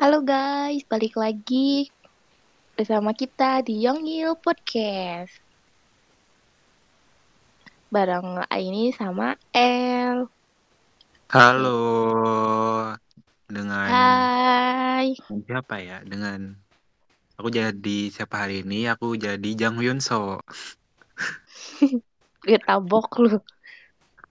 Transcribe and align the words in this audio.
Halo 0.00 0.24
guys, 0.24 0.80
balik 0.88 1.12
lagi 1.12 1.92
bersama 2.72 3.12
kita 3.12 3.60
di 3.60 3.84
Yongil 3.84 4.32
Podcast. 4.32 5.28
Bareng 7.92 8.40
Aini 8.48 8.96
sama 8.96 9.36
El. 9.52 10.24
Halo, 11.28 11.84
dengan 13.44 13.88
Hai. 13.92 15.20
siapa 15.20 15.84
ya? 15.84 16.00
Dengan 16.00 16.56
aku 17.36 17.52
jadi 17.52 18.08
siapa 18.08 18.48
hari 18.48 18.64
ini? 18.64 18.88
Aku 18.88 19.20
jadi 19.20 19.52
Jang 19.52 19.76
Hyunso. 19.76 20.40
Gue 22.40 22.56
tabok 22.64 23.20
lu. 23.20 23.36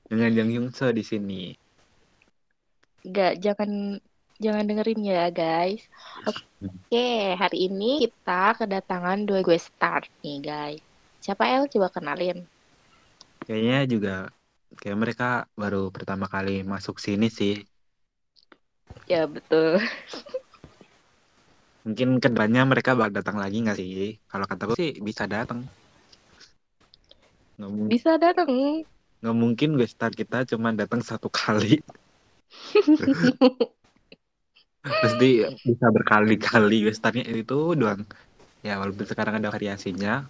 Dengan 0.10 0.34
Jang 0.34 0.50
Hyunso 0.50 0.90
di 0.90 1.06
sini. 1.06 1.54
Gak, 3.06 3.38
jangan 3.38 4.02
jangan 4.40 4.64
dengerin 4.64 5.04
ya 5.04 5.28
guys. 5.30 5.84
Oke, 6.24 7.36
hari 7.36 7.68
ini 7.68 8.08
kita 8.08 8.56
kedatangan 8.56 9.28
dua 9.28 9.44
gue 9.44 9.60
start 9.60 10.08
nih 10.24 10.40
guys. 10.40 10.82
Siapa 11.20 11.44
El? 11.52 11.68
Coba 11.68 11.92
kenalin. 11.92 12.48
Kayaknya 13.44 13.80
juga 13.86 14.16
kayak 14.80 14.98
mereka 14.98 15.30
baru 15.60 15.92
pertama 15.92 16.32
kali 16.32 16.64
masuk 16.64 17.04
sini 17.04 17.28
sih. 17.28 17.60
Ya 19.12 19.28
betul. 19.28 19.84
Mungkin 21.86 22.24
ke 22.24 22.28
depannya 22.32 22.64
mereka 22.64 22.96
bakal 22.96 23.20
datang 23.20 23.38
lagi 23.40 23.60
nggak 23.60 23.78
sih? 23.80 24.16
Kalau 24.32 24.46
kataku 24.48 24.74
sih 24.80 24.96
bisa 25.04 25.28
datang. 25.28 25.68
Nggak, 27.60 27.92
Bisa 27.92 28.16
datang. 28.16 28.48
nggak 29.20 29.36
mungkin 29.36 29.76
gue 29.76 29.84
start 29.84 30.16
kita 30.16 30.48
cuma 30.48 30.72
datang 30.72 31.04
satu 31.04 31.28
kali. 31.28 31.84
Pasti 34.80 35.44
bisa 35.44 35.88
berkali-kali 35.92 36.88
gue 36.88 36.96
startnya 36.96 37.28
itu 37.28 37.76
doang. 37.76 38.08
Ya 38.64 38.80
walaupun 38.80 39.04
sekarang 39.04 39.40
ada 39.40 39.52
variasinya, 39.52 40.24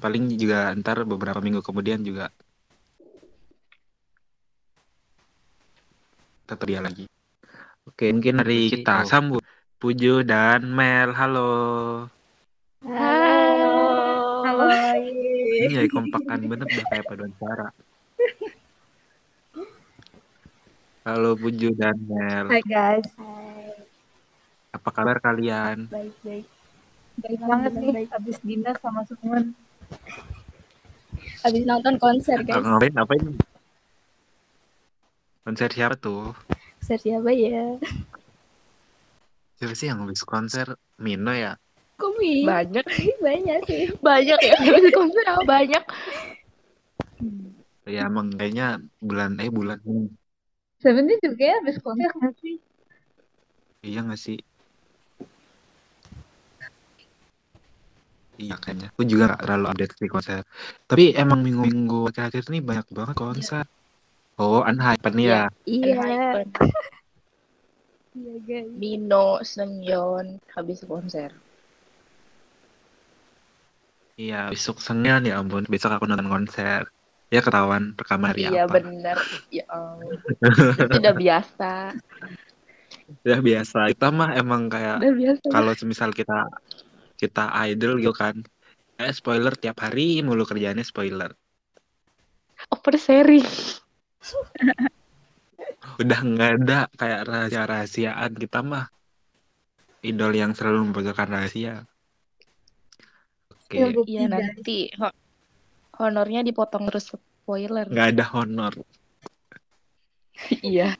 paling 0.00 0.28
juga 0.36 0.72
ntar 0.76 1.04
beberapa 1.08 1.40
minggu 1.40 1.64
kemudian 1.64 2.04
juga 2.04 2.28
tetap 6.46 6.62
dia 6.68 6.80
lagi. 6.84 7.04
Oke, 7.86 8.12
mungkin 8.12 8.38
hari 8.42 8.70
kita 8.70 9.02
sambut 9.08 9.42
Puju 9.76 10.24
dan 10.24 10.72
Mel. 10.72 11.12
Halo. 11.12 11.50
Halo. 12.86 13.76
Halo. 14.46 14.66
Ini 15.66 15.74
ya 15.74 15.82
kompakan 15.90 16.48
bener 16.48 16.64
udah 16.64 16.86
kayak 16.88 17.04
paduan 17.04 17.32
suara. 17.36 17.68
Halo 21.06 21.36
Puju 21.36 21.76
dan 21.76 21.96
Mel. 22.08 22.46
Hai 22.48 22.62
guys. 22.64 23.06
Apa 24.76 24.90
kabar 24.92 25.16
kalian? 25.18 25.88
Baik 25.88 26.12
baik. 26.20 26.46
Baik 27.16 27.40
banget 27.48 27.72
nih 27.80 28.04
habis 28.12 28.36
dinner 28.44 28.76
sama 28.76 29.00
Sukmun. 29.08 29.56
Habis 31.40 31.62
nonton 31.64 31.96
konser 31.96 32.44
guys. 32.44 32.60
Ngapain? 32.60 32.92
Ngapain? 32.92 33.24
Konser 35.48 35.70
siapa 35.72 35.96
tuh? 35.96 36.36
Konser 36.76 36.98
siapa 37.00 37.30
ya? 37.32 37.80
Siapa 39.56 39.72
sih 39.72 39.88
yang 39.88 40.04
habis 40.04 40.20
konser? 40.28 40.76
Mino 41.00 41.32
ya? 41.32 41.56
Kumi. 41.96 42.44
Banyak, 42.44 42.84
Banyak 43.24 43.60
sih. 43.64 43.88
banyak 44.04 44.36
ya. 44.44 44.54
Habis 44.60 44.92
konser 44.92 45.24
apa 45.24 45.42
banyak. 45.48 45.84
Ya 47.88 48.04
emang 48.04 48.28
kayaknya 48.36 48.84
bulan 49.00 49.40
eh 49.40 49.48
bulan 49.48 49.80
ini. 49.88 50.12
Sebenarnya 50.84 51.16
juga 51.24 51.42
ya 51.48 51.56
habis 51.64 51.76
konser 51.80 52.10
nggak 52.12 52.34
sih? 52.44 52.56
Iya 53.86 54.02
gak 54.02 54.18
sih? 54.20 54.38
Iya 58.36 58.56
kayaknya. 58.60 58.88
Aku 58.92 59.02
juga 59.08 59.32
gak 59.32 59.48
terlalu 59.48 59.66
update 59.72 59.92
di 59.96 60.08
konser. 60.12 60.40
Tapi 60.84 61.16
emang 61.16 61.40
minggu-minggu 61.40 62.12
akhir-akhir 62.12 62.52
ini 62.52 62.60
banyak 62.60 62.86
banget 62.92 63.16
konser. 63.16 63.64
Oh, 64.36 64.60
Unhypen 64.60 65.16
ya. 65.16 65.48
Iya. 65.64 66.04
Iya 68.16 68.36
guys. 68.44 68.72
Mino, 68.76 69.40
Seungyeon 69.40 70.40
habis 70.52 70.84
konser. 70.84 71.32
Iya, 74.16 74.48
besok 74.48 74.80
Senin 74.80 75.28
ya 75.28 75.40
ampun. 75.40 75.68
Besok 75.68 75.96
aku 75.96 76.04
nonton 76.08 76.28
konser. 76.28 76.88
Ya 77.28 77.40
ketahuan 77.42 77.92
rekaman 77.96 78.32
hari 78.32 78.48
Iya 78.48 78.64
apa. 78.64 78.80
bener. 78.80 79.16
Ya 79.52 79.64
ampun. 79.72 80.16
Itu 80.76 80.96
udah 81.00 81.14
biasa. 81.16 81.72
Ya 83.24 83.36
biasa. 83.40 83.92
Kita 83.92 84.08
mah 84.12 84.36
emang 84.36 84.68
kayak 84.72 85.00
kalau 85.48 85.72
semisal 85.76 86.12
kita 86.12 86.48
kita 87.16 87.48
idol 87.66 87.98
gitu 87.98 88.12
kan. 88.12 88.44
Eh, 88.96 89.12
spoiler 89.12 89.52
tiap 89.56 89.80
hari 89.80 90.20
mulu 90.20 90.44
kerjaannya 90.44 90.80
spoiler. 90.80 91.32
Oversharing. 92.72 93.44
Udah 96.00 96.20
nggak 96.20 96.50
ada 96.64 96.78
kayak 96.96 97.20
rahasia-rahasiaan 97.28 98.32
kita 98.36 98.60
mah 98.60 98.88
idol 100.00 100.32
yang 100.32 100.52
selalu 100.52 100.88
membocorkan 100.88 101.28
rahasia. 101.28 101.84
Oke, 103.52 103.76
the 103.80 104.00
Iya 104.06 104.24
guys. 104.24 104.32
nanti 104.32 104.78
ho- 104.94 105.16
honornya 105.98 106.40
dipotong 106.40 106.86
terus 106.86 107.10
spoiler. 107.10 107.88
nggak 107.88 108.08
ada 108.16 108.24
honor. 108.32 108.72
Iya. 110.60 110.92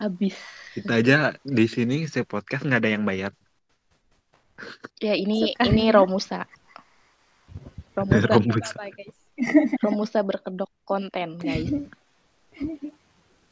Habis. 0.00 0.32
Kita 0.72 0.96
aja 0.96 1.36
di 1.44 1.68
sini 1.68 2.08
se 2.08 2.24
podcast 2.24 2.64
nggak 2.64 2.80
ada 2.80 2.90
yang 2.92 3.04
bayar. 3.04 3.32
Ya 4.98 5.14
ini 5.14 5.54
Suka. 5.54 5.64
ini 5.70 5.84
Romusa. 5.94 6.40
Romusa, 7.94 8.26
Romusa. 8.34 8.74
Apa 8.74 8.86
guys? 8.90 9.16
Romusa 9.78 10.18
berkedok 10.26 10.70
konten 10.82 11.38
guys. 11.38 11.70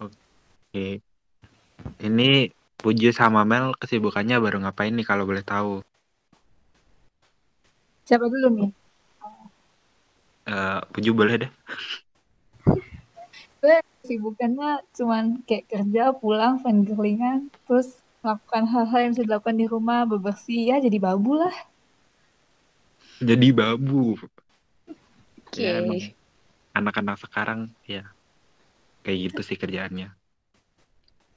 Oke. 0.03 1.01
Ini 2.03 2.51
Puji 2.77 3.11
sama 3.11 3.43
Mel 3.49 3.73
kesibukannya 3.79 4.37
baru 4.37 4.61
ngapain 4.63 4.93
nih 4.93 5.07
kalau 5.07 5.25
boleh 5.25 5.43
tahu? 5.43 5.81
Siapa 8.07 8.27
dulu 8.29 8.49
nih? 8.53 8.71
Eh, 10.47 10.81
Puji 10.95 11.11
boleh 11.11 11.47
deh. 11.47 11.53
Sibukannya 14.07 14.87
cuman 14.95 15.43
kayak 15.43 15.67
kerja, 15.67 16.15
pulang, 16.15 16.63
fangirlingan, 16.63 17.51
terus 17.67 17.99
melakukan 18.27 18.67
hal-hal 18.67 18.99
yang 19.07 19.11
bisa 19.15 19.23
dilakukan 19.23 19.55
di 19.55 19.67
rumah, 19.71 20.03
bebersih, 20.03 20.75
ya 20.75 20.77
jadi 20.83 20.99
babu 20.99 21.39
lah. 21.39 21.55
Jadi 23.23 23.55
babu. 23.55 24.19
Oke. 25.39 25.63
Ya, 25.63 25.79
anak-anak 26.75 27.23
sekarang 27.23 27.71
ya 27.87 28.03
kayak 29.07 29.31
gitu 29.31 29.41
sih 29.47 29.55
kerjaannya. 29.55 30.11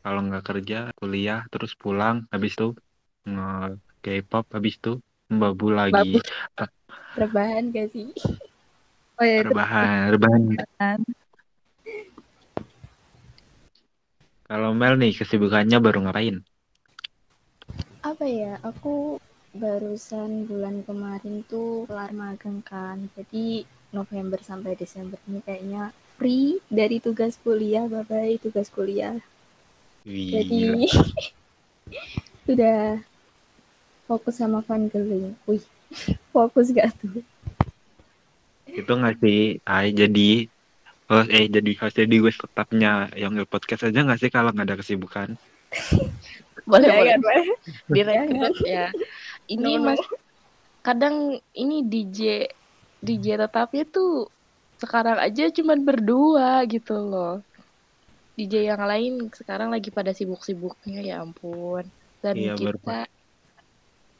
Kalau 0.02 0.20
nggak 0.26 0.44
kerja, 0.50 0.90
kuliah, 0.98 1.46
terus 1.54 1.78
pulang, 1.78 2.26
habis 2.34 2.58
itu 2.58 2.74
nge 3.30 3.78
K-pop, 4.02 4.50
habis 4.56 4.82
itu 4.82 4.98
babu 5.30 5.70
lagi. 5.70 6.18
Rebahan 7.20 7.70
gak 7.70 7.94
sih? 7.94 8.10
Oh 9.20 9.26
ya 9.28 9.44
itu 9.44 9.52
Rebahan, 9.52 10.16
rebahan. 10.16 10.42
kan. 10.80 11.00
Kalau 14.50 14.74
Mel 14.74 14.98
nih 14.98 15.14
kesibukannya 15.14 15.78
baru 15.78 16.10
ngapain? 16.10 16.42
Apa 18.00 18.24
ya? 18.24 18.56
Aku 18.64 19.20
barusan 19.52 20.48
bulan 20.48 20.88
kemarin 20.88 21.44
tuh 21.52 21.84
kelar 21.90 22.16
magang 22.16 22.64
kan. 22.64 23.12
Jadi 23.20 23.68
November 23.92 24.40
sampai 24.40 24.80
Desember 24.80 25.20
ini 25.28 25.44
kayaknya 25.44 25.92
free 26.16 26.64
dari 26.72 27.04
tugas 27.04 27.36
kuliah. 27.42 27.84
Bye 27.92 28.08
bye 28.08 28.36
tugas 28.40 28.72
kuliah. 28.72 29.20
Wih, 30.08 30.32
Jadi 30.32 30.60
gila. 30.64 31.04
udah 32.56 32.82
fokus 34.08 34.40
sama 34.40 34.64
fangirling. 34.64 35.36
Wih, 35.44 35.64
fokus 36.34 36.72
gak 36.72 36.96
tuh? 37.04 37.20
itu 38.70 38.92
nggak 38.96 39.18
sih? 39.20 39.60
Ay, 39.68 39.92
jadi 39.92 40.48
host 41.10 41.30
eh 41.34 41.50
jadi 41.50 41.72
host 41.82 41.98
jadi 41.98 42.16
gue 42.22 42.32
tetapnya 42.32 43.10
yang 43.18 43.36
podcast 43.50 43.90
aja 43.90 44.06
nggak 44.06 44.20
sih 44.22 44.32
kalau 44.32 44.54
nggak 44.56 44.68
ada 44.72 44.78
kesibukan? 44.80 45.36
Boleh 46.70 46.90
boleh. 46.94 47.16
Jangan, 47.18 47.20
Pak. 47.26 47.38
Direkrut 47.90 48.58
ya. 48.64 48.86
Ini 49.50 49.72
No, 49.76 49.82
no. 49.82 49.86
mas 49.90 50.02
kadang 50.86 51.42
ini 51.58 51.84
DJ 51.84 52.48
DJ 53.02 53.42
tetapnya 53.42 53.84
tuh 53.90 54.30
sekarang 54.80 55.18
aja 55.20 55.50
cuman 55.52 55.82
berdua 55.84 56.64
gitu 56.70 56.96
loh. 56.96 57.42
DJ 58.40 58.72
yang 58.72 58.80
lain 58.88 59.28
sekarang 59.36 59.74
lagi 59.74 59.92
pada 59.92 60.16
sibuk-sibuknya 60.16 61.04
ya 61.04 61.20
ampun. 61.20 61.84
Dan 62.24 62.36
Iya, 62.38 62.54
kita 62.56 63.00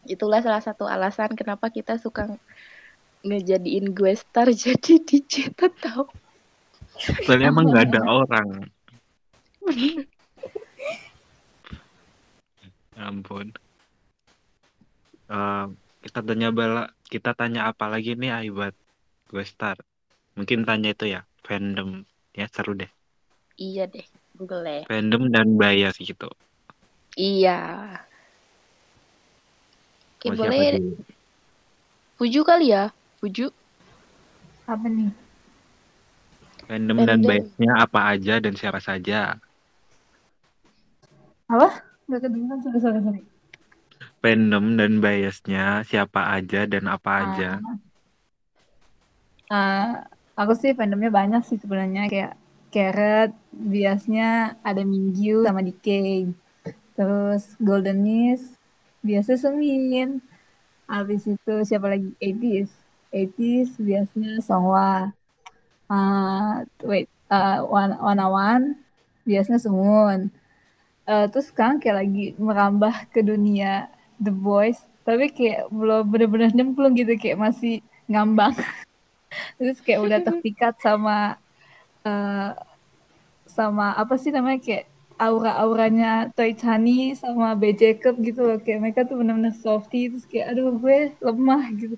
itulah 0.10 0.42
salah 0.44 0.64
satu 0.64 0.90
alasan 0.90 1.38
kenapa 1.38 1.70
kita 1.72 1.96
suka 2.02 2.36
ngejadiin 3.24 3.92
gue 3.96 4.12
star 4.18 4.50
jadi 4.66 5.00
DJ 5.00 5.54
tetap. 5.56 6.12
Soalnya 7.24 7.54
emang 7.54 7.72
nggak 7.72 7.96
ada 7.96 8.02
orang. 8.26 8.48
Ya 13.00 13.08
ampun. 13.08 13.56
Eh, 15.32 15.66
kita 16.04 16.20
tanya 16.20 16.52
bala, 16.52 16.92
kita 17.08 17.32
tanya 17.32 17.72
apa 17.72 17.88
lagi 17.88 18.20
nih 18.20 18.32
Ai 18.36 18.52
buat 18.52 18.76
gue 19.32 19.44
start. 19.48 19.80
Mungkin 20.36 20.68
tanya 20.68 20.92
itu 20.92 21.08
ya, 21.16 21.24
fandom. 21.48 22.04
Ya 22.36 22.52
seru 22.52 22.76
deh. 22.76 22.92
Iya 23.56 23.88
deh, 23.88 24.04
Google 24.36 24.68
deh. 24.68 24.84
Fandom 24.92 25.32
dan 25.32 25.48
bias 25.56 25.96
gitu. 25.96 26.28
Iya. 27.16 27.56
Oke, 30.20 30.28
Mau 30.36 30.44
boleh? 30.44 30.84
Puju 32.20 32.44
kali 32.44 32.76
ya? 32.76 32.92
Puju. 33.24 33.48
Apa 34.68 34.88
nih? 34.92 35.08
Fandom 36.68 37.00
dan 37.08 37.24
Fandom. 37.24 37.32
biasnya 37.32 37.72
apa 37.80 38.00
aja 38.12 38.34
dan 38.44 38.54
siapa 38.60 38.84
saja. 38.84 39.40
Apa? 41.48 41.89
Gak 42.10 42.26
kedengeran, 42.26 42.58
sorry, 42.66 42.80
sorry, 42.82 43.00
sorry. 43.06 43.22
Fandom 44.20 44.76
dan 44.82 44.98
biasnya 44.98 45.86
siapa 45.86 46.34
aja 46.34 46.66
dan 46.66 46.90
apa 46.90 47.12
aja. 47.22 47.62
Ah, 49.54 50.10
aku 50.34 50.58
sih 50.58 50.74
fandomnya 50.74 51.14
banyak 51.14 51.46
sih 51.46 51.62
sebenarnya 51.62 52.10
kayak 52.10 52.34
Carrot, 52.74 53.34
biasanya 53.54 54.58
ada 54.66 54.82
Mingyu 54.82 55.46
sama 55.46 55.62
DK. 55.62 55.88
Terus 56.98 57.54
Golden 57.62 58.02
Mist, 58.02 58.58
biasa 59.06 59.38
Semin. 59.38 60.26
Habis 60.90 61.30
itu 61.30 61.54
siapa 61.62 61.94
lagi? 61.94 62.10
80s. 62.18 62.74
80s 63.14 63.78
biasanya 63.78 64.42
Songhwa. 64.42 65.14
Ah, 65.90 66.66
wait, 66.82 67.06
uh, 67.30 67.62
One, 67.66 67.94
One 68.02 68.22
One, 68.22 68.66
biasanya 69.26 69.62
Sungun. 69.62 70.34
Eh, 71.10 71.26
terus 71.34 71.50
sekarang 71.50 71.82
kayak 71.82 71.98
lagi 72.06 72.26
merambah 72.38 73.10
ke 73.10 73.26
dunia 73.26 73.90
The 74.22 74.30
Boys, 74.30 74.78
tapi 75.02 75.34
kayak 75.34 75.74
belum 75.74 76.06
bener-bener 76.06 76.54
nyemplung 76.54 76.94
gitu, 76.94 77.18
kayak 77.18 77.40
masih 77.50 77.82
ngambang. 78.06 78.54
Terus 79.58 79.82
kayak 79.82 80.02
udah 80.06 80.20
terpikat 80.22 80.78
sama 80.78 81.42
eh, 82.06 82.52
sama 83.50 83.98
apa 83.98 84.16
sih 84.22 84.30
namanya 84.30 84.62
kayak 84.62 84.86
aura-auranya 85.18 86.30
Toy 86.38 86.54
Chani 86.54 87.18
sama 87.18 87.58
B 87.58 87.74
Jacob 87.74 88.22
gitu 88.22 88.46
loh. 88.46 88.58
Kayak 88.62 88.80
mereka 88.86 89.02
tuh 89.10 89.18
bener-bener 89.18 89.54
softy 89.58 90.14
terus 90.14 90.30
kayak 90.30 90.54
aduh 90.54 90.78
gue 90.78 90.98
lemah 91.26 91.64
gitu. 91.74 91.98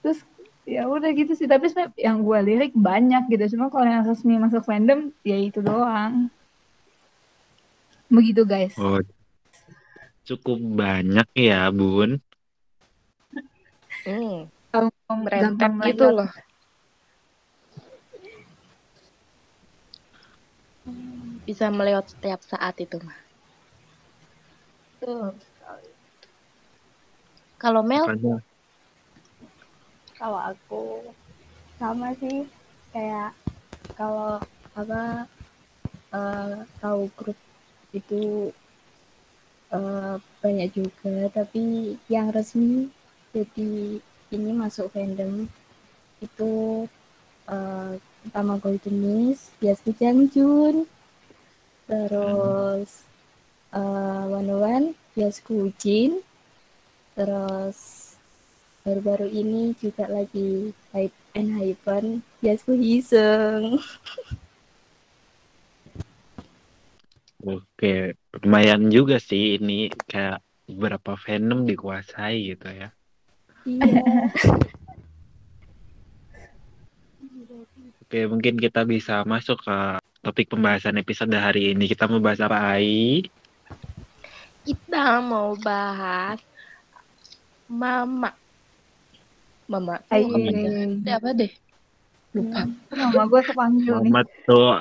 Terus 0.00 0.20
ya 0.64 0.88
udah 0.88 1.10
gitu 1.12 1.32
sih 1.36 1.50
tapi 1.50 1.68
yang 1.98 2.22
gue 2.22 2.38
lirik 2.46 2.72
banyak 2.72 3.26
gitu 3.34 3.58
cuma 3.58 3.66
kalau 3.66 3.82
yang 3.82 4.06
resmi 4.06 4.38
masuk 4.38 4.62
fandom 4.62 5.10
ya 5.26 5.34
itu 5.34 5.58
doang 5.58 6.30
begitu 8.12 8.44
guys 8.44 8.76
Oh, 8.76 9.00
cukup 10.28 10.58
banyak 10.60 11.28
ya, 11.34 11.72
Bun. 11.72 12.20
Hmm, 14.02 14.50
gampang 15.08 15.78
gitu 15.86 16.06
loh. 16.10 16.30
Bisa 21.42 21.70
melewat 21.70 22.10
setiap 22.10 22.40
saat 22.42 22.74
itu 22.78 22.98
mah. 23.02 23.18
Tuh. 25.02 25.34
Kalau 27.58 27.82
Mel, 27.86 28.06
Kalau 30.18 30.38
aku 30.38 31.10
sama 31.82 32.14
sih 32.18 32.46
kayak 32.94 33.34
kalau 33.98 34.38
apa 34.78 35.26
eh, 36.14 36.62
tahu 36.78 37.10
grup 37.18 37.38
itu 37.92 38.52
eh, 39.72 40.16
banyak 40.42 40.68
juga 40.74 41.28
tapi 41.32 41.96
yang 42.08 42.28
resmi 42.32 42.88
jadi 43.32 44.00
ini 44.32 44.50
masuk 44.52 44.92
fandom 44.92 45.48
itu 46.20 46.52
eh, 47.48 47.92
pertama 48.22 48.54
Golden 48.62 48.96
Mist, 49.02 49.50
Yasku 49.58 49.90
Jangjun, 49.98 50.86
terus 51.90 53.02
eh 53.74 54.24
One 54.30 54.52
One, 54.54 54.86
Yasku 55.18 55.74
Jin, 55.82 56.22
terus 57.18 57.78
baru-baru 58.86 59.26
ini 59.30 59.74
juga 59.78 60.06
lagi 60.06 60.70
hype 60.94 61.14
and 61.34 61.50
hypen 61.58 62.22
Yasku 62.42 62.78
Hiseng. 62.78 63.78
Oke, 67.42 68.14
lumayan 68.38 68.86
juga 68.86 69.18
sih 69.18 69.58
ini 69.58 69.90
kayak 70.06 70.38
beberapa 70.70 71.18
fandom 71.18 71.66
dikuasai 71.66 72.54
gitu 72.54 72.70
ya. 72.70 72.88
Iya. 73.66 74.02
Oke, 78.06 78.20
mungkin 78.30 78.54
kita 78.62 78.86
bisa 78.86 79.26
masuk 79.26 79.58
ke 79.66 79.76
topik 80.22 80.54
pembahasan 80.54 81.02
episode 81.02 81.34
hari 81.34 81.74
ini. 81.74 81.90
Kita 81.90 82.06
mau 82.06 82.22
bahas 82.22 82.38
apa, 82.38 82.78
Ai? 82.78 83.26
kita 84.62 85.18
mau 85.18 85.58
bahas 85.58 86.38
Mama. 87.66 88.30
Mama 89.66 89.96
Ay, 90.12 90.28
apa 90.28 90.36
deh? 90.36 90.54
Ada 91.02 91.12
apa 91.18 91.30
deh? 91.32 91.52
Lupa. 92.36 92.60
Nama 92.92 93.22
gue 93.26 93.40
kepanggil 93.48 93.94
nih. 93.96 94.12
Muhammad 94.12 94.28
tuh 94.44 94.76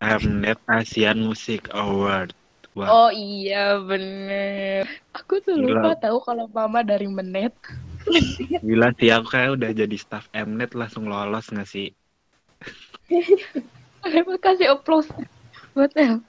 Mnet 0.00 0.60
Asian 0.68 1.24
Music 1.24 1.72
Award. 1.72 2.36
Wah, 2.76 3.08
Oh 3.08 3.08
iya 3.08 3.80
bener. 3.80 4.84
Aku 5.16 5.40
tuh 5.40 5.56
Gila. 5.56 5.80
lupa 5.80 5.96
tahu 5.96 6.20
kalau 6.20 6.44
Mama 6.52 6.84
dari 6.84 7.08
Menet. 7.08 7.56
gila 8.66 8.92
sih 9.00 9.08
aku 9.08 9.32
kayak 9.32 9.56
udah 9.56 9.70
jadi 9.72 9.96
staff 9.96 10.28
Mnet 10.36 10.76
langsung 10.76 11.08
lolos 11.08 11.48
nggak 11.48 11.64
sih? 11.64 11.88
Terima 14.04 14.36
kasih 14.36 14.76
applause 14.76 15.08
buat 15.72 15.96
El. 15.96 16.20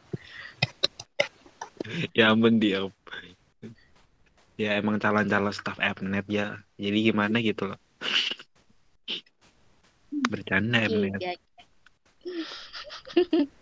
Ya 2.16 2.32
ampun 2.32 2.64
dia. 2.64 2.88
Ya 4.56 4.80
emang 4.80 5.04
calon-calon 5.04 5.52
staff 5.52 5.76
Mnet 6.00 6.32
ya. 6.32 6.64
Jadi 6.80 7.12
gimana 7.12 7.44
gitu 7.44 7.76
loh. 7.76 7.80
Bercanda 10.32 10.88
Mnet. 10.88 11.20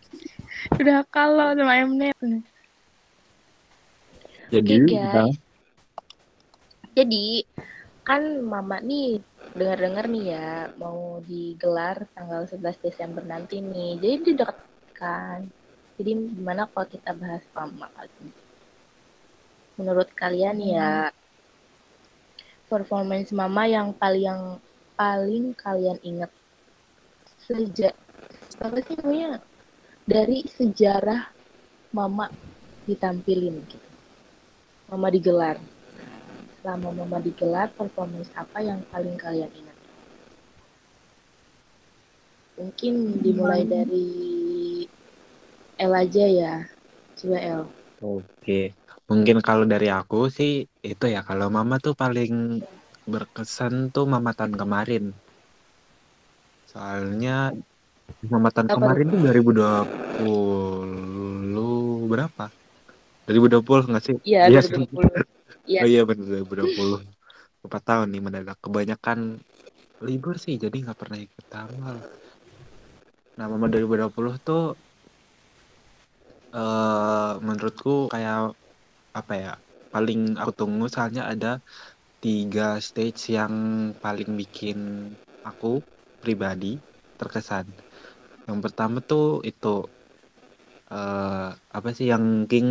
Udah 0.76 1.08
kalau 1.08 1.56
sama 1.56 1.88
Mnet. 1.88 2.18
Jadi 4.52 4.74
Oke, 4.76 4.88
kita 4.92 5.22
guys. 5.24 5.38
Jadi 6.96 7.26
kan 8.06 8.22
Mama 8.44 8.84
nih 8.84 9.24
dengar-dengar 9.56 10.06
nih 10.12 10.26
ya 10.36 10.50
mau 10.76 11.24
digelar 11.24 12.06
tanggal 12.12 12.44
11 12.48 12.84
Desember 12.84 13.24
nanti 13.24 13.64
nih. 13.64 14.00
Jadi 14.00 14.16
di 14.22 14.32
dekat 14.36 14.58
kan. 14.96 15.48
Jadi 15.96 16.12
gimana 16.36 16.68
kalau 16.68 16.88
kita 16.92 17.16
bahas 17.16 17.44
Mama 17.56 17.88
kali 17.96 18.12
ini? 18.20 18.34
Menurut 19.80 20.12
kalian 20.12 20.60
ya 20.60 21.12
performance 22.68 23.32
Mama 23.32 23.64
yang 23.64 23.96
paling 23.96 24.28
yang 24.28 24.42
paling 24.96 25.52
kalian 25.56 26.00
ingat 26.04 26.32
sejak 27.44 27.96
apa 28.64 28.80
sih 28.82 28.96
namanya 29.00 29.44
dari 30.06 30.46
sejarah 30.46 31.34
Mama 31.90 32.30
ditampilin 32.86 33.56
gitu. 33.66 33.90
Mama 34.92 35.10
digelar. 35.10 35.58
Selama 36.62 36.94
Mama 36.94 37.18
digelar, 37.18 37.74
performance 37.74 38.30
apa 38.38 38.62
yang 38.62 38.84
paling 38.94 39.18
kalian 39.18 39.50
ingat? 39.50 39.78
Mungkin 42.62 42.94
dimulai 43.26 43.66
dari 43.66 44.08
El 45.82 45.92
aja 45.92 46.26
ya. 46.30 46.54
Coba 47.18 47.38
El. 47.42 47.62
Oke, 48.04 48.76
mungkin 49.10 49.40
kalau 49.42 49.66
dari 49.66 49.90
aku 49.90 50.30
sih 50.30 50.70
itu 50.84 51.06
ya 51.10 51.26
kalau 51.26 51.50
Mama 51.50 51.82
tuh 51.82 51.96
paling 51.98 52.62
berkesan 53.08 53.90
tuh 53.90 54.06
Mama 54.06 54.36
tahun 54.36 54.54
kemarin. 54.60 55.16
Soalnya 56.70 57.56
Apa 58.06 58.74
kemarin 58.78 59.06
tuh 59.12 59.20
2020 59.24 61.74
berapa? 62.12 62.44
2020 63.26 63.84
nggak 63.90 64.04
sih? 64.08 64.16
Iya, 64.30 64.40
Iya, 64.50 64.60
2020. 64.70 65.10
Iya. 65.70 65.80
Oh 65.84 65.88
iya 65.92 66.02
bener 66.10 66.26
2020. 66.30 67.00
Empat 67.66 67.82
tahun 67.90 68.08
nih 68.14 68.22
mendadak. 68.26 68.58
Kebanyakan 68.64 69.20
libur 70.08 70.36
sih 70.44 70.54
jadi 70.64 70.76
nggak 70.84 71.00
pernah 71.02 71.20
ikut 71.28 71.46
tanggal. 71.54 71.96
Nah 73.38 73.46
Mama 73.52 73.66
2020 73.74 74.34
tuh 74.48 74.62
eh 76.58 77.32
menurutku 77.48 77.90
kayak 78.14 78.36
apa 79.20 79.34
ya 79.44 79.50
paling 79.94 80.20
aku 80.42 80.52
tunggu 80.60 80.86
soalnya 80.96 81.24
ada 81.34 81.48
tiga 82.24 82.64
stage 82.88 83.22
yang 83.38 83.54
paling 84.04 84.30
bikin 84.42 84.78
aku 85.50 85.68
pribadi 86.24 86.68
terkesan. 87.20 87.66
Yang 88.48 88.60
pertama 88.66 88.98
tuh 89.10 89.24
itu 89.50 89.68
eh 90.94 91.46
apa 91.78 91.90
sih 91.98 92.06
yang 92.14 92.26
King 92.50 92.68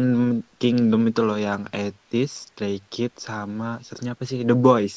Kingdom 0.60 1.02
itu 1.10 1.20
loh 1.28 1.38
yang 1.48 1.62
Etis, 1.82 2.30
Stray 2.48 2.74
Kids 2.92 3.18
sama 3.28 3.66
satunya 3.86 4.12
apa 4.14 4.24
sih 4.30 4.38
The 4.48 4.54
Boys. 4.66 4.94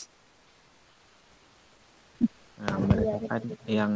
Nah, 2.60 2.76
mereka 2.90 3.16
kan 3.30 3.44
yang 3.78 3.94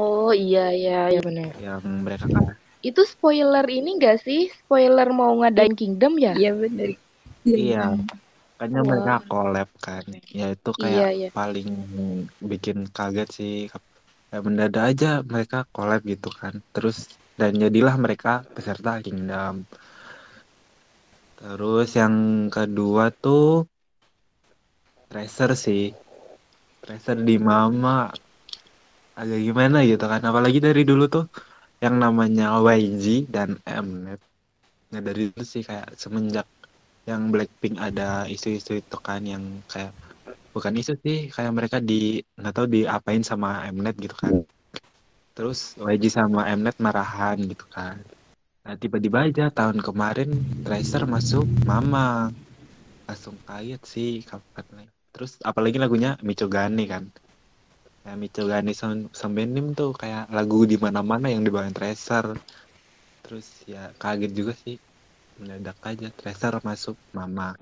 Oh 0.00 0.28
iya 0.44 0.60
iya 0.78 0.92
iya 1.12 1.20
benar. 1.26 1.52
yang 1.64 1.82
mereka 2.04 2.26
kan 2.34 2.44
Itu 2.88 3.02
spoiler 3.12 3.64
ini 3.78 3.90
gak 4.02 4.16
sih? 4.26 4.40
Spoiler 4.50 5.08
mau 5.18 5.32
ngadain 5.40 5.74
Kingdom 5.80 6.12
ya? 6.24 6.32
Iya 6.38 6.50
bener. 6.62 6.90
iya 7.62 7.78
kayaknya 8.56 8.80
Wah. 8.80 8.90
mereka 8.90 9.12
collab 9.30 9.68
kan. 9.86 10.04
Ya 10.40 10.44
itu 10.54 10.70
Iya, 10.78 10.82
kayak 10.82 11.04
iya. 11.16 11.28
paling 11.36 11.68
bikin 12.50 12.78
kaget 12.96 13.28
sih. 13.38 13.52
Kayak 14.32 14.44
mendadak 14.48 14.84
aja 14.96 15.20
mereka 15.20 15.68
collab 15.76 16.00
gitu 16.08 16.32
kan. 16.32 16.64
Terus 16.72 17.12
dan 17.36 17.52
jadilah 17.52 18.00
mereka 18.00 18.48
peserta 18.56 18.96
Kingdom. 19.04 19.68
Terus 21.36 21.92
yang 21.92 22.48
kedua 22.48 23.12
tuh 23.12 23.68
Tracer 25.12 25.52
sih. 25.52 25.92
Tracer 26.80 27.20
di 27.20 27.36
Mama 27.36 28.08
agak 29.12 29.40
gimana 29.44 29.84
gitu 29.84 30.08
kan. 30.08 30.24
Apalagi 30.24 30.64
dari 30.64 30.80
dulu 30.88 31.12
tuh 31.12 31.28
yang 31.84 32.00
namanya 32.00 32.56
YG 32.56 33.28
dan 33.28 33.60
Mnet. 33.68 34.16
Nah 34.96 35.00
dari 35.04 35.28
dulu 35.28 35.44
sih 35.44 35.60
kayak 35.60 35.92
semenjak 36.00 36.48
yang 37.04 37.28
Blackpink 37.28 37.76
ada 37.76 38.24
isu-isu 38.32 38.80
itu 38.80 38.96
kan 38.96 39.20
yang 39.28 39.44
kayak 39.68 39.92
bukan 40.52 40.76
isu 40.76 40.94
sih 41.00 41.18
kayak 41.32 41.52
mereka 41.56 41.80
di 41.80 42.20
nggak 42.36 42.54
tahu 42.54 42.66
diapain 42.68 43.24
sama 43.24 43.64
Mnet 43.72 43.96
gitu 43.96 44.14
kan. 44.14 44.44
Terus 45.32 45.74
YG 45.80 46.12
sama 46.12 46.44
Mnet 46.52 46.76
marahan 46.76 47.40
gitu 47.40 47.64
kan. 47.72 47.96
Nah 48.62 48.74
tiba-tiba 48.76 49.26
aja 49.26 49.48
tahun 49.48 49.80
kemarin 49.80 50.30
Tracer 50.62 51.02
masuk 51.08 51.48
Mama 51.64 52.30
langsung 53.08 53.34
kaget 53.48 53.82
sih 53.82 54.12
kapan 54.22 54.86
Terus 55.12 55.40
apalagi 55.42 55.80
lagunya 55.80 56.20
Michogani 56.20 56.84
kan. 56.86 57.08
Ya 58.04 58.12
Michogani 58.14 58.76
Son 58.76 59.08
Sombenim 59.10 59.72
tuh 59.72 59.96
kayak 59.96 60.28
lagu 60.30 60.68
di 60.68 60.76
mana-mana 60.76 61.32
yang 61.32 61.42
dibawain 61.42 61.72
Tracer. 61.72 62.36
Terus 63.24 63.64
ya 63.64 63.92
kaget 63.96 64.32
juga 64.36 64.52
sih. 64.52 64.76
Mendadak 65.40 65.80
aja 65.80 66.12
Tracer 66.12 66.54
masuk 66.60 66.96
Mama. 67.16 67.56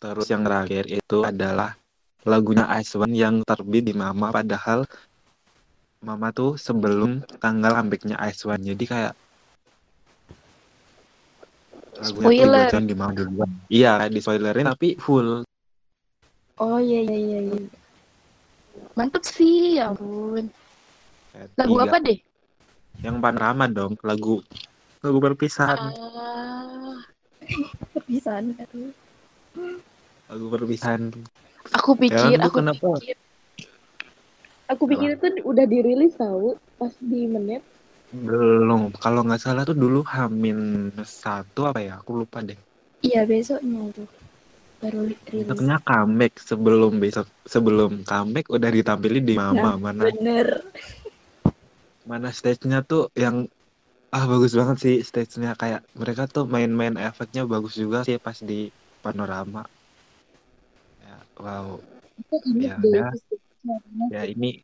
Terus 0.00 0.26
yang 0.32 0.42
terakhir 0.48 0.88
itu 0.88 1.18
adalah 1.20 1.76
lagunya 2.24 2.64
Ice 2.80 2.96
One 2.96 3.12
yang 3.12 3.44
terbit 3.44 3.84
di 3.84 3.92
Mama 3.92 4.32
padahal 4.32 4.88
Mama 6.00 6.32
tuh 6.32 6.56
sebelum 6.56 7.20
tanggal 7.36 7.76
comebacknya 7.76 8.16
Ice 8.32 8.48
One. 8.48 8.64
Jadi 8.64 8.84
kayak 8.88 9.12
lagunya 12.00 12.28
tuh 12.32 12.36
Spoiler. 12.40 12.64
dibacain 12.64 12.86
di 12.88 12.96
Mama 12.96 13.12
duluan. 13.12 13.50
Iya, 13.68 14.00
kayak 14.00 14.12
di 14.16 14.20
spoilerin 14.24 14.66
tapi 14.72 14.88
full. 14.96 15.44
Oh 16.56 16.80
iya 16.80 17.00
iya 17.04 17.16
iya. 17.20 17.38
iya. 17.44 17.60
Mantep 18.96 19.20
sih, 19.28 19.76
ya 19.76 19.92
ampun. 19.92 20.48
Lagu 21.60 21.76
tiga. 21.76 21.84
apa 21.92 21.96
deh? 22.00 22.18
Yang 23.04 23.16
panorama 23.20 23.64
dong, 23.68 23.92
lagu 24.00 24.40
lagu 25.00 25.18
perpisahan, 25.20 25.92
Ah, 25.96 27.00
Perpisahan 27.96 28.52
kan. 28.56 28.92
Lagu 30.30 30.46
perpisahan. 30.54 31.02
aku 31.74 31.90
pikir, 31.98 32.38
Ya, 32.38 32.46
aku 32.46 32.62
kenapa? 32.62 32.86
pikir. 33.02 33.16
Aku 34.70 34.86
pikir 34.86 35.18
itu 35.18 35.26
udah 35.42 35.66
dirilis 35.66 36.14
tahu 36.14 36.54
pas 36.78 36.94
di 37.02 37.26
menit. 37.26 37.62
Belum, 38.10 38.90
kalau 39.02 39.22
nggak 39.26 39.42
salah 39.42 39.62
tuh 39.66 39.74
dulu 39.74 40.02
Hamin 40.06 40.58
satu 41.22 41.60
apa 41.70 41.78
ya? 41.82 41.92
Aku 42.02 42.10
lupa 42.20 42.38
deh. 42.42 42.58
Iya 43.02 43.20
besoknya 43.26 43.80
itu 43.90 44.04
baru 44.80 45.00
li- 45.08 45.22
rilis. 45.32 45.48
Besoknya 45.50 45.76
comeback 45.88 46.32
sebelum 46.48 46.92
besok 47.02 47.26
sebelum 47.46 47.90
comeback 48.06 48.46
udah 48.50 48.70
ditampilin 48.70 49.24
di 49.26 49.34
Mama 49.34 49.70
Nah, 49.70 49.74
mana 49.78 50.04
Bener. 50.06 50.48
mana 52.10 52.28
stage-nya 52.38 52.78
tuh 52.90 53.02
yang 53.24 53.36
ah 54.16 54.24
bagus 54.30 54.52
banget 54.58 54.76
sih 54.84 54.96
stage-nya 55.08 55.50
kayak 55.60 55.80
mereka 56.00 56.22
tuh 56.34 56.44
main-main 56.54 56.94
efeknya 57.08 57.42
bagus 57.52 57.74
juga 57.82 57.98
sih 58.08 58.16
pas 58.26 58.38
di 58.50 58.58
panorama. 59.04 59.62
Wow. 61.40 61.80
Itu 62.20 62.36
ini 62.52 62.68
Ya, 62.68 62.76
udah. 62.76 63.10
Ya 64.12 64.22
ini 64.28 64.60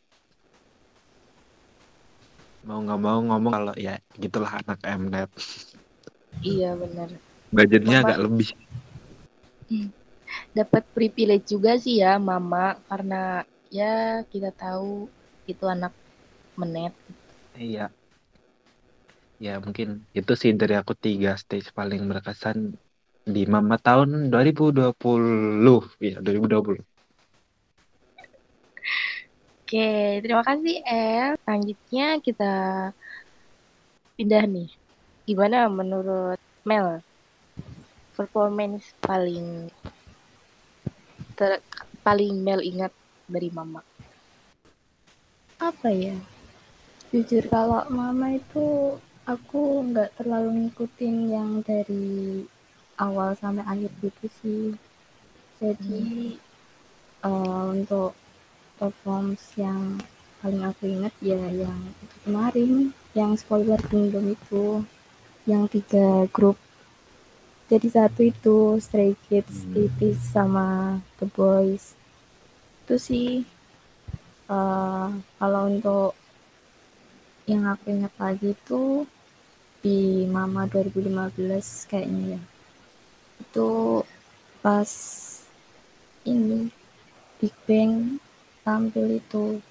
mau 2.66 2.82
nggak 2.82 3.00
mau 3.00 3.18
ngomong 3.22 3.52
kalau 3.52 3.74
ya 3.78 3.96
gitulah 4.18 4.60
anak 4.60 4.82
Mnet. 4.84 5.30
Iya 6.44 6.76
benar. 6.76 7.08
Budgetnya 7.54 7.96
agak 8.04 8.18
lebih. 8.26 8.48
Dapat 10.52 10.82
privilege 10.92 11.46
juga 11.48 11.78
sih 11.80 12.02
ya 12.02 12.18
mama 12.20 12.76
karena 12.90 13.46
ya 13.70 14.24
kita 14.28 14.50
tahu 14.52 15.08
itu 15.46 15.64
anak 15.64 15.94
menet. 16.58 16.92
Iya. 17.56 17.88
Ya 19.36 19.60
mungkin 19.60 20.02
itu 20.16 20.32
sih 20.32 20.52
dari 20.56 20.74
aku 20.74 20.96
tiga 20.96 21.36
stage 21.36 21.70
paling 21.72 22.08
berkesan 22.08 22.76
di 23.26 23.42
Mama 23.42 23.74
tahun 23.74 24.30
2020. 24.30 24.94
Iya, 25.98 26.22
2020. 26.22 26.78
Oke, 29.66 30.22
terima 30.22 30.46
kasih 30.46 30.78
El. 30.86 31.34
Selanjutnya 31.42 32.06
kita 32.22 32.54
pindah 34.14 34.46
nih. 34.46 34.70
Gimana 35.26 35.66
menurut 35.66 36.38
Mel? 36.62 37.02
Performance 38.14 38.94
paling 39.02 39.74
ter 41.34 41.58
paling 42.06 42.38
Mel 42.38 42.62
ingat 42.62 42.94
dari 43.26 43.50
Mama. 43.50 43.82
Apa 45.58 45.90
ya? 45.90 46.14
Jujur 47.10 47.42
kalau 47.50 47.82
mama 47.90 48.38
itu 48.38 48.94
aku 49.26 49.82
nggak 49.90 50.14
terlalu 50.14 50.70
ngikutin 50.70 51.16
yang 51.26 51.50
dari 51.66 52.46
awal 52.98 53.36
sampai 53.38 53.64
akhir 53.64 53.90
gitu 54.02 54.26
sih. 54.40 54.64
Jadi 55.60 56.36
eh, 57.24 57.64
untuk 57.76 58.12
performance 58.76 59.56
yang 59.56 60.00
paling 60.40 60.62
aku 60.62 60.84
ingat 60.86 61.14
ya 61.24 61.40
yang 61.48 61.80
itu 62.04 62.16
kemarin 62.28 62.72
yang 63.16 63.32
spoiler 63.40 63.80
kingdom 63.88 64.36
itu 64.36 64.84
yang 65.48 65.64
tiga 65.66 66.28
grup 66.28 66.60
jadi 67.66 67.88
satu 67.90 68.22
itu 68.22 68.78
Stray 68.78 69.18
Kids, 69.26 69.66
Hmm. 69.66 69.90
Itis 69.90 70.22
sama 70.30 71.00
The 71.18 71.26
Boys 71.26 71.96
itu 72.84 72.94
sih 73.00 73.30
eh, 74.46 75.08
kalau 75.40 75.62
untuk 75.66 76.14
yang 77.50 77.66
aku 77.66 77.96
ingat 77.96 78.14
lagi 78.20 78.54
itu 78.54 79.08
di 79.82 80.26
Mama 80.30 80.68
2015 80.68 81.90
kayaknya 81.90 82.38
ya 82.38 82.40
itu 83.56 84.04
pas 84.60 84.90
ini 86.28 86.68
Big 87.40 87.56
Bang 87.64 88.20
tampil 88.60 89.16
itu 89.16 89.64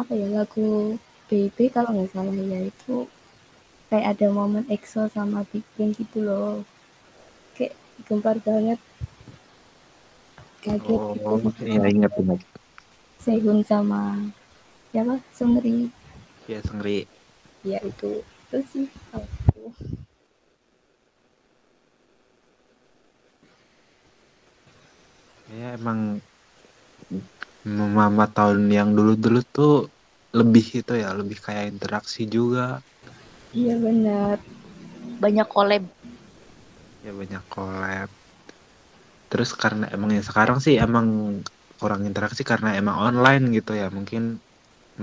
apa 0.00 0.16
ya 0.16 0.32
lagu 0.32 0.96
Baby 1.28 1.68
kalau 1.68 1.92
nggak 1.92 2.08
salah 2.16 2.32
ya 2.32 2.72
itu 2.72 3.04
kayak 3.92 4.16
ada 4.16 4.32
momen 4.32 4.64
EXO 4.72 5.12
sama 5.12 5.44
Big 5.52 5.60
Bang 5.76 5.92
gitu 5.92 6.24
loh. 6.24 6.64
Kayak 7.52 7.76
gempar 8.08 8.40
banget. 8.40 8.80
Kaget 10.64 11.00
Oh, 11.04 11.36
gitu. 11.36 11.68
iya 11.68 11.84
ingat 11.92 12.12
ingat. 12.16 12.40
Sehun 13.20 13.60
sama 13.60 14.16
siapa? 14.88 15.20
Sungri 15.36 15.92
Ya 16.48 16.64
Sengri. 16.64 17.04
ya 17.60 17.76
itu. 17.84 18.24
Itu 18.24 18.58
sih 18.72 18.86
kalau 19.12 19.28
aku. 19.28 19.68
Ya 25.52 25.68
emang 25.78 26.00
Mama 27.98 28.24
tahun 28.36 28.60
yang 28.78 28.88
dulu-dulu 28.98 29.40
tuh 29.56 29.74
lebih 30.38 30.66
itu 30.82 30.92
ya, 31.02 31.10
lebih 31.20 31.38
kayak 31.46 31.64
interaksi 31.72 32.22
juga. 32.36 32.82
iya 33.54 33.74
benar 33.78 34.36
Banyak 35.22 35.48
collab. 35.54 35.84
Ya 37.04 37.12
banyak 37.14 37.44
collab. 37.50 38.08
Terus 39.30 39.50
karena 39.62 39.84
emang 39.94 40.10
ya 40.16 40.22
sekarang 40.28 40.58
sih 40.64 40.74
emang 40.86 41.06
kurang 41.80 42.02
interaksi 42.08 42.42
karena 42.50 42.76
emang 42.80 42.96
online 43.08 43.44
gitu 43.58 43.72
ya. 43.80 43.86
Mungkin 43.96 44.22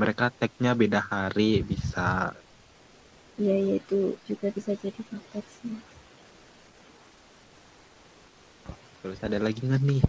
mereka 0.02 0.26
tag-nya 0.40 0.72
beda 0.82 1.02
hari 1.12 1.66
bisa 1.72 2.32
iya 3.42 3.56
ya 3.68 3.74
itu 3.82 4.00
juga 4.28 4.48
bisa 4.56 4.72
jadi 4.84 5.02
faktor 5.10 5.44
sih 5.56 5.74
terus 9.02 9.20
ada 9.26 9.38
lagi 9.46 9.60
nggak 9.68 9.82
nih? 9.88 10.02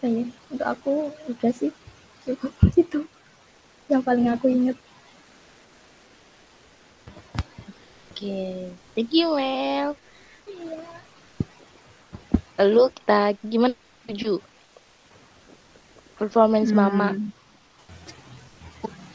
Apa 0.00 0.08
ya 0.08 0.24
untuk 0.48 0.64
aku 0.64 0.92
udah 1.28 1.52
sih 1.52 1.68
itu 2.24 2.46
itu 2.80 3.00
yang 3.92 4.00
paling 4.00 4.32
aku 4.32 4.48
inget 4.48 4.80
Oke, 8.20 8.68
thank 8.92 9.16
you 9.16 9.32
Mel. 9.32 9.96
Lalu 12.60 12.92
kita 12.92 13.32
gimana 13.40 13.72
tujuh? 14.04 14.36
Performance 16.20 16.68
mama. 16.68 17.16
Hmm. 17.16 17.32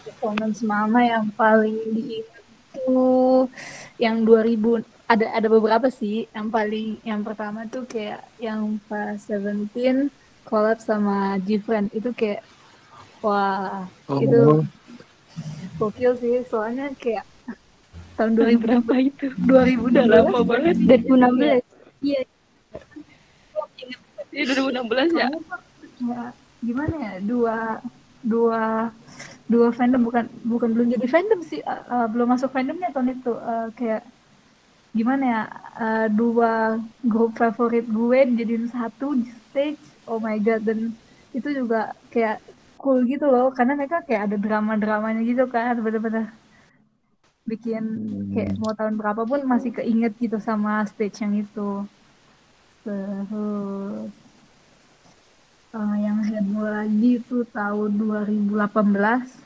Performance 0.10 0.66
mama 0.66 1.06
yang 1.06 1.30
paling 1.38 1.78
diingat 1.94 2.42
tuh 2.74 3.46
yang 4.02 4.26
2000 4.26 4.82
ada 5.06 5.26
ada 5.38 5.48
beberapa 5.54 5.86
sih. 5.94 6.26
Yang 6.34 6.48
paling 6.50 6.90
yang 7.06 7.22
pertama 7.22 7.70
tuh 7.70 7.86
kayak 7.86 8.26
yang 8.42 8.82
pas 8.90 9.22
Seventeen 9.22 10.10
collab 10.46 10.78
sama 10.80 11.36
Gfriend. 11.42 11.92
Itu 11.92 12.14
kayak 12.14 12.46
wah 13.26 13.90
Oh, 14.06 14.22
itu 14.22 14.62
gokil 15.82 16.14
sih. 16.22 16.46
Soalnya 16.48 16.94
kayak 16.96 17.26
tahun 18.16 18.38
2000 18.38 18.64
Berapa 18.64 18.94
itu? 19.02 19.28
2016 19.44 19.92
Udah 19.92 20.06
lama 20.08 20.40
banget. 20.46 20.76
2016 20.80 22.06
iya. 22.06 22.22
Ini 24.36 24.44
2016 24.52 25.16
ya? 25.16 25.28
kayak 25.96 26.32
gimana 26.60 26.96
ya? 27.00 27.14
Dua 27.24 27.58
dua 28.22 28.64
dua 29.48 29.68
fandom. 29.72 30.02
Bukan 30.06 30.26
bukan 30.44 30.70
belum 30.76 30.88
jadi 30.96 31.08
fandom 31.08 31.42
sih. 31.44 31.60
Uh, 31.64 31.84
uh, 31.92 32.06
belum 32.12 32.36
masuk 32.36 32.52
fandomnya 32.52 32.92
tahun 32.94 33.16
itu. 33.16 33.34
Uh, 33.34 33.68
kayak 33.76 34.04
gimana 34.96 35.24
ya? 35.24 35.42
Uh, 35.76 36.08
dua 36.12 36.80
grup 37.04 37.36
favorit 37.36 37.84
gue 37.88 38.20
dijadiin 38.32 38.68
satu 38.72 39.16
di 39.16 39.28
stage 39.52 39.95
oh 40.10 40.20
my 40.22 40.38
god 40.42 40.62
dan 40.68 40.94
itu 41.36 41.50
juga 41.52 41.92
kayak 42.14 42.40
cool 42.82 43.04
gitu 43.06 43.26
loh 43.28 43.52
karena 43.52 43.74
mereka 43.80 44.06
kayak 44.08 44.32
ada 44.32 44.38
drama 44.38 44.74
dramanya 44.78 45.22
gitu 45.26 45.44
kan 45.50 45.76
bener-bener 45.82 46.32
bikin 47.46 47.84
kayak 48.34 48.58
mau 48.58 48.74
tahun 48.74 48.98
berapapun 48.98 49.46
masih 49.46 49.70
keinget 49.78 50.18
gitu 50.18 50.42
sama 50.42 50.82
stage 50.90 51.22
yang 51.22 51.34
itu. 51.46 51.86
Terus 52.82 54.10
eh, 55.78 55.96
yang 56.02 56.20
heboh 56.26 56.66
lagi 56.66 57.10
itu 57.22 57.38
tahun 57.54 57.92
2018 58.02 59.46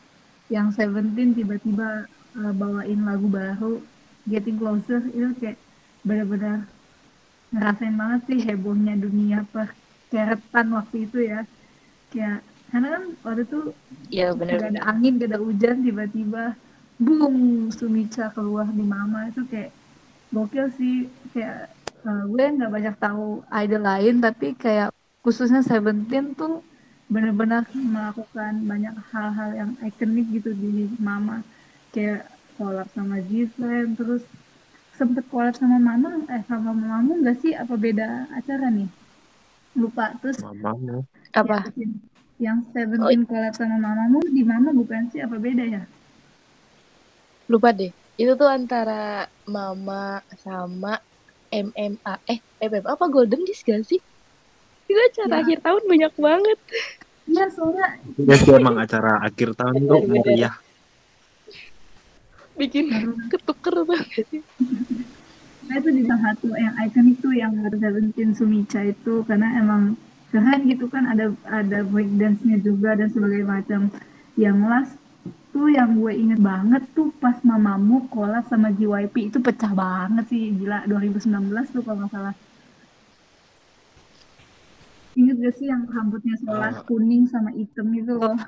yang 0.56 0.72
Seventeen 0.72 1.36
tiba-tiba 1.36 2.08
eh, 2.40 2.54
bawain 2.56 3.04
lagu 3.04 3.28
baru 3.28 3.84
Getting 4.24 4.58
Closer 4.60 5.04
itu 5.12 5.36
kayak 5.44 5.60
benar-benar 6.08 6.72
ngerasain 7.52 7.96
banget 8.00 8.22
sih 8.32 8.40
hebohnya 8.48 8.96
dunia 8.96 9.44
perkeretan 10.10 10.68
waktu 10.74 10.96
itu 11.06 11.18
ya. 11.22 11.46
Kayak 12.10 12.42
karena 12.74 12.88
kan 12.98 13.04
waktu 13.26 13.42
itu 13.46 13.60
gak 14.18 14.34
bener. 14.42 14.60
ada 14.74 14.82
angin 14.92 15.22
gak 15.22 15.30
ada 15.34 15.40
hujan 15.46 15.78
tiba-tiba 15.86 16.44
boom 16.98 17.70
Sumica 17.78 18.34
keluar 18.34 18.68
di 18.74 18.82
Mama. 18.82 19.30
Itu 19.30 19.46
kayak 19.46 19.72
gokil 20.34 20.66
sih. 20.74 21.06
Kayak 21.34 21.70
eh, 22.10 22.24
gue 22.30 22.46
nggak 22.58 22.74
banyak 22.74 22.96
tahu 22.98 23.46
idol 23.54 23.84
lain 23.86 24.16
tapi 24.26 24.48
kayak 24.58 24.90
khususnya 25.22 25.62
Seventeen 25.62 26.34
tuh 26.34 26.66
benar-benar 27.10 27.66
melakukan 27.74 28.54
banyak 28.66 28.96
hal-hal 29.14 29.50
yang 29.54 29.72
ikonik 29.86 30.28
gitu 30.34 30.52
di 30.58 30.90
Mama. 30.98 31.46
Kayak 31.94 32.30
collab 32.58 32.90
sama 32.98 33.22
Gfriend 33.22 33.96
terus 34.00 34.24
sempet 34.98 35.26
collab 35.32 35.56
sama 35.56 35.78
Mama 35.80 36.10
eh 36.34 36.42
sama 36.50 36.74
Mamamu 36.74 37.22
nggak 37.22 37.38
sih? 37.42 37.54
Apa 37.54 37.78
beda 37.78 38.28
acara 38.34 38.68
nih 38.74 38.90
lupa 39.78 40.14
terus 40.20 40.42
mamamu. 40.42 41.06
Apa? 41.32 41.70
yang, 41.78 41.94
yang 42.40 42.58
Seventeen 42.74 43.22
collab 43.26 43.54
sama 43.54 43.78
Mamamu 43.78 44.20
di 44.30 44.42
Mama 44.42 44.74
bukan 44.74 45.12
sih 45.12 45.22
apa 45.22 45.38
beda 45.38 45.62
ya 45.62 45.84
Lupa 47.50 47.74
deh. 47.74 47.90
Itu 48.14 48.38
tuh 48.38 48.46
antara 48.46 49.26
mama 49.46 50.22
sama 50.38 51.02
MMA. 51.50 52.14
Eh, 52.30 52.38
MMA 52.62 52.86
apa 52.86 53.06
Golden 53.10 53.42
Disc 53.42 53.66
gak 53.66 53.82
sih? 53.84 53.98
Itu 54.86 55.00
acara 55.00 55.42
Ya. 55.42 55.46
akhir 55.46 55.58
tahun 55.66 55.84
banyak 55.86 56.14
banget. 56.14 56.60
Iya 57.30 57.46
soalnya 57.50 57.98
Ya 58.18 58.36
sih 58.38 58.54
emang 58.54 58.78
acara 58.78 59.22
akhir 59.22 59.54
tahun 59.54 59.82
tuh 59.82 60.02
meriah. 60.06 60.54
Bikin 62.54 62.86
ketuker 63.30 63.82
banget. 63.88 64.26
Nah, 65.70 65.78
itu 65.78 65.90
juga 66.02 66.18
satu 66.18 66.50
yang 66.58 66.74
ikonik 66.82 67.22
tuh 67.22 67.34
yang 67.38 67.54
Seventeen 67.62 68.34
Sumica 68.34 68.82
itu 68.82 69.22
karena 69.30 69.54
emang 69.62 69.94
keren 70.34 70.66
gitu 70.66 70.90
kan 70.90 71.06
ada 71.06 71.30
ada 71.46 71.86
breakdance-nya 71.86 72.58
juga 72.62 72.98
dan 72.98 73.14
sebagainya 73.14 73.46
macam. 73.46 73.82
Yang 74.34 74.58
last 74.66 74.94
tuh 75.54 75.70
yang 75.70 75.94
gue 76.02 76.10
inget 76.10 76.42
banget 76.42 76.84
tuh 76.98 77.14
pas 77.22 77.38
mamamu 77.46 78.10
collab 78.10 78.50
sama 78.50 78.74
JYP 78.74 79.30
itu 79.30 79.38
pecah 79.38 79.70
banget 79.78 80.26
sih 80.34 80.58
gila 80.58 80.90
2019 80.90 81.30
tuh 81.70 81.82
kalau 81.86 82.02
nggak 82.02 82.12
salah. 82.18 82.36
Ingat 85.18 85.36
gak 85.42 85.54
sih 85.60 85.68
yang 85.68 85.84
rambutnya 85.86 86.34
sebelah 86.40 86.74
Oh. 86.80 86.86
kuning 86.88 87.28
sama 87.28 87.52
hitam 87.54 87.92
itu 87.92 88.14
loh? 88.16 88.40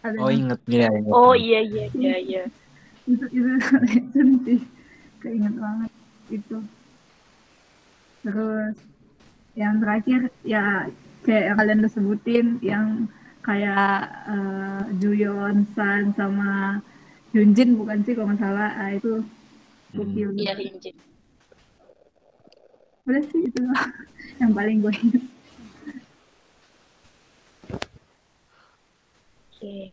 Ada 0.00 0.16
Oh 0.16 0.30
inget 0.32 0.60
ya 0.70 0.88
inget. 0.88 1.12
Oh 1.12 1.34
iya 1.36 1.60
iya 1.60 1.84
iya 1.92 2.16
iya. 2.16 2.42
itu 3.04 3.24
itu 3.28 3.50
legend 3.84 4.32
sih 4.46 4.60
keinget 5.20 5.54
banget 5.54 5.90
itu 6.28 6.58
terus 8.20 8.76
yang 9.56 9.80
terakhir 9.80 10.20
ya 10.44 10.86
kayak 11.22 11.44
yang 11.52 11.56
kalian 11.58 11.80
udah 11.84 11.92
sebutin 11.92 12.46
yang 12.60 12.86
kayak 13.40 13.98
eh, 14.28 14.82
Juyeon 15.00 15.64
San 15.72 16.12
sama 16.12 16.80
Hyunjin 17.32 17.76
bukan 17.76 18.02
sih 18.04 18.12
kalau 18.12 18.28
nggak 18.32 18.40
salah 18.40 18.70
ah, 18.76 18.90
itu 18.92 19.24
gokil 19.92 20.28
Iya 20.36 20.52
juga. 20.54 20.60
Rinjin. 20.60 20.96
udah 23.08 23.22
sih 23.26 23.40
itu 23.42 23.62
yang 24.40 24.52
paling 24.52 24.80
gue 24.80 24.94
inget 24.94 25.24
Oke. 29.50 29.92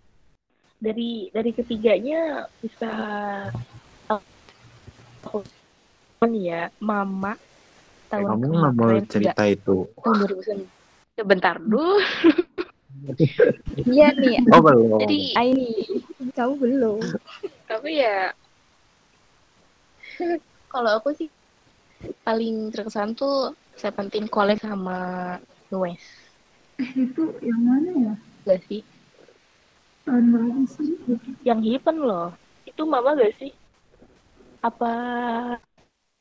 Dari 0.77 1.27
dari 1.33 1.51
ketiganya 1.51 2.45
bisa 2.61 2.91
aku 5.23 5.43
ya 6.34 6.69
Mama 6.82 7.38
tahun 8.10 8.30
Kamu 8.38 8.45
nggak 8.51 8.73
mau 8.75 8.97
cerita 9.06 9.43
itu? 9.45 9.86
enggak, 9.86 10.03
tahun 10.03 10.17
2009. 10.25 11.17
Ya, 11.17 11.23
bentar 11.25 11.56
dulu. 11.58 11.97
iya 13.93 14.08
nih 14.13 14.41
Oh 14.49 14.62
belum. 14.62 14.99
Jadi 15.01 15.19
ah, 15.38 15.45
ini 15.45 15.69
kamu 16.34 16.53
belum 16.58 16.99
tapi 17.69 18.01
ya 18.01 18.34
kalau 20.67 20.97
aku 20.97 21.13
sih 21.13 21.30
paling 22.25 22.73
terkesan 22.73 23.13
tuh 23.13 23.53
Seventeen 23.77 24.25
collab 24.25 24.58
sama 24.58 25.38
Nues. 25.69 26.01
eh 26.82 26.89
itu 26.97 27.30
yang 27.45 27.62
mana 27.62 27.89
ya 27.93 28.13
Gak 28.47 28.65
sih? 28.65 28.82
tahun 30.01 30.25
berapa 30.34 30.62
sih 30.65 30.97
Yang 31.45 31.60
Heaven 31.69 31.97
loh. 32.01 32.30
Itu 32.65 32.89
Mama 32.89 33.13
gak 33.13 33.38
sih? 33.38 33.53
Apa 34.67 34.93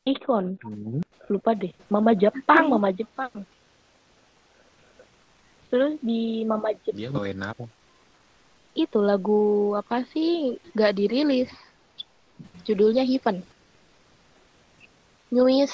Ikon? 0.04 0.54
Hmm. 0.62 1.02
Lupa 1.26 1.50
deh. 1.52 1.74
Mama 1.86 2.14
Jepang, 2.14 2.70
Mama 2.70 2.88
Jepang. 2.90 3.30
Terus 5.66 5.98
di 5.98 6.46
Mama 6.46 6.70
Jepang 6.72 6.94
Dia 6.96 7.10
bawain 7.10 7.42
apa? 7.42 7.66
itu 8.76 9.00
lagu 9.00 9.72
apa 9.72 10.04
sih 10.06 10.52
nggak 10.76 10.92
dirilis 10.94 11.48
judulnya 12.62 13.00
Heaven 13.02 13.40
News 15.32 15.72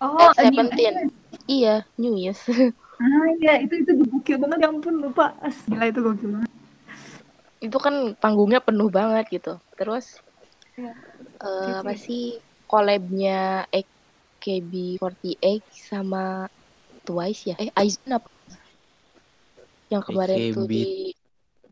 oh 0.00 0.32
Eh, 0.32 0.48
New 0.48 0.56
Seventeen. 0.56 0.94
Year's. 1.04 1.12
iya 1.44 1.74
News 2.00 2.40
ah 3.04 3.28
iya 3.36 3.60
itu 3.60 3.76
itu 3.76 3.92
gokil 4.08 4.40
banget 4.40 4.56
ya 4.56 4.72
ampun 4.72 5.04
lupa 5.04 5.36
As, 5.36 5.68
gila 5.68 5.84
itu 5.84 6.00
gokil 6.00 6.28
banget 6.32 6.52
itu 7.60 7.76
kan 7.76 7.94
panggungnya 8.16 8.64
penuh 8.64 8.88
banget 8.88 9.28
gitu 9.28 9.60
terus 9.76 10.16
Iya. 10.78 10.90
eh, 11.44 11.72
apa 11.80 11.92
sih 12.04 12.22
collabnya 12.70 13.32
AKB48 13.78 15.64
sama 15.90 16.22
Twice 17.06 17.42
ya 17.50 17.54
eh 17.62 17.70
Aizen 17.80 18.10
apa 18.18 18.28
yang 19.92 20.02
kemarin 20.02 20.40
tuh 20.50 20.64
AKB. 20.66 20.72
di 20.74 20.86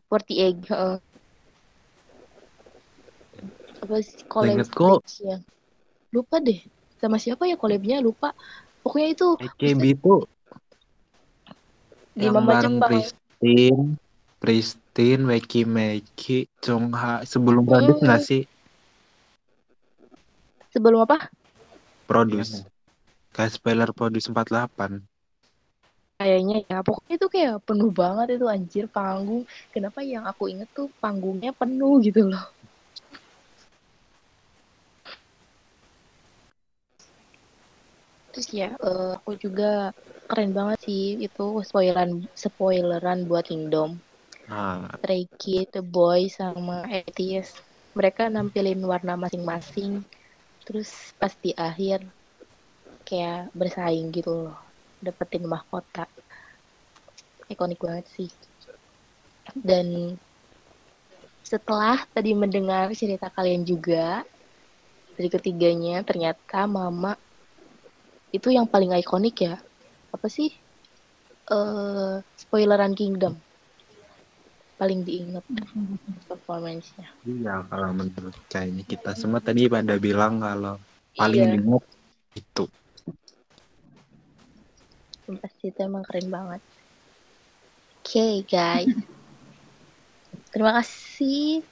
48 0.07 0.63
heeh. 0.69 0.95
apa 3.83 3.95
sih 4.07 4.19
collab 4.31 4.59
stage-nya? 4.63 5.35
lupa 6.15 6.35
deh 6.39 6.59
sama 7.01 7.17
siapa 7.19 7.43
ya 7.51 7.55
collabnya 7.59 7.97
lupa 7.99 8.31
pokoknya 8.85 9.07
itu 9.15 9.27
AKB 9.43 9.83
itu 9.97 10.13
Di 12.13 12.29
yang 12.29 12.35
Mama 12.37 12.53
Jepang. 12.61 12.93
Pristine, 12.93 13.97
Pristine, 14.37 15.21
Weki 15.25 15.61
Meki, 15.65 16.45
Chungha 16.61 17.25
sebelum 17.25 17.65
produce 17.65 17.99
Hmm. 17.99 18.05
nggak 18.05 18.21
sih? 18.21 18.41
Sebelum 20.73 21.05
apa? 21.05 21.29
Produce. 22.09 22.65
Kayak 23.33 23.51
spoiler 23.55 23.89
produce 23.93 24.27
48. 24.29 25.05
kayaknya 26.23 26.57
ya 26.71 26.77
pokoknya 26.87 27.13
itu 27.19 27.27
kayak 27.35 27.55
penuh 27.67 27.91
banget 28.01 28.27
itu 28.39 28.45
anjir 28.55 28.85
panggung. 28.97 29.43
Kenapa 29.73 29.99
yang 30.13 30.23
aku 30.31 30.43
inget 30.53 30.69
tuh 30.77 30.87
panggungnya 31.03 31.51
penuh 31.51 31.99
gitu 32.07 32.21
loh. 32.31 32.45
Terus 38.33 38.47
ya 38.49 38.69
eh, 38.73 39.11
aku 39.17 39.31
juga 39.37 39.93
keren 40.29 40.51
banget 40.57 40.79
sih 40.87 41.03
itu 41.27 41.45
spoileran 41.67 42.25
spoileran 42.33 43.19
buat 43.29 43.45
Kingdom. 43.45 43.89
Nah, 44.49 44.89
Stray 44.97 45.23
Kids, 45.41 45.71
The 45.75 45.83
Boys 45.83 46.39
sama 46.41 46.87
ATS 46.89 47.47
mereka 47.93 48.25
nampilin 48.31 48.81
warna 48.81 49.13
masing-masing 49.13 50.01
terus 50.65 50.89
pas 51.19 51.33
di 51.43 51.51
akhir 51.67 51.99
kayak 53.07 53.51
bersaing 53.59 54.07
gitu 54.15 54.31
loh. 54.47 54.57
Dapetin 55.05 55.43
mahkota. 55.53 56.07
Ikonik 57.53 57.79
banget 57.83 58.05
sih. 58.15 58.29
Dan 59.67 59.87
setelah 61.43 62.07
tadi 62.15 62.31
mendengar 62.31 62.87
cerita 62.95 63.27
kalian 63.27 63.67
juga 63.67 64.23
dari 65.13 65.29
ketiganya 65.29 66.01
ternyata 66.07 66.65
mama 66.65 67.13
itu 68.33 68.49
yang 68.49 68.65
paling 68.65 68.91
ikonik 68.97 69.35
ya. 69.45 69.55
Apa 70.15 70.27
sih? 70.31 70.49
Eh 71.51 72.13
spoileran 72.41 72.93
Kingdom 72.99 73.33
paling 74.79 75.05
diingat 75.05 75.45
performance-nya 76.27 77.07
iya 77.23 77.63
kalau 77.71 77.89
menurut 77.95 78.35
kayaknya 78.51 78.83
kita 78.83 79.11
semua 79.15 79.39
tadi 79.39 79.69
pada 79.71 79.95
bilang 80.01 80.41
kalau 80.43 80.75
paling 81.15 81.41
Iya. 81.45 81.51
diingat 81.55 81.83
itu. 82.35 82.63
pasti 85.39 85.71
itu 85.71 85.79
emang 85.81 86.03
keren 86.05 86.27
banget. 86.29 86.61
Oke 88.03 88.43
guys, 88.45 88.91
terima 90.51 90.75
kasih. 90.77 91.63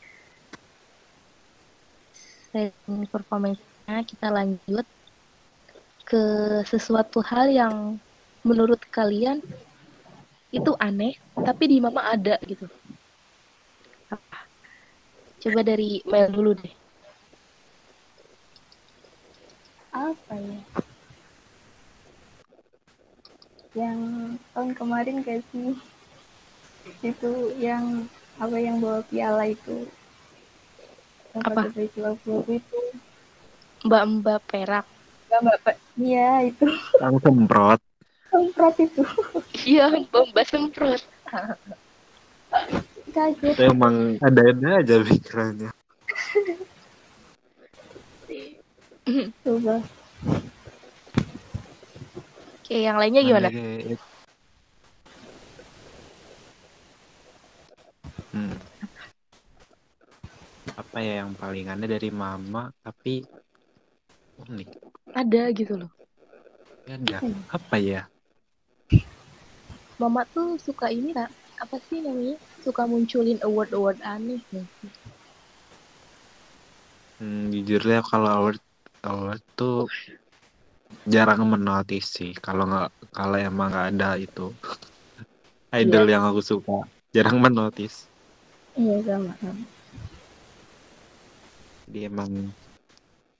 Selain 2.50 2.72
performance-nya, 3.12 4.04
kita 4.08 4.28
lanjut 4.32 4.88
ke 6.08 6.24
sesuatu 6.68 7.24
hal 7.24 7.52
yang 7.52 7.76
menurut 8.44 8.80
kalian 8.92 9.40
itu 10.52 10.72
aneh, 10.80 11.16
tapi 11.48 11.72
di 11.72 11.78
mama 11.80 12.12
ada 12.12 12.36
gitu. 12.44 12.68
Coba 15.42 15.60
dari 15.66 15.90
Mel 16.12 16.28
dulu 16.36 16.52
deh. 16.60 16.74
apa 19.92 20.36
ya 20.40 20.60
yang 23.76 24.00
tahun 24.56 24.72
kemarin 24.76 25.24
kayak 25.24 25.44
sih 25.52 25.76
itu 27.04 27.32
yang 27.60 28.08
apa 28.40 28.58
yang 28.60 28.80
bawa 28.80 29.04
piala 29.08 29.48
itu 29.48 29.88
yang 31.36 31.44
Apa? 31.44 31.62
itu 32.48 32.80
Mbak-mbak 33.88 34.40
perak. 34.48 34.86
nggak 35.28 35.40
mbak 35.44 35.58
Pak? 35.64 35.76
iya 36.00 36.44
itu 36.48 36.68
Yang 37.00 37.16
semprot. 37.24 37.80
semprot 38.32 38.76
itu 38.80 39.04
Iya, 39.68 39.86
mbak 40.12 40.46
semprot. 40.48 41.02
kaget 43.12 43.56
emang 43.60 44.18
ada-ada 44.24 44.82
aja 44.82 44.96
pikirannya. 45.04 45.72
coba 49.44 49.84
Oke, 52.62 52.88
yang 52.88 52.96
lainnya 52.96 53.20
gimana? 53.28 53.52
Hmm. 58.32 58.56
Apa 60.80 60.98
ya 61.04 61.20
yang 61.20 61.36
paling 61.36 61.68
aneh 61.68 61.92
dari 61.92 62.08
mama 62.16 62.72
tapi 62.80 63.28
unik. 64.48 64.70
Ada 65.12 65.52
gitu 65.52 65.76
loh. 65.76 65.92
Ada. 66.88 67.20
Apa 67.52 67.76
ya? 67.76 68.08
Mama 70.00 70.24
tuh 70.32 70.56
suka 70.56 70.88
ini 70.96 71.12
tak? 71.12 71.28
Apa 71.60 71.76
sih 71.92 72.00
namanya? 72.00 72.40
Suka 72.64 72.82
munculin 72.92 73.40
award-award 73.48 73.98
aneh 74.14 74.42
nih. 74.54 74.68
Hmm, 77.20 77.40
jujur 77.54 77.82
ya 77.94 78.00
kalau 78.10 78.30
award 78.38 78.60
award 79.10 79.42
tuh 79.58 79.74
jarang 81.14 81.42
menotis 81.52 82.04
sih. 82.16 82.32
Kalau 82.46 82.64
nggak 82.70 82.88
kalau 83.18 83.38
emang 83.48 83.68
nggak 83.72 83.86
ada 83.92 84.08
itu 84.26 84.42
idol 85.82 86.04
yang 86.14 86.24
aku 86.30 86.42
suka 86.50 86.76
jarang 87.16 87.38
menotis. 87.44 87.94
iya 88.80 88.98
sama 89.08 89.32
sama 89.42 89.64
Dia 91.92 92.04
emang 92.10 92.32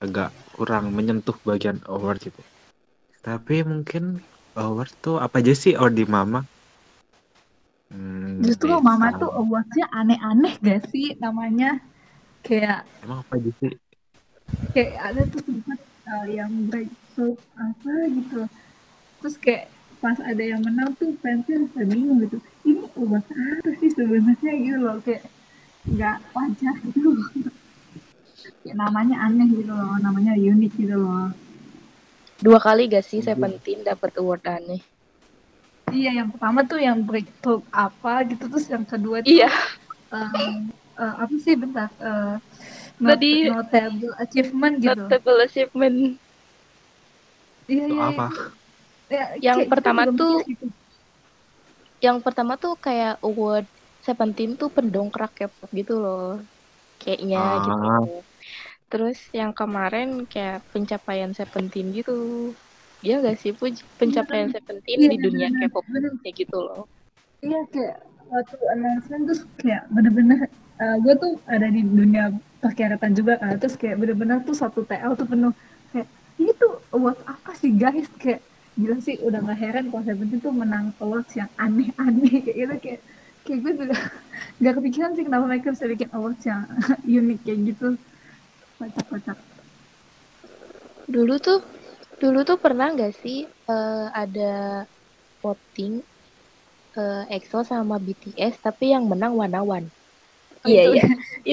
agak 0.04 0.30
kurang 0.56 0.84
menyentuh 0.96 1.36
bagian 1.48 1.78
award 1.92 2.18
gitu. 2.26 2.42
Tapi 3.26 3.56
mungkin 3.72 4.04
award 4.64 4.90
tuh 5.04 5.16
apa 5.24 5.36
aja 5.42 5.54
sih 5.62 5.72
award 5.78 5.94
di 6.00 6.06
mama? 6.16 6.40
Hmm, 7.92 8.40
Justru 8.40 8.72
desa. 8.72 8.80
mama 8.80 9.12
tuh 9.20 9.28
awardsnya 9.28 9.86
aneh-aneh 9.92 10.56
gak 10.64 10.88
sih 10.88 11.12
namanya? 11.20 11.76
Kayak 12.40 12.88
emang 13.04 13.20
apa 13.20 13.34
sih? 13.60 13.72
kayak 14.72 14.96
ada 15.00 15.22
tuh 15.28 15.40
sempat 15.44 15.78
uh, 16.08 16.26
yang 16.28 16.50
breakthrough 16.68 17.36
apa 17.56 17.92
gitu. 18.12 18.40
Terus 19.20 19.36
kayak 19.38 19.64
pas 20.02 20.18
ada 20.18 20.42
yang 20.42 20.60
menang 20.64 20.96
tuh 20.98 21.14
fansnya 21.20 21.68
rasa 21.68 21.80
bingung 21.86 22.18
gitu. 22.24 22.40
Ini 22.66 22.88
awards 22.96 23.28
apa 23.30 23.70
sih 23.78 23.90
sebenarnya 23.92 24.52
gitu 24.56 24.78
loh 24.80 24.96
kayak 25.04 25.22
nggak 25.86 26.16
wajar 26.32 26.74
gitu. 26.88 27.08
loh. 27.12 27.28
kayak 28.64 28.76
namanya 28.78 29.16
aneh 29.28 29.46
gitu 29.52 29.70
loh, 29.70 29.94
namanya 30.00 30.32
unik 30.34 30.72
gitu 30.80 30.96
loh. 30.96 31.30
Dua 32.42 32.58
kali 32.58 32.90
gak 32.90 33.06
sih 33.06 33.22
Seventeen 33.22 33.86
dapat 33.86 34.18
award 34.18 34.42
aneh? 34.50 34.82
Iya, 35.92 36.10
yang 36.18 36.28
pertama 36.28 36.64
tuh 36.64 36.80
yang 36.80 36.98
breakthrough 36.98 37.60
apa 37.68 38.24
gitu, 38.24 38.44
terus 38.48 38.66
yang 38.66 38.82
kedua 38.82 39.20
tuh 39.20 39.28
Iya, 39.28 39.52
um, 40.08 40.72
uh, 40.96 41.14
apa 41.20 41.34
sih 41.38 41.54
bentar 41.54 41.92
uh, 41.98 42.40
not- 42.96 43.20
Tadi- 43.20 43.46
notable 43.46 44.12
achievement 44.16 44.74
gitu. 44.80 44.96
notable 44.96 45.38
achievement. 45.40 45.96
Iya, 47.68 47.84
iya, 47.86 48.02
apa? 48.10 48.26
iya. 48.26 48.42
Ya, 49.12 49.24
Yang 49.38 49.56
kayak 49.56 49.56
kita 49.62 49.72
pertama 49.76 50.02
tuh- 50.10 50.42
gitu. 50.42 50.66
Yang 52.00 52.18
pertama 52.20 52.52
tuh 52.56 52.74
kayak 52.74 53.20
award 53.22 53.68
Seventeen 54.02 54.58
tuh 54.58 54.66
pendongkrak 54.66 55.30
K-pop 55.30 55.70
gitu 55.70 55.94
loh. 55.94 56.42
Kayaknya 56.98 57.38
Ah. 57.38 57.62
gitu. 57.62 58.18
Terus 58.90 59.18
yang 59.30 59.54
kemarin 59.54 60.26
kayak 60.26 60.66
pencapaian 60.74 61.30
Seventeen 61.30 61.94
gitu. 61.94 62.50
Iya 63.02 63.18
gak 63.18 63.36
sih, 63.42 63.50
Puj? 63.50 63.82
Pencapaian 63.98 64.48
Seventeen 64.54 64.98
Iya, 65.02 65.10
di 65.10 65.18
dunia 65.18 65.48
bener, 65.50 65.68
K-pop 65.68 65.84
kayak 66.22 66.34
gitu 66.38 66.58
loh. 66.58 66.86
Iya 67.42 67.60
kayak 67.74 67.96
waktu 68.30 68.56
announcement 68.72 69.22
terus 69.28 69.42
kayak 69.58 69.82
bener-bener 69.90 70.46
gue 70.82 71.14
tuh 71.14 71.38
ada 71.46 71.66
di 71.70 71.82
dunia 71.82 72.30
perkeratan 72.62 73.14
juga 73.14 73.38
kan. 73.42 73.58
Terus 73.58 73.74
kayak 73.74 73.98
bener-bener 73.98 74.38
tuh 74.46 74.54
satu 74.54 74.86
TL 74.86 75.18
tuh 75.18 75.26
penuh. 75.26 75.50
Kayak 75.90 76.06
ini 76.38 76.50
tuh 76.54 76.78
awards 76.94 77.22
apa 77.26 77.50
sih 77.58 77.74
guys? 77.74 78.06
Kayak 78.18 78.42
gila 78.78 78.96
sih 79.02 79.18
udah 79.18 79.42
gak 79.50 79.58
heran 79.58 79.84
kalau 79.90 80.06
Seventeen 80.06 80.38
tuh 80.38 80.54
menang 80.54 80.94
awards 81.02 81.34
yang 81.34 81.50
aneh-aneh. 81.58 82.38
Kayak 82.46 82.56
gitu 82.56 82.74
kayak 82.78 83.00
kayak 83.42 83.58
gue 83.66 83.72
juga 83.82 83.96
gak 84.62 84.74
kepikiran 84.78 85.10
sih 85.18 85.26
kenapa 85.26 85.44
mereka 85.50 85.74
bisa 85.74 85.90
bikin 85.90 86.08
awards 86.14 86.42
yang 86.46 86.62
unik 87.18 87.38
kayak 87.42 87.58
gitu. 87.74 87.88
Kocak-kocak. 88.78 89.38
Dulu 91.10 91.34
tuh, 91.42 91.58
dulu 92.22 92.38
tuh 92.48 92.58
pernah 92.64 92.86
nggak 92.94 93.12
sih 93.22 93.38
eh, 93.72 94.06
ada 94.22 94.52
voting 95.42 95.94
eh, 97.00 97.22
EXO 97.36 97.60
sama 97.70 97.96
BTS 98.04 98.54
tapi 98.66 98.84
yang 98.94 99.04
menang 99.10 99.32
One 99.44 99.60
One. 99.76 99.86
iya 100.68 100.82
iya 100.92 101.02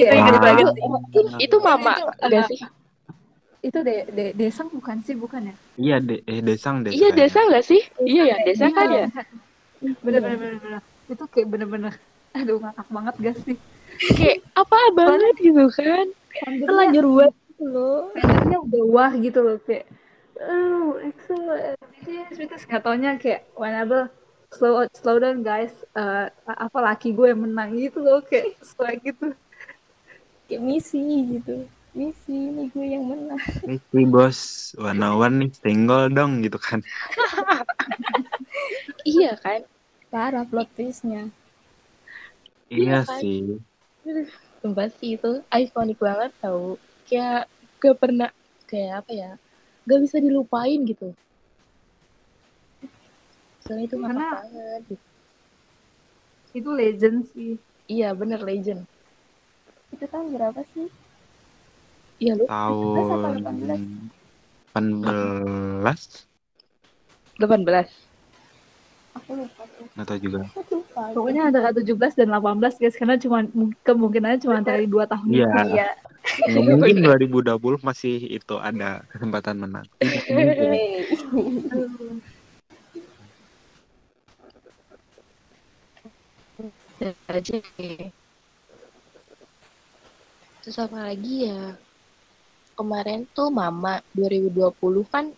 Iya, 0.00 0.10
ingat 0.20 0.36
Ah. 0.36 0.44
banget 0.44 0.66
Itu 1.44 1.56
mama 1.66 1.92
Itu, 1.92 2.02
nggak 2.26 2.42
eh, 2.42 2.48
sih? 2.48 2.60
itu 3.66 3.78
de, 3.84 3.94
de, 4.16 4.24
desang 4.40 4.68
bukan 4.72 4.98
sih 5.04 5.16
bukan 5.16 5.52
ya 5.52 5.54
Iya, 5.82 5.96
de 6.08 6.14
eh, 6.32 6.40
desang 6.48 6.76
desa. 6.84 6.96
Iya 6.96 7.08
ya. 7.10 7.16
desa 7.18 7.38
nggak 7.48 7.64
sih? 7.70 7.80
Iya 8.10 8.22
ya 8.30 8.36
desa 8.46 8.66
kan 8.76 8.88
ya. 8.98 9.04
bener-bener 10.04 10.36
bener-bener 10.38 10.82
itu 11.12 11.24
kayak 11.32 11.48
bener-bener 11.52 11.94
aduh 12.36 12.56
ngakak 12.62 12.88
banget 12.94 13.14
gak 13.26 13.36
sih 13.44 13.56
Kayak 14.16 14.38
apa 14.54 14.78
banget 14.98 15.34
gitu 15.42 15.64
kan? 15.72 16.06
terlanjur 16.66 17.04
buat 17.10 17.32
gitu 17.48 17.64
loh 17.74 17.96
fandomnya 18.14 18.58
udah 18.66 18.82
wah 18.94 19.12
gitu 19.24 19.38
loh 19.46 19.56
kayak 19.66 19.84
oh 20.44 20.96
EXO 21.00 21.36
BTS 22.00 22.34
BTS 22.40 22.62
nggak 22.68 22.82
taunya 22.82 23.16
kayak 23.20 23.44
whenever 23.56 24.08
slow 24.50 24.82
slow 24.96 25.20
down 25.20 25.44
guys 25.44 25.72
Eh, 25.98 26.26
apa 26.46 26.78
laki 26.78 27.10
gue 27.12 27.34
yang 27.34 27.42
menang 27.42 27.74
gitu 27.74 27.98
loh 27.98 28.22
kayak 28.22 28.56
swag 28.68 29.02
gitu 29.02 29.34
kayak 30.46 30.62
misi 30.62 31.02
gitu 31.36 31.66
misi 31.90 32.30
ini 32.30 32.70
gue 32.70 32.86
yang 32.86 33.04
menang 33.10 33.42
Misi 33.68 34.00
bos, 34.06 34.72
one 34.78 35.34
nih 35.42 35.50
single 35.58 36.06
dong 36.14 36.46
gitu 36.46 36.54
kan. 36.62 36.78
iya 39.18 39.34
kan 39.42 39.66
Parah 40.10 40.46
plot 40.46 40.70
twistnya. 40.78 41.30
Iya 42.70 43.02
kan? 43.02 43.18
sih. 43.18 43.58
sumpah 44.62 44.90
sih 44.94 45.18
itu 45.18 45.42
ikonik 45.50 45.98
banget 45.98 46.30
tau 46.38 46.78
kayak 47.10 47.50
gak 47.82 47.96
pernah 47.98 48.30
kayak 48.70 49.02
apa 49.02 49.10
ya 49.10 49.30
gak 49.82 50.00
bisa 50.00 50.16
dilupain 50.18 50.80
gitu 50.84 51.12
soalnya 53.60 53.84
itu 53.86 53.96
Karena- 53.96 54.42
banget 54.42 54.82
gitu. 54.88 55.04
Itu 56.50 56.70
legend 56.74 57.18
sih. 57.30 57.54
iya 57.86 58.10
bener 58.10 58.40
legend 58.40 58.82
Itu 59.90 60.02
tahun 60.04 60.34
berapa 60.34 60.58
sih? 60.74 60.90
iya 62.18 62.34
lu 62.34 62.44
Tahun 62.44 63.46
18 64.74 66.26
18 67.38 67.88
Aku 69.10 69.34
lupa 69.34 69.62
tuh. 69.74 69.86
nggak 69.90 70.06
tahu 70.06 70.18
juga. 70.20 70.38
Aku 70.48 70.62
lupa. 70.72 71.02
Pokoknya 71.10 71.50
antara 71.50 71.74
17 71.74 72.14
dan 72.14 72.30
18 72.30 72.78
guys, 72.78 72.94
karena 72.94 73.18
cuma 73.18 73.42
kemungkinannya 73.82 74.38
cuma 74.38 74.54
antara 74.56 74.78
dua 74.84 75.02
tahun 75.04 75.26
Iya. 75.28 75.50
itu. 75.50 75.74
Iya. 76.20 76.60
Nggak 76.60 76.64
mungkin 76.68 76.96
2020 77.04 77.80
masih 77.80 78.16
itu 78.28 78.54
ada 78.60 79.04
kesempatan 79.08 79.56
menang. 79.56 79.86
Aja 87.30 87.56
deh. 87.56 88.12
Terus 90.60 90.76
apa 90.76 91.08
lagi 91.08 91.48
ya? 91.48 91.72
Kemarin 92.76 93.24
tuh 93.32 93.48
Mama 93.48 94.04
2020 94.12 95.04
kan 95.08 95.32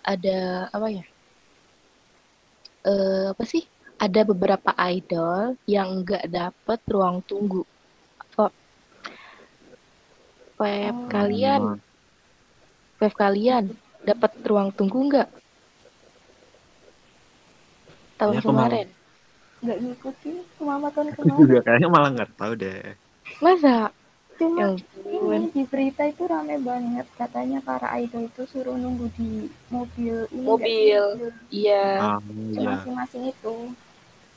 ada 0.00 0.70
apa 0.72 0.88
ya? 0.88 1.04
Eh 2.88 3.36
apa 3.36 3.44
sih? 3.44 3.68
Ada 3.96 4.28
beberapa 4.28 4.72
idol 4.88 5.56
yang 5.68 6.04
nggak 6.04 6.28
dapet 6.32 6.80
ruang 6.88 7.20
tunggu. 7.24 7.64
Web 10.56 10.94
Oh. 10.96 11.08
kalian, 11.12 11.62
web 12.96 13.12
kalian 13.12 13.64
dapat 14.08 14.32
ruang 14.48 14.72
tunggu 14.72 14.98
nggak? 15.12 15.28
Tahun 18.16 18.36
Ya, 18.36 18.40
kemarin. 18.40 18.86
Nggak 19.60 19.78
ngikutin 19.84 20.36
mama 20.64 20.88
tahun 20.88 21.12
Aku 21.12 21.20
kemarin. 21.28 21.40
juga 21.44 21.58
kayaknya 21.60 21.88
malah 21.92 22.10
nggak 22.16 22.30
tahu 22.40 22.52
deh. 22.56 22.80
Masa? 23.44 23.92
Cuma 24.36 24.76
Ya 24.76 24.84
ini 25.16 25.48
di 25.48 25.62
berita 25.64 26.04
itu 26.04 26.28
rame 26.28 26.60
banget. 26.60 27.08
Katanya 27.16 27.60
para 27.64 27.88
idol 28.00 28.28
itu 28.28 28.44
suruh 28.48 28.76
nunggu 28.76 29.08
di 29.16 29.48
mobil 29.72 30.28
ini 30.32 30.44
Mobil. 30.44 31.04
Iya. 31.48 31.86
Ah, 32.00 32.18
di 32.24 32.60
ya. 32.60 32.68
masing-masing 32.68 33.22
itu. 33.32 33.54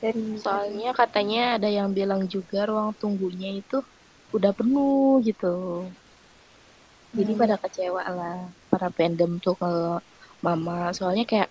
Dari 0.00 0.40
Soalnya 0.40 0.96
katanya 0.96 1.60
ada 1.60 1.68
yang 1.68 1.92
bilang 1.92 2.24
juga 2.24 2.64
ruang 2.64 2.96
tunggunya 2.96 3.52
itu 3.60 3.84
udah 4.32 4.52
penuh 4.56 5.20
gitu. 5.20 5.84
Jadi 7.10 7.32
pada 7.34 7.58
kecewa 7.58 8.02
lah 8.06 8.38
para 8.70 8.88
fandom 8.94 9.42
tuh 9.42 9.58
ke 9.58 9.72
mama. 10.46 10.94
Soalnya 10.94 11.26
kayak 11.26 11.50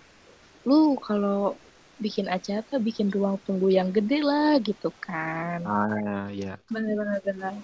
lu 0.64 0.96
kalau 1.00 1.56
bikin 2.00 2.32
acara 2.32 2.80
bikin 2.80 3.12
ruang 3.12 3.36
tunggu 3.44 3.68
yang 3.68 3.92
gede 3.92 4.24
lah 4.24 4.56
gitu 4.64 4.88
kan. 5.04 5.60
Ah, 5.68 6.32
ya. 6.32 6.56
Benar-benar 6.72 7.20
benar. 7.20 7.54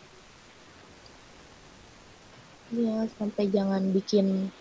Iya, 2.68 3.08
sampai 3.16 3.48
jangan 3.48 3.94
bikin 3.94 4.52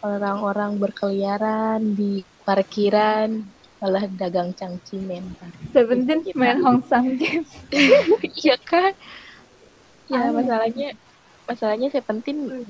orang-orang 0.00 0.80
berkeliaran 0.80 1.82
di 1.92 2.24
parkiran 2.48 3.44
malah 3.80 4.08
dagang 4.08 4.56
cangcimen. 4.56 5.36
Seventeen 5.72 6.24
Kita- 6.24 6.36
main 6.40 6.60
Hong 6.64 6.80
Sang 6.88 7.16
Game. 7.16 7.44
Iya 8.40 8.56
kan? 8.60 8.96
Ya 10.08 10.32
masalahnya 10.32 10.96
masalahnya 11.50 11.90
Seventeen 11.90 12.62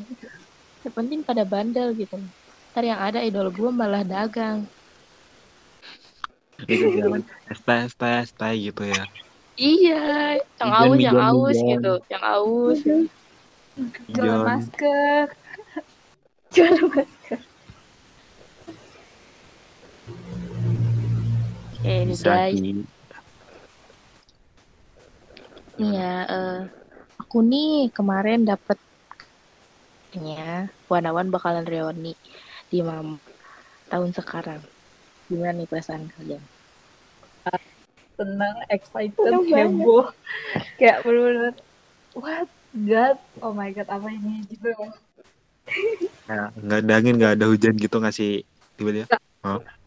Seventeen 0.81 1.21
pada 1.21 1.45
bandel 1.45 1.93
gitu. 1.93 2.17
Ntar 2.73 2.85
yang 2.89 2.97
ada 2.97 3.21
idol 3.21 3.53
gue 3.53 3.69
malah 3.69 4.01
dagang. 4.01 4.65
Itu 6.65 6.89
estai 7.53 8.25
estai 8.25 8.57
gitu 8.73 8.89
ya. 8.89 9.05
Iya, 9.61 10.41
yang 10.57 10.73
aus, 10.73 10.97
yang 10.97 11.21
aus 11.21 11.59
gitu, 11.61 11.95
yang 12.09 12.25
aus. 12.25 12.81
Ijon. 14.09 14.41
masker. 14.45 15.25
jual 16.57 16.77
masker. 16.89 17.41
Oke, 21.81 21.93
ini 22.05 22.13
Bisa 22.13 22.29
guys, 22.29 22.61
nih 22.61 22.85
ya, 25.81 26.29
eh, 26.29 26.61
aku 27.31 27.47
nih 27.47 27.95
kemarin 27.95 28.43
dapet 28.43 28.75
nya 30.19 30.67
Wanawan 30.91 31.31
bakalan 31.31 31.63
reuni 31.63 32.19
di 32.67 32.83
Mam 32.83 33.23
tahun 33.87 34.11
sekarang. 34.11 34.59
Gimana 35.31 35.55
nih 35.55 35.71
perasaan 35.71 36.11
kalian? 36.11 36.43
Tenang, 38.19 38.67
excited, 38.67 39.31
heboh. 39.47 40.11
Kayak 40.83 41.07
bener-bener, 41.07 41.55
what? 42.19 42.51
God, 42.75 43.23
oh 43.47 43.55
my 43.55 43.71
God, 43.71 43.87
apa 43.87 44.11
ini? 44.11 44.43
Gitu. 44.51 44.67
ya, 46.27 46.51
nggak 46.51 46.79
ada 46.83 46.93
angin 46.99 47.15
nggak 47.15 47.35
ada 47.39 47.47
hujan 47.47 47.79
gitu 47.79 48.03
nggak 48.03 48.11
sih 48.19 48.43
tiba-tiba. 48.75 49.07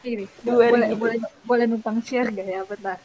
Ini, 0.00 0.24
Dua 0.40 0.72
boleh, 0.72 0.88
ribu. 0.96 1.04
boleh, 1.04 1.20
boleh 1.44 1.64
numpang 1.68 2.00
share 2.00 2.32
gak 2.32 2.48
ya, 2.48 2.64
bentar. 2.64 2.96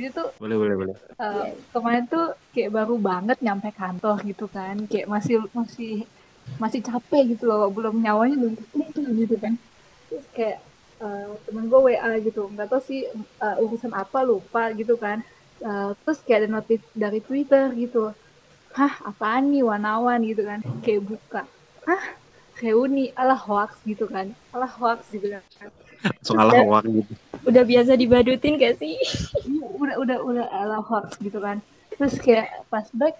Jadi 0.00 0.16
tuh 0.16 0.28
Boleh 0.40 0.56
boleh 0.56 0.74
boleh. 0.80 0.96
Uh, 1.20 1.52
kemarin 1.76 2.08
tuh 2.08 2.32
kayak 2.56 2.72
baru 2.72 2.96
banget 2.96 3.36
nyampe 3.44 3.68
kantor 3.76 4.16
gitu 4.24 4.48
kan. 4.48 4.88
Kayak 4.88 5.12
masih 5.12 5.44
masih 5.52 6.08
masih 6.56 6.80
capek 6.80 7.36
gitu 7.36 7.44
loh. 7.44 7.68
Belum 7.68 8.00
nyawanya 8.00 8.40
belum 8.40 8.56
gitu 8.96 9.36
kan. 9.36 9.60
Terus 10.08 10.24
kayak 10.32 10.64
uh, 11.04 11.36
temen 11.44 11.68
gue 11.68 11.80
WA 11.92 12.10
gitu. 12.24 12.48
Nggak 12.48 12.72
tahu 12.72 12.80
sih 12.80 13.04
uh, 13.44 13.60
urusan 13.60 13.92
apa 13.92 14.24
lupa 14.24 14.72
gitu 14.72 14.96
kan. 14.96 15.20
Uh, 15.60 15.92
terus 16.08 16.24
kayak 16.24 16.48
ada 16.48 16.56
notif 16.56 16.80
dari 16.96 17.20
Twitter 17.20 17.68
gitu. 17.76 18.16
Hah 18.72 19.04
apaan 19.04 19.52
nih 19.52 19.68
wanawan 19.68 20.24
gitu 20.24 20.48
kan. 20.48 20.64
Kayak 20.80 21.12
buka 21.12 21.42
hah 21.84 22.04
reuni 22.64 23.12
ala 23.12 23.36
hoax 23.36 23.84
gitu 23.84 24.08
kan. 24.08 24.32
Ala 24.56 24.64
hoax 24.64 25.12
gitu 25.12 25.28
kan 25.36 25.44
Langsung 26.00 26.36
ala 26.40 26.52
hoak 26.64 26.84
gitu. 26.88 27.12
Udah 27.44 27.64
biasa 27.64 27.96
dibadutin 27.96 28.56
gak 28.60 28.80
sih? 28.80 28.96
Iya, 29.44 29.66
udah 29.76 29.96
udah 30.00 30.18
udah 30.24 30.46
ala 30.48 30.78
hoax 30.80 31.20
gitu 31.20 31.40
kan 31.40 31.60
terus 32.00 32.16
kayak 32.16 32.48
pas 32.72 32.88
back 32.96 33.12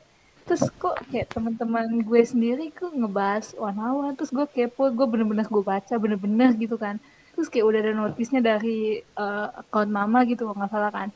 terus 0.49 0.65
kok 0.81 0.97
kayak 1.13 1.29
teman-teman 1.29 2.01
gue 2.01 2.23
sendiri 2.25 2.73
kok 2.73 2.89
ngebahas 2.97 3.53
wanawan 3.61 4.17
terus 4.17 4.33
gue 4.33 4.49
kepo 4.49 4.89
gue 4.89 5.05
bener-bener 5.05 5.45
gue 5.45 5.61
baca 5.61 5.95
bener-bener 6.01 6.57
gitu 6.57 6.81
kan 6.81 6.97
terus 7.37 7.53
kayak 7.53 7.69
udah 7.69 7.81
ada 7.85 7.93
notisnya 7.93 8.41
dari 8.41 9.05
eh, 9.05 9.47
akun 9.53 9.93
mama 9.93 10.25
gitu 10.25 10.49
nggak 10.49 10.73
salah 10.73 10.89
kan 10.89 11.09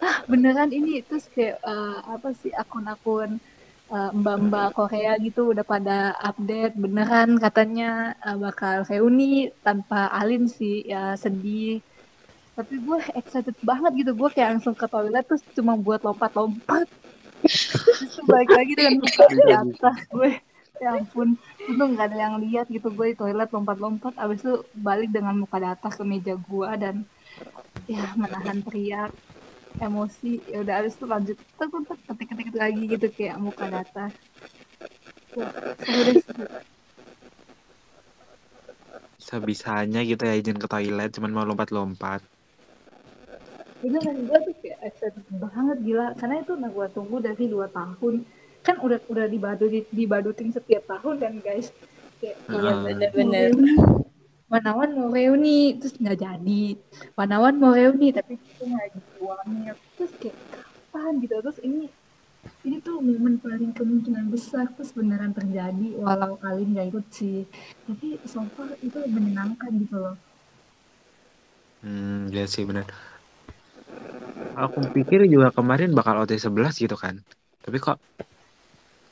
ah 0.00 0.24
beneran 0.24 0.72
ini 0.72 1.04
terus 1.04 1.28
kayak 1.28 1.60
eh, 1.60 1.98
apa 2.08 2.32
sih 2.32 2.48
akun-akun 2.56 3.36
eh, 3.88 4.10
mbak-mbak 4.12 4.68
Korea 4.76 5.12
gitu 5.20 5.52
udah 5.52 5.64
pada 5.64 5.98
update 6.20 6.74
beneran 6.76 7.40
katanya 7.40 8.14
eh, 8.20 8.36
bakal 8.36 8.84
reuni 8.88 9.50
tanpa 9.66 10.08
Alin 10.12 10.44
sih. 10.48 10.84
Ya 10.86 11.16
sedih. 11.16 11.80
Tapi 12.58 12.74
gue 12.82 12.98
excited 13.14 13.54
banget 13.62 13.92
gitu. 14.02 14.12
Gue 14.18 14.28
kayak 14.34 14.58
langsung 14.58 14.74
ke 14.74 14.86
toilet 14.90 15.24
terus 15.26 15.42
cuma 15.54 15.78
buat 15.78 16.02
lompat-lompat. 16.02 16.90
Terus 17.46 18.18
balik 18.26 18.50
lagi 18.50 18.72
dengan 18.74 18.98
di 19.46 19.54
atas 19.54 19.98
gue. 20.10 20.42
Ya 20.82 20.98
ampun. 20.98 21.38
Untung 21.70 21.94
nggak 21.94 22.10
ada 22.10 22.18
yang 22.18 22.34
lihat 22.42 22.66
gitu. 22.66 22.90
Gue 22.90 23.14
di 23.14 23.16
toilet 23.18 23.46
lompat-lompat. 23.54 24.18
Abis 24.18 24.42
itu 24.42 24.54
balik 24.74 25.14
dengan 25.14 25.38
muka 25.38 25.62
di 25.62 25.68
atas 25.70 25.94
ke 25.94 26.02
meja 26.02 26.34
gue 26.34 26.70
dan 26.82 27.06
ya 27.86 28.04
menahan 28.18 28.58
teriak 28.66 29.14
emosi 29.76 30.40
ya 30.48 30.64
udah 30.64 30.74
abis 30.80 30.96
itu 30.96 31.04
lanjut 31.04 31.36
tek 31.36 31.68
tek 31.68 31.98
ketik 32.08 32.26
ketik 32.32 32.48
lagi 32.56 32.82
gitu 32.88 33.06
kayak 33.12 33.36
muka 33.38 33.64
deh 33.68 33.84
seru. 36.24 36.46
Bisa-bisanya 39.20 40.00
gitu 40.08 40.24
ya 40.24 40.34
izin 40.40 40.56
ke 40.56 40.66
toilet 40.66 41.12
cuman 41.12 41.30
mau 41.36 41.44
lompat-lompat. 41.44 42.24
beneran 43.78 44.26
gue 44.26 44.38
tuh 44.42 44.54
kayak 44.58 44.90
excited 44.90 45.22
banget 45.38 45.78
gila 45.86 46.10
karena 46.18 46.42
itu 46.42 46.50
udah 46.58 46.66
gue 46.66 46.86
tunggu 46.98 47.16
dari 47.22 47.46
dua 47.46 47.70
tahun 47.70 48.26
kan 48.66 48.82
udah 48.82 48.98
udah 49.06 49.30
dibadutin 49.30 49.86
dibadutin 49.94 50.50
setiap 50.50 50.82
tahun 50.90 51.22
kan 51.22 51.38
guys 51.38 51.70
kayak 52.18 52.42
Iya 52.50 52.58
Ah. 52.74 52.82
bener-bener. 52.82 53.50
Wanawan 54.52 54.90
mau 54.96 55.08
reuni 55.16 55.76
terus 55.78 55.94
nggak 56.00 56.18
jadi. 56.24 56.62
Wanawan 57.18 57.54
mau 57.62 57.72
reuni 57.78 58.06
tapi 58.16 58.32
itu 58.40 58.62
nggak 58.70 58.84
ada 58.88 58.98
terus 59.96 60.12
kayak 60.20 60.36
kapan? 60.54 61.12
gitu. 61.22 61.34
Terus 61.44 61.58
ini 61.68 61.80
ini 62.66 62.76
tuh 62.86 62.96
momen 63.06 63.34
paling 63.44 63.70
kemungkinan 63.78 64.26
besar 64.34 64.66
terus 64.76 64.90
beneran 64.98 65.32
terjadi. 65.38 65.86
Walau 66.04 66.32
kalian 66.42 66.68
nggak 66.74 66.88
ikut 66.92 67.06
sih. 67.18 67.38
Tapi 67.86 68.06
so 68.32 68.40
far 68.54 68.70
itu 68.86 68.98
menyenangkan 69.16 69.70
gitu 69.82 69.96
loh. 70.04 70.16
Hmm, 71.82 72.28
ya 72.34 72.42
sih 72.52 72.62
benar. 72.68 72.86
Aku 74.62 74.78
pikir 74.94 75.20
juga 75.32 75.48
kemarin 75.56 75.90
bakal 75.98 76.14
OT 76.20 76.32
11 76.44 76.74
gitu 76.84 76.96
kan. 77.04 77.14
Tapi 77.64 77.76
kok 77.84 77.96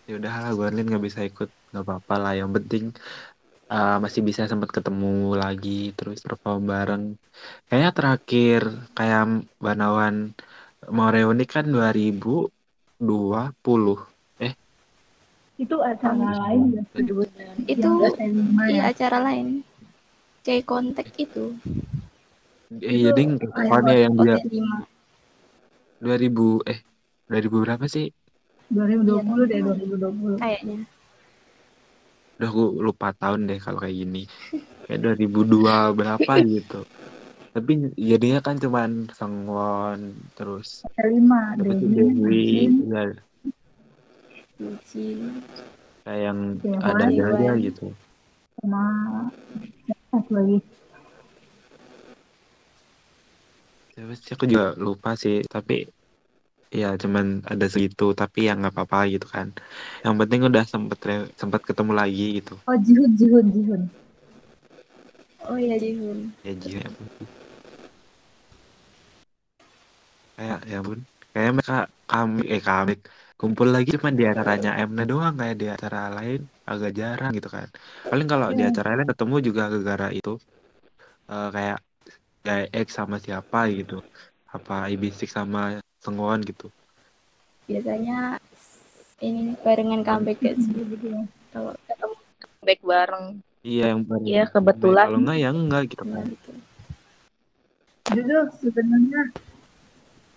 ya 0.09 0.13
udahlah 0.19 0.51
Guanlin 0.57 0.87
nggak 0.91 1.05
bisa 1.09 1.21
ikut. 1.29 1.49
Nggak 1.71 1.85
apa-apa 1.87 2.15
lah 2.23 2.33
yang 2.41 2.51
penting 2.57 2.85
uh, 3.75 3.97
masih 4.05 4.23
bisa 4.29 4.43
sempat 4.51 4.71
ketemu 4.77 5.07
lagi 5.43 5.71
terus 5.97 6.19
perform 6.27 6.61
bareng 6.73 7.03
kayaknya 7.67 7.91
terakhir 7.99 8.61
kayak 8.97 9.23
Banawan 9.65 10.15
mau 10.97 11.09
reuni 11.15 11.45
kan 11.55 11.65
2020 11.75 13.99
eh 14.47 14.53
Itu 15.57 15.77
acara 15.81 16.29
lain 16.47 16.63
ya? 16.77 16.83
Itu 17.73 17.91
Yang 18.21 18.37
iya 18.71 18.77
ya? 18.77 18.83
acara 18.93 19.19
lain. 19.27 19.47
Kayak 20.45 20.65
kontak 20.71 21.09
itu. 21.19 21.45
eh 22.83 22.99
jadi 23.07 23.23
kapan 23.55 23.83
ya 23.91 23.97
yang 24.05 24.15
dia 24.21 24.37
OT 24.37 24.47
5. 24.53 24.85
2000 26.05 26.47
eh 26.73 26.79
2000 27.31 27.57
berapa 27.65 27.85
sih 27.95 28.07
2020 28.71 29.43
deh, 29.51 29.61
2020. 29.63 30.35
Kayaknya. 30.43 30.77
Udah 32.37 32.49
aku 32.53 32.65
lupa 32.85 33.17
tahun 33.17 33.49
deh 33.49 33.59
kalau 33.61 33.81
kayak 33.81 33.97
gini. 33.97 34.23
Kayak 34.85 35.19
2002 35.19 35.97
berapa 35.97 36.33
gitu. 36.45 36.81
Tapi 37.57 37.73
jadinya 37.97 38.41
kan 38.45 38.61
cuman 38.61 39.09
Sangwon 39.17 40.13
terus 40.37 40.85
Dewi, 41.57 42.45
Jin, 42.45 42.73
ya 42.93 43.05
Bucin. 44.61 45.21
kayak 46.05 46.21
yang 46.33 46.41
Dewan, 46.61 46.85
ada 46.85 47.05
aja 47.09 47.53
gitu. 47.57 47.93
Sama 48.61 48.85
satu 50.13 50.31
lagi. 50.37 50.59
Aku 54.37 54.45
juga 54.45 54.77
lupa 54.77 55.17
sih 55.17 55.41
tapi 55.49 55.89
ya 56.83 56.87
cuman 57.03 57.27
ada 57.53 57.65
segitu 57.73 58.05
tapi 58.21 58.39
ya 58.47 58.51
nggak 58.59 58.73
apa-apa 58.75 58.99
gitu 59.13 59.27
kan. 59.35 59.47
Yang 60.05 60.15
penting 60.21 60.41
udah 60.49 60.63
sempet 60.73 60.99
sempet 61.41 61.61
ketemu 61.69 61.93
lagi 62.01 62.23
gitu. 62.39 62.53
Oh, 62.69 62.77
Jihun, 62.85 63.17
Jihun, 63.17 63.51
Jihun. 63.53 63.91
Oh 65.49 65.57
iya 65.59 65.77
Jihun. 65.81 66.37
ya 66.45 66.53
Ji 66.61 66.71
ya 66.79 66.91
kayak 70.37 70.59
ya 70.73 70.77
bun 70.87 70.99
kayak 71.33 71.51
mereka 71.57 71.75
kami 72.11 72.41
eh 72.55 72.61
kami 72.69 72.93
kumpul 73.41 73.69
lagi 73.75 73.89
cuma 73.97 74.11
di 74.19 74.25
acaranya 74.31 74.69
Mna 74.91 75.03
doang 75.11 75.35
kayak 75.41 75.57
di 75.61 75.67
acara 75.75 75.99
lain 76.17 76.39
agak 76.71 76.91
jarang 77.01 77.31
gitu 77.37 77.49
kan. 77.57 77.69
Paling 78.09 78.27
kalau 78.33 78.49
di 78.59 78.63
Iya. 78.63 78.69
acara 78.69 78.89
lain 78.97 79.09
ketemu 79.13 79.35
juga 79.47 79.63
gara-gara 79.73 80.07
itu. 80.19 80.31
Eh, 81.31 81.47
kayak 81.55 81.79
X 82.87 82.89
sama 82.99 83.17
siapa 83.25 83.59
gitu. 83.79 83.95
Apa 84.55 84.73
IB6 84.93 85.31
sama 85.39 85.61
Sengon 86.07 86.39
gitu 86.47 86.71
Biasanya 87.67 88.39
ini 89.19 89.59
barengan 89.59 90.07
comeback 90.07 90.39
guys. 90.39 90.63
Gitu 90.63 91.07
ya. 91.11 91.23
Kalau 91.51 91.75
Back 92.63 92.83
bareng. 92.83 93.27
iya 93.63 93.95
yang 93.95 94.03
baru 94.03 94.23
Iya, 94.27 94.43
kebetulan. 94.51 95.07
kalau 95.07 95.19
enggak 95.23 95.39
ya 95.39 95.51
enggak 95.51 95.83
gitu 95.91 96.03
ya 96.03 96.15
kan 96.15 96.25
gitu. 96.31 96.51
Jujur 98.15 98.45
sebenarnya 98.63 99.23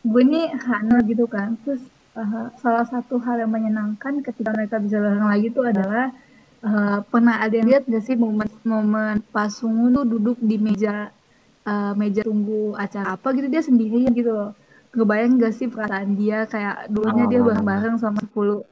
gue 0.02 0.24
nih 0.26 0.48
Hana 0.58 0.98
gitu 1.06 1.26
kan. 1.26 1.58
Terus 1.66 1.82
eh, 2.18 2.48
salah 2.62 2.86
satu 2.86 3.18
hal 3.22 3.46
yang 3.46 3.52
menyenangkan 3.54 4.22
ketika 4.22 4.50
mereka 4.54 4.78
bisa 4.78 4.98
bareng 4.98 5.26
lagi 5.26 5.50
itu 5.50 5.62
adalah 5.62 6.10
eh, 6.62 7.00
pernah 7.10 7.36
ada 7.42 7.54
yang 7.54 7.68
lihat 7.70 7.84
gak 7.86 8.04
sih 8.06 8.14
momen-momen 8.18 9.22
pas 9.30 9.50
Sungun 9.50 9.94
tuh 10.02 10.06
duduk 10.06 10.38
di 10.42 10.58
meja 10.58 11.10
eh, 11.66 11.94
meja 11.98 12.22
tunggu 12.26 12.74
acara 12.78 13.18
apa 13.18 13.28
gitu 13.34 13.50
dia 13.50 13.62
sendirian 13.62 14.14
gitu 14.14 14.30
loh. 14.34 14.54
Ngebayang 14.96 15.34
gak 15.38 15.54
sih 15.54 15.68
perasaan 15.70 16.18
dia? 16.18 16.50
Kayak 16.50 16.90
dulunya 16.90 17.26
dia 17.30 17.40
Oh. 17.42 17.48
bareng-bareng 17.48 17.96
sama 18.02 18.20
10 18.26 18.66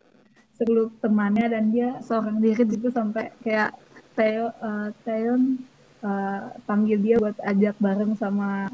10 0.58 0.90
temannya 0.98 1.46
dan 1.54 1.70
dia 1.70 2.02
seorang 2.02 2.42
diri 2.42 2.66
gitu 2.66 2.90
sampai 2.90 3.30
kayak 3.46 3.78
Theo 4.18 4.50
eh, 4.50 4.90
Theon 5.06 5.62
eh, 6.02 6.42
panggil 6.66 6.98
dia 6.98 7.16
buat 7.22 7.38
ajak 7.46 7.78
bareng 7.78 8.18
sama 8.18 8.66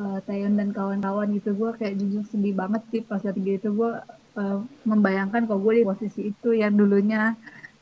uh, 0.00 0.18
Taeyeon 0.24 0.54
dan 0.56 0.68
kawan-kawan 0.72 1.28
gitu. 1.36 1.52
Gue 1.56 1.70
kayak 1.76 1.98
jujur 2.00 2.24
sedih 2.28 2.54
banget 2.56 2.82
sih 2.92 3.02
pas 3.04 3.20
lagi 3.20 3.40
gitu 3.42 3.74
gue 3.76 3.92
uh, 4.40 4.58
membayangkan 4.88 5.44
kalau 5.44 5.60
gue 5.60 5.82
di 5.82 5.84
posisi 5.86 6.30
itu 6.32 6.56
yang 6.56 6.74
dulunya 6.76 7.34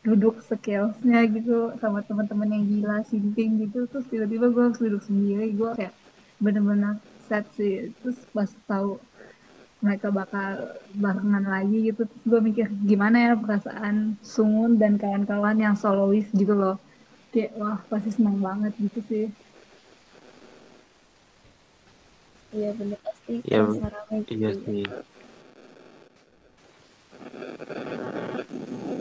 duduk 0.07 0.41
sekeosnya 0.47 1.27
gitu 1.29 1.75
sama 1.83 2.01
teman-teman 2.07 2.49
yang 2.55 2.65
gila 2.65 2.97
sinting 3.07 3.63
gitu. 3.67 3.87
Terus 3.91 4.07
tiba-tiba 4.11 4.51
gue 4.51 4.63
harus 4.71 4.81
duduk 4.81 5.03
sendiri. 5.05 5.53
Gue 5.55 5.71
kayak 5.79 5.95
bener-bener 6.39 7.03
sad 7.29 7.45
sih. 7.57 7.93
Terus 8.01 8.19
pas 8.35 8.51
tahu 8.67 8.99
mereka 9.79 10.11
bakal 10.11 10.75
barengan 10.99 11.45
lagi 11.47 11.77
gitu 11.95 12.03
terus 12.03 12.25
gue 12.27 12.41
mikir 12.43 12.67
gimana 12.83 13.31
ya 13.31 13.33
perasaan 13.39 14.19
Sungun 14.27 14.75
dan 14.75 14.99
kawan-kawan 14.99 15.55
yang 15.61 15.77
solois 15.79 16.27
gitu 16.35 16.55
loh. 16.57 16.77
Kayak 17.31 17.53
wah 17.61 17.79
pasti 17.87 18.11
senang 18.11 18.43
banget 18.43 18.73
gitu 18.81 19.01
sih. 19.07 19.27
Iya 22.49 22.71
bener 22.75 22.99
pasti. 23.05 23.35
Iya, 23.45 23.61
gitu. 23.69 24.33
iya 24.35 24.51
sih. 24.65 24.85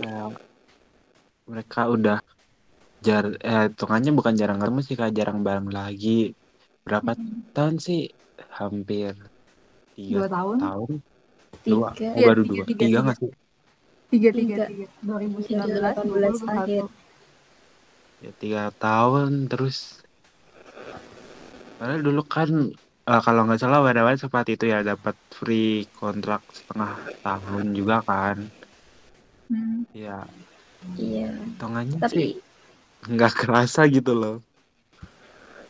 Ya, 0.03 0.19
mereka 1.47 1.81
udah 1.87 2.19
jar 3.05 3.25
eh 3.39 3.71
hitungannya 3.71 4.11
bukan 4.11 4.33
jarang 4.35 4.57
ketemu 4.59 4.81
sih 4.83 4.95
kayak 4.99 5.13
jarang 5.15 5.39
bareng 5.45 5.69
lagi 5.69 6.33
berapa 6.87 7.11
tahun 7.55 7.75
sih 7.87 7.99
hampir 8.59 9.13
tiga 9.95 10.19
dua 10.19 10.27
tahun 10.35 10.59
tahun 10.59 10.91
dua 11.71 11.89
Tiga. 11.91 12.09
oh, 12.15 12.23
baru 12.27 12.41
tiga, 12.43 12.49
dua 12.51 12.65
tiga, 12.67 12.85
tiga 12.85 12.97
tiga. 12.97 13.01
nggak 13.03 13.17
sih 13.21 13.31
tiga 14.11 14.29
tiga 14.39 14.55
Tiga. 14.55 14.65
tiga 14.67 14.85
2019 15.07 15.97
2018 16.05 16.43
akhir. 16.57 16.83
ya 18.23 18.31
tiga 18.41 18.63
tahun 18.83 19.31
terus 19.51 19.77
padahal 21.77 22.01
dulu 22.07 22.21
kan 22.35 22.49
eh, 23.09 23.19
kalau 23.25 23.41
nggak 23.45 23.59
salah 23.61 23.79
Wadawan 23.85 24.17
sempat 24.21 24.45
itu 24.53 24.63
ya 24.73 24.77
dapat 24.89 25.15
free 25.37 25.67
kontrak 25.99 26.41
setengah 26.57 26.93
tahun 27.25 27.63
juga 27.77 27.95
kan 28.09 28.37
Hmm. 29.49 29.83
ya 29.93 30.27
Iya. 30.97 31.29
hitungannya 31.45 31.99
sih 32.11 32.23
Tapi 32.23 32.41
nggak 33.13 33.33
kerasa 33.39 33.81
gitu 33.95 34.11
loh 34.21 34.35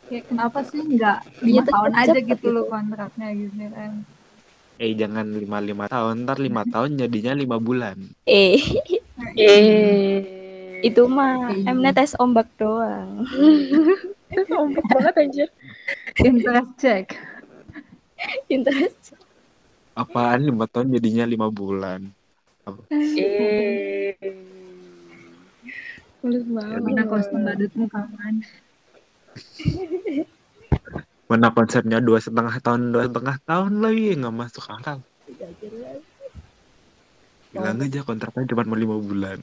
Kayak 0.08 0.24
kenapa 0.26 0.60
sih 0.64 0.80
nggak 0.80 1.18
Iya, 1.38 1.44
lima 1.44 1.62
tetap 1.62 1.74
tahun 1.74 1.92
aja 1.94 2.08
cepet 2.10 2.24
gitu 2.24 2.36
gitu. 2.40 2.48
loh 2.50 2.66
kontraknya 2.66 3.28
gitu 3.34 3.66
kan 3.70 3.92
eh 4.78 4.94
jangan 4.94 5.26
lima 5.28 5.58
lima 5.60 5.86
tahun 5.86 6.16
ntar 6.22 6.38
lima 6.38 6.62
tahun 6.64 6.96
jadinya 6.96 7.34
lima 7.34 7.58
bulan 7.58 7.98
eh 8.24 8.62
Eh. 9.34 10.22
itu 10.80 11.02
mah 11.08 11.50
Iya. 11.52 11.74
Mnet 11.74 11.98
tes 11.98 12.14
ombak 12.16 12.46
doang. 12.56 13.26
Ombak 14.54 14.86
banget 14.88 15.14
anjir. 15.18 15.50
interest 16.20 16.72
check 16.78 17.06
Interest. 18.48 19.18
apaan 19.94 20.44
lima 20.44 20.66
tahun 20.66 20.94
jadinya 20.94 21.26
lima 21.26 21.48
bulan 21.50 22.06
Eh. 22.88 24.14
Mulus 26.20 26.46
banget. 26.46 26.80
mana 26.82 27.04
kostum 27.04 27.40
badutmu 27.42 27.86
kapan 27.88 28.44
mana 31.28 31.52
konsepnya 31.52 32.00
dua 32.00 32.24
setengah 32.24 32.56
tahun 32.64 32.96
dua 32.96 33.04
setengah 33.12 33.36
tahun 33.44 33.84
lagi 33.84 34.16
nggak 34.16 34.36
masuk 34.36 34.66
akal 34.72 35.04
bilang 37.52 37.80
aja 37.84 38.00
kontraknya 38.08 38.48
cuma 38.54 38.64
mau 38.64 38.78
lima 38.78 38.96
bulan 39.00 39.40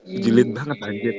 Julid 0.00 0.50
banget, 0.56 0.78
anjir. 0.80 1.14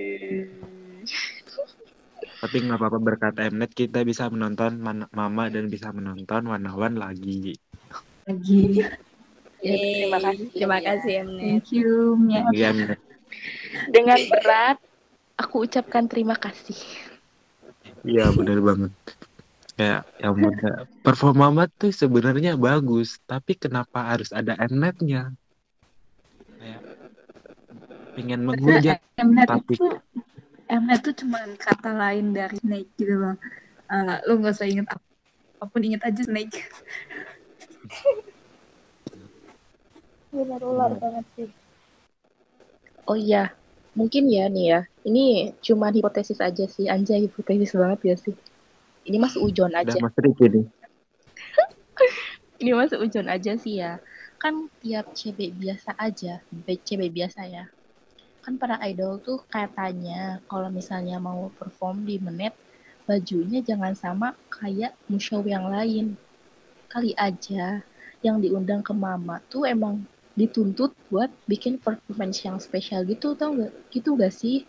tapi 2.41 2.57
nggak 2.65 2.79
apa-apa 2.81 2.97
berkat 2.97 3.33
Mnet 3.53 3.71
kita 3.77 4.01
bisa 4.01 4.25
menonton 4.27 4.81
Man- 4.81 5.07
Mama 5.13 5.53
dan 5.53 5.69
bisa 5.69 5.93
menonton 5.93 6.49
Wanawan 6.49 6.97
lagi 6.97 7.55
lagi 8.25 8.81
Ya, 9.61 9.77
terima 9.77 10.17
kasih. 10.17 10.47
Terima 10.57 10.79
kasih 10.81 11.15
Mnet. 11.21 11.41
thank 11.45 11.69
you 11.69 12.17
Mia. 12.17 12.49
Iya, 12.49 12.73
Mnet. 12.73 12.99
Dengan 13.93 14.19
berat 14.33 14.77
aku 15.37 15.69
ucapkan 15.69 16.09
terima 16.09 16.33
kasih. 16.33 16.81
Iya 18.01 18.25
bener 18.33 18.59
banget. 18.61 18.91
Kayak 19.77 20.01
yang 20.21 20.35
mana 20.37 20.69
performa 21.01 21.49
Mama 21.49 21.63
tuh 21.69 21.89
sebenarnya 21.89 22.53
bagus, 22.59 23.17
tapi 23.25 23.57
kenapa 23.57 24.13
harus 24.13 24.29
ada 24.33 24.53
Mnet-nya? 24.57 25.33
Kayak 26.59 26.81
pengen 28.13 28.41
menghujat 28.45 28.99
Mnet 29.17 29.47
Tapi- 29.47 29.75
itu 29.79 29.87
Mnet 30.67 30.99
itu 31.03 31.11
cuma 31.23 31.39
kata 31.57 31.91
lain 31.95 32.35
dari 32.35 32.59
snake 32.59 32.91
gitu 32.99 33.15
loh 33.17 33.35
Eh, 33.91 34.17
lu 34.23 34.39
nggak 34.39 34.55
usah 34.55 34.67
inget 34.71 34.87
apa 34.87 35.03
apa 35.59 35.65
pun 35.67 35.83
inget 35.83 35.99
aja 36.07 36.21
snake 36.23 36.55
Benar 40.31 40.63
ular 40.63 40.95
banget 40.95 41.25
sih. 41.35 41.49
Oh 43.03 43.19
iya, 43.19 43.51
mungkin 43.97 44.27
ya 44.31 44.47
nih 44.47 44.65
ya. 44.71 44.81
Ini 45.01 45.55
cuma 45.61 45.89
hipotesis 45.89 46.39
aja 46.39 46.65
sih. 46.69 46.87
Anjay 46.87 47.25
hipotesis 47.25 47.73
banget 47.73 47.99
ya 48.13 48.15
sih. 48.17 48.35
ini 49.01 49.17
mas 49.17 49.33
ujon 49.33 49.73
Udah 49.73 49.81
aja 49.81 49.97
Mas 49.97 50.13
Riki 50.13 50.45
nih. 50.45 50.65
ini 52.61 52.71
mas 52.77 52.93
ujon 52.93 53.25
aja 53.25 53.57
sih 53.57 53.81
ya 53.81 53.97
kan 54.37 54.69
tiap 54.81 55.13
cewek 55.17 55.53
biasa 55.57 55.97
aja 55.97 56.41
cewek 56.85 57.09
biasa 57.09 57.49
ya 57.49 57.65
kan 58.41 58.57
para 58.57 58.77
idol 58.85 59.17
tuh 59.21 59.41
katanya 59.49 60.41
kalau 60.45 60.69
misalnya 60.69 61.17
mau 61.17 61.49
perform 61.57 62.05
di 62.05 62.21
menit 62.21 62.53
bajunya 63.05 63.65
jangan 63.65 63.97
sama 63.97 64.37
kayak 64.49 64.93
musyaw 65.09 65.41
yang 65.45 65.69
lain 65.69 66.13
kali 66.89 67.17
aja 67.17 67.81
yang 68.21 68.37
diundang 68.37 68.85
ke 68.85 68.93
mama 68.93 69.41
tuh 69.49 69.65
emang 69.65 70.05
dituntut 70.39 70.91
buat 71.11 71.27
bikin 71.45 71.75
performance 71.77 72.41
yang 72.47 72.57
spesial 72.57 73.03
gitu 73.03 73.35
tau 73.35 73.51
gak 73.55 73.71
gitu 73.91 74.15
gak 74.15 74.31
sih? 74.31 74.63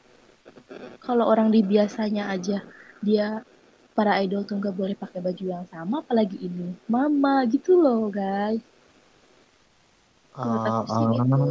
Kalau 1.03 1.27
orang 1.27 1.51
di 1.51 1.63
biasanya 1.63 2.31
aja 2.31 2.63
dia 3.03 3.43
para 3.93 4.23
idol 4.25 4.47
tuh 4.47 4.57
nggak 4.57 4.73
boleh 4.73 4.97
pakai 4.97 5.21
baju 5.21 5.45
yang 5.45 5.67
sama 5.69 6.01
apalagi 6.01 6.39
ini 6.41 6.73
mama 6.89 7.45
gitu 7.51 7.77
loh 7.77 8.09
guys. 8.09 8.63
Menurut 10.33 10.65
aku 10.65 10.85
sih 10.89 11.05
gitu. 11.13 11.45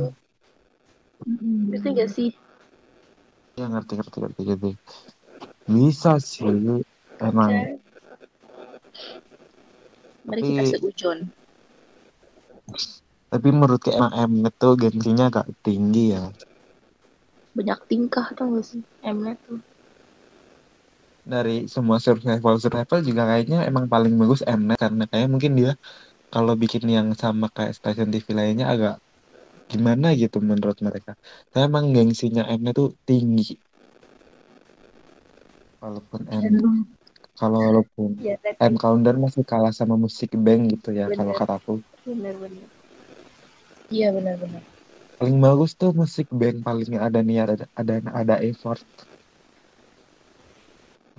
Mm-mm. 1.22 1.56
ngerti 1.70 1.90
gak 1.94 2.10
sih? 2.10 2.30
Ya 3.60 3.66
ngerti 3.70 3.94
ngerti 4.00 4.18
ngerti 4.24 4.42
ngerti. 4.48 4.72
Bisa 5.70 6.18
sih 6.18 6.82
emang. 7.22 7.52
mari 10.26 10.42
Tapi- 10.42 10.50
kita 10.50 10.64
seujon 10.82 11.18
Tapi 13.32 13.48
menurut 13.56 13.80
kayak 13.84 13.98
emang 14.00 14.14
Mnet 14.32 14.54
tuh 14.62 14.74
gengsinya 14.82 15.24
agak 15.32 15.46
tinggi 15.66 16.04
ya. 16.16 16.22
banyak 17.58 17.80
tingkah 17.90 18.28
tau 18.38 18.48
gak 18.56 18.66
sih 18.70 18.82
Mnet 19.16 19.38
tuh 19.48 19.60
Dari 21.34 21.54
semua 21.74 21.98
survival 22.06 22.56
survival 22.64 23.00
juga 23.10 23.24
kayaknya 23.30 23.58
emang 23.70 23.86
paling 23.94 24.14
bagus 24.22 24.42
Mnet 24.60 24.78
karena 24.84 25.04
kayak 25.12 25.28
mungkin 25.34 25.52
dia 25.60 25.72
kalau 26.34 26.54
bikin 26.64 26.86
yang 26.98 27.10
sama 27.24 27.46
kayak 27.58 27.74
stasiun 27.80 28.10
TV 28.14 28.28
lainnya 28.40 28.66
agak 28.74 28.94
gimana 29.72 30.08
gitu 30.22 30.38
menurut 30.52 30.78
mereka. 30.88 31.12
Saya 31.52 31.64
emang 31.72 31.86
gengsinya 31.96 32.44
Mnet 32.60 32.76
tuh 32.80 32.90
tinggi. 33.10 33.44
Walaupun 35.84 36.22
M, 36.46 36.46
kalau 37.40 37.60
walaupun 37.68 38.12
Ya, 38.22 38.36
M 38.72 38.74
Countdown 38.82 39.18
masih 39.26 39.44
kalah 39.52 39.74
sama 39.80 39.96
musik 40.06 40.30
bank 40.46 40.62
gitu 40.74 40.90
ya 41.00 41.06
kalau 41.18 41.34
kataku. 41.40 41.74
bener-bener. 42.06 42.70
Iya 43.96 44.08
benar-benar 44.16 44.64
Paling 45.18 45.38
bagus 45.46 45.72
tuh 45.82 45.92
musik 46.00 46.28
band 46.40 46.58
paling 46.68 46.92
ada 47.08 47.20
niat 47.30 47.48
ada 47.54 47.66
ada, 47.80 47.94
ada 48.22 48.36
effort. 48.50 48.82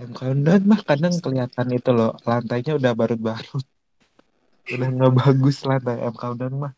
M 0.09 0.11
Countdown 0.19 0.63
mah 0.71 0.81
kadang 0.89 1.15
kelihatan 1.25 1.69
itu 1.79 1.91
loh 1.99 2.13
lantainya 2.29 2.73
udah 2.79 2.93
barut-barut. 2.99 3.65
Udah 4.75 4.89
nggak 4.95 5.13
bagus 5.21 5.57
lantai 5.69 5.97
M 6.13 6.15
Countdown 6.21 6.55
mah. 6.63 6.73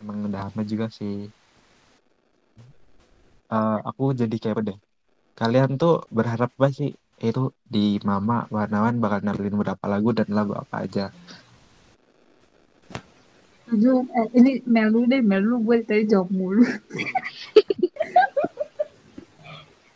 Emang 0.00 0.18
udah 0.28 0.40
lama 0.46 0.62
juga 0.70 0.86
sih. 0.98 1.14
Eh, 3.54 3.76
aku 3.88 4.02
jadi 4.20 4.36
kayak 4.42 4.60
deh. 4.68 4.78
Kalian 5.38 5.70
tuh 5.82 5.92
berharap 6.16 6.50
apa 6.56 6.68
sih 6.78 6.90
itu 7.20 7.52
di 7.68 8.00
Mama 8.02 8.48
Warnawan 8.48 8.96
bakal 8.96 9.20
nampilin 9.20 9.60
berapa 9.60 9.84
lagu 9.84 10.10
dan 10.16 10.28
lagu 10.32 10.56
apa 10.56 10.88
aja? 10.88 11.12
jujur, 13.70 14.02
eh, 14.02 14.26
ini 14.34 14.52
Melu 14.66 15.06
deh, 15.06 15.22
Melu 15.22 15.62
gue 15.62 15.78
tadi 15.86 16.02
jawab 16.10 16.34
mulu. 16.34 16.66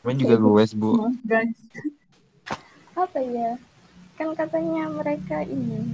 Cuman 0.00 0.14
juga 0.20 0.36
gue 0.38 0.64
bu. 0.78 0.90
Maaf 0.94 1.18
guys. 1.26 1.58
Apa 2.94 3.18
ya? 3.18 3.58
Kan 4.14 4.30
katanya 4.38 4.86
mereka 4.94 5.42
ini 5.42 5.90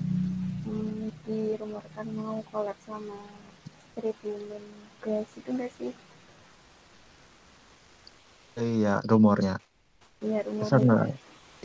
hmm, 0.69 1.09
dirumorkan 1.25 2.07
mau 2.13 2.45
collab 2.53 2.77
sama 2.85 3.17
Street 3.97 4.19
Women 4.21 4.65
Guys 5.01 5.31
itu 5.41 5.49
enggak 5.49 5.73
sih? 5.81 5.93
Iya, 8.61 9.01
rumornya. 9.09 9.57
Iya 10.21 10.39
rumornya. 10.45 10.85
nggak? 10.85 11.09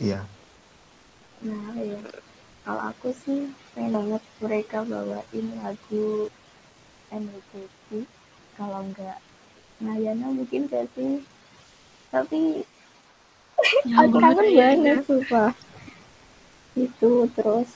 Iya. 0.00 0.18
Nah, 1.44 1.60
apa 1.70 1.80
ya. 1.84 2.00
Kalau 2.66 2.82
aku 2.90 3.08
sih 3.14 3.40
pengen 3.76 3.92
banget 3.94 4.22
mereka 4.42 4.78
bawain 4.82 5.46
lagu 5.62 6.06
NCT. 7.12 7.88
Kalau 8.56 8.80
enggak 8.82 9.18
Nayana 9.84 10.32
mungkin 10.32 10.66
gak 10.72 10.88
sih? 10.96 11.20
Tapi 12.08 12.64
aku 14.00 14.16
kangen 14.18 14.48
banget 14.56 14.98
sumpah. 15.04 15.52
Itu 16.76 17.28
terus 17.36 17.70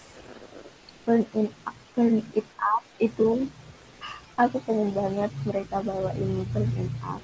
Burn 1.04 1.24
It 1.36 1.52
Up, 1.68 1.76
Burn 1.96 2.24
It 2.32 2.48
Up 2.60 2.82
itu 3.00 3.48
aku 4.40 4.56
pengen 4.64 4.90
banget 4.96 5.30
mereka 5.44 5.84
bawain 5.84 6.48
Burn 6.52 6.68
It 6.80 6.92
Up. 7.04 7.20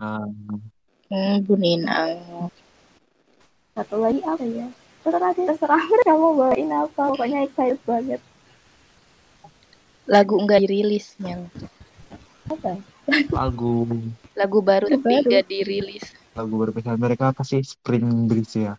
Ah, 0.00 0.26
hmm, 1.08 1.36
Buninang 1.42 2.50
Satu 3.72 3.96
lagi 3.98 4.20
apa 4.22 4.40
ya? 4.42 4.66
Terserah 5.00 5.30
deh, 5.30 5.44
terserah 5.44 5.82
mereka 5.92 6.12
mau 6.14 6.32
bawain 6.34 6.66
apa. 6.68 7.02
Pokoknya 7.10 7.38
excited 7.42 7.78
banget. 7.82 8.20
lagu 10.06 10.38
nggak 10.38 10.62
dirilis 10.62 11.18
yang 11.18 11.50
Apa? 12.46 12.78
lagu 13.28 13.90
lagu 14.32 14.58
baru 14.60 14.86
tapi 14.88 15.02
baru. 15.18 15.26
nggak 15.26 15.46
dirilis 15.46 16.14
lagu 16.30 16.54
berpisah 16.54 16.94
mereka 16.94 17.34
apa 17.34 17.42
sih 17.42 17.58
Spring 17.60 18.06
Breeze 18.24 18.54
ya 18.60 18.74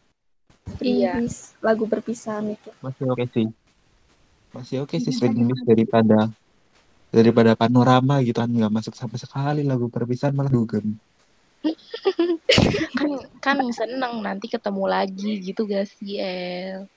Iya. 0.80 1.20
Please, 1.20 1.52
Lagu 1.60 1.84
berpisahan 1.84 2.48
itu. 2.50 2.72
masih 2.80 3.08
oke 3.08 3.28
sih 3.28 3.48
masih 4.50 4.76
oke 4.82 4.96
sih 4.96 5.12
Spring 5.12 5.36
Breeze 5.36 5.68
daripada 5.68 6.32
daripada 7.10 7.56
panorama 7.56 8.20
gitu 8.20 8.36
kan 8.38 8.48
nggak 8.48 8.72
masuk 8.74 8.96
sama 8.96 9.16
sekali 9.16 9.64
lagu 9.64 9.88
perpisahan 9.88 10.32
malah 10.32 10.48
dugem 10.50 10.96
kan 12.98 13.10
kan 13.42 13.58
seneng 13.74 14.24
nanti 14.24 14.46
ketemu 14.48 14.84
lagi 14.88 15.42
gitu 15.42 15.68
gak 15.68 15.90
sih 15.90 16.22
El 16.22 16.88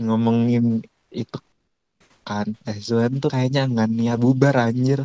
ngomongin 0.00 0.84
itu 1.12 1.38
kan 2.22 2.54
Aizwan 2.68 3.18
tuh 3.18 3.30
kayaknya 3.32 3.66
nggak 3.66 3.88
niat 3.90 4.18
bubar 4.20 4.54
anjir. 4.70 5.02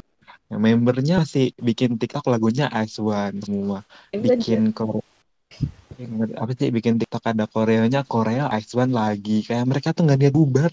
Yang 0.47 0.61
membernya 0.63 1.15
masih 1.27 1.51
bikin 1.59 1.99
TikTok 1.99 2.31
lagunya 2.31 2.71
Aizwan 2.71 3.35
semua. 3.43 3.83
Bikin 4.15 4.71
Korea 4.71 5.03
apa 6.37 6.53
sih 6.53 6.69
bikin 6.69 7.01
TikTok 7.01 7.25
ada 7.25 7.49
Koreanya 7.49 8.05
Korea 8.05 8.47
Aizwan 8.47 8.93
lagi. 8.93 9.43
Kayak 9.43 9.65
mereka 9.67 9.91
tuh 9.91 10.07
nggak 10.07 10.19
niat 10.19 10.33
bubar. 10.35 10.71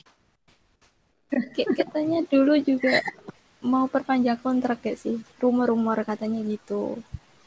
Kayak 1.33 1.71
katanya 1.75 2.21
dulu 2.29 2.55
juga 2.63 3.03
mau 3.65 3.89
perpanjang 3.89 4.39
kontrak 4.39 4.85
gak 4.85 5.01
sih? 5.01 5.19
Rumor-rumor 5.41 6.05
katanya 6.05 6.45
gitu. 6.45 7.01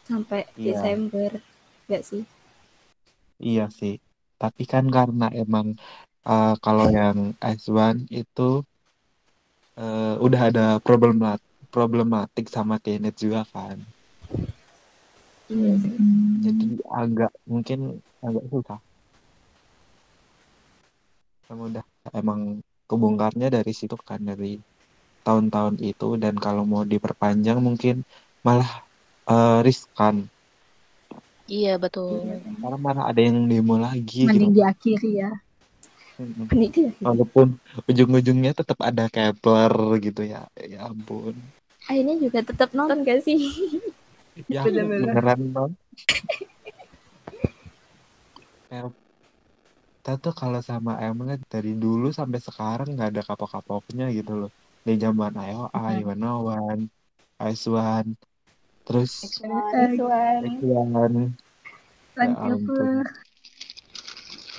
Sampai 0.08 0.42
Iya. 0.58 0.74
Desember. 0.74 1.32
Gak 1.92 2.04
sih? 2.10 2.24
Iya 3.48 3.64
sih, 3.80 3.94
tapi 4.42 4.62
kan 4.72 4.86
karena 4.96 5.24
emang 5.42 5.68
eh, 6.30 6.48
kalau 6.64 6.86
yang 6.98 7.18
S1 7.56 7.96
itu 8.20 8.42
eh, 9.84 10.14
udah 10.26 10.42
ada 10.50 10.66
problematik 10.88 11.46
problematik 11.74 12.46
sama 12.56 12.76
Kenneth 12.84 13.18
juga 13.24 13.42
kan, 13.54 13.78
Iya 15.50 15.74
sih. 15.82 15.96
jadi 16.44 16.66
agak 17.02 17.32
mungkin 17.52 17.80
agak 18.28 18.44
susah. 18.52 18.80
Udah 21.68 21.86
emang 22.20 22.42
kebongkarnya 22.90 23.48
dari 23.56 23.72
situ 23.80 23.96
kan 24.10 24.20
dari 24.30 24.60
tahun-tahun 25.26 25.76
itu 25.90 26.08
dan 26.24 26.36
kalau 26.46 26.64
mau 26.72 26.84
diperpanjang 26.94 27.60
mungkin 27.68 27.96
malah 28.48 28.70
eh, 29.34 29.60
riskan 29.66 30.16
iya 31.56 31.74
betul 31.84 32.20
karena 32.62 32.78
malah 32.86 33.04
ada 33.12 33.22
yang 33.28 33.38
demo 33.50 33.76
lagi 33.86 34.18
Mending 34.28 34.52
gitu. 34.52 34.58
diakhiri 34.58 35.10
ya. 35.22 35.30
Walaupun 37.06 37.48
ujung-ujungnya 37.90 38.52
tetap 38.60 38.78
ada 38.90 39.06
Kepler 39.14 39.74
gitu 40.06 40.22
ya. 40.34 40.42
Ya 40.58 40.90
ampun. 40.90 41.36
Akhirnya 41.90 42.16
juga 42.24 42.40
tetap 42.50 42.70
nonton 42.78 43.02
gak 43.08 43.20
sih? 43.26 43.40
Ya 44.56 44.64
Bener-bener. 44.66 45.18
beneran 45.18 45.40
bang. 45.56 45.72
Kayak 48.70 48.94
kita 49.96 50.12
tuh 50.24 50.34
kalau 50.42 50.60
sama 50.70 50.92
Emlet 51.06 51.40
dari 51.54 51.70
dulu 51.84 52.06
sampai 52.20 52.40
sekarang 52.48 52.88
nggak 52.96 53.10
ada 53.12 53.22
kapok-kapoknya 53.30 54.06
gitu 54.18 54.32
loh. 54.42 54.50
Dari 54.86 54.98
zaman 55.06 55.34
IOI, 55.48 55.96
One 56.12 56.26
One, 56.54 56.82
Aiswan, 57.44 58.06
terus 58.88 59.12
Iswan. 59.84 60.44
Aiswan, 60.48 61.16
ya. 62.18 63.04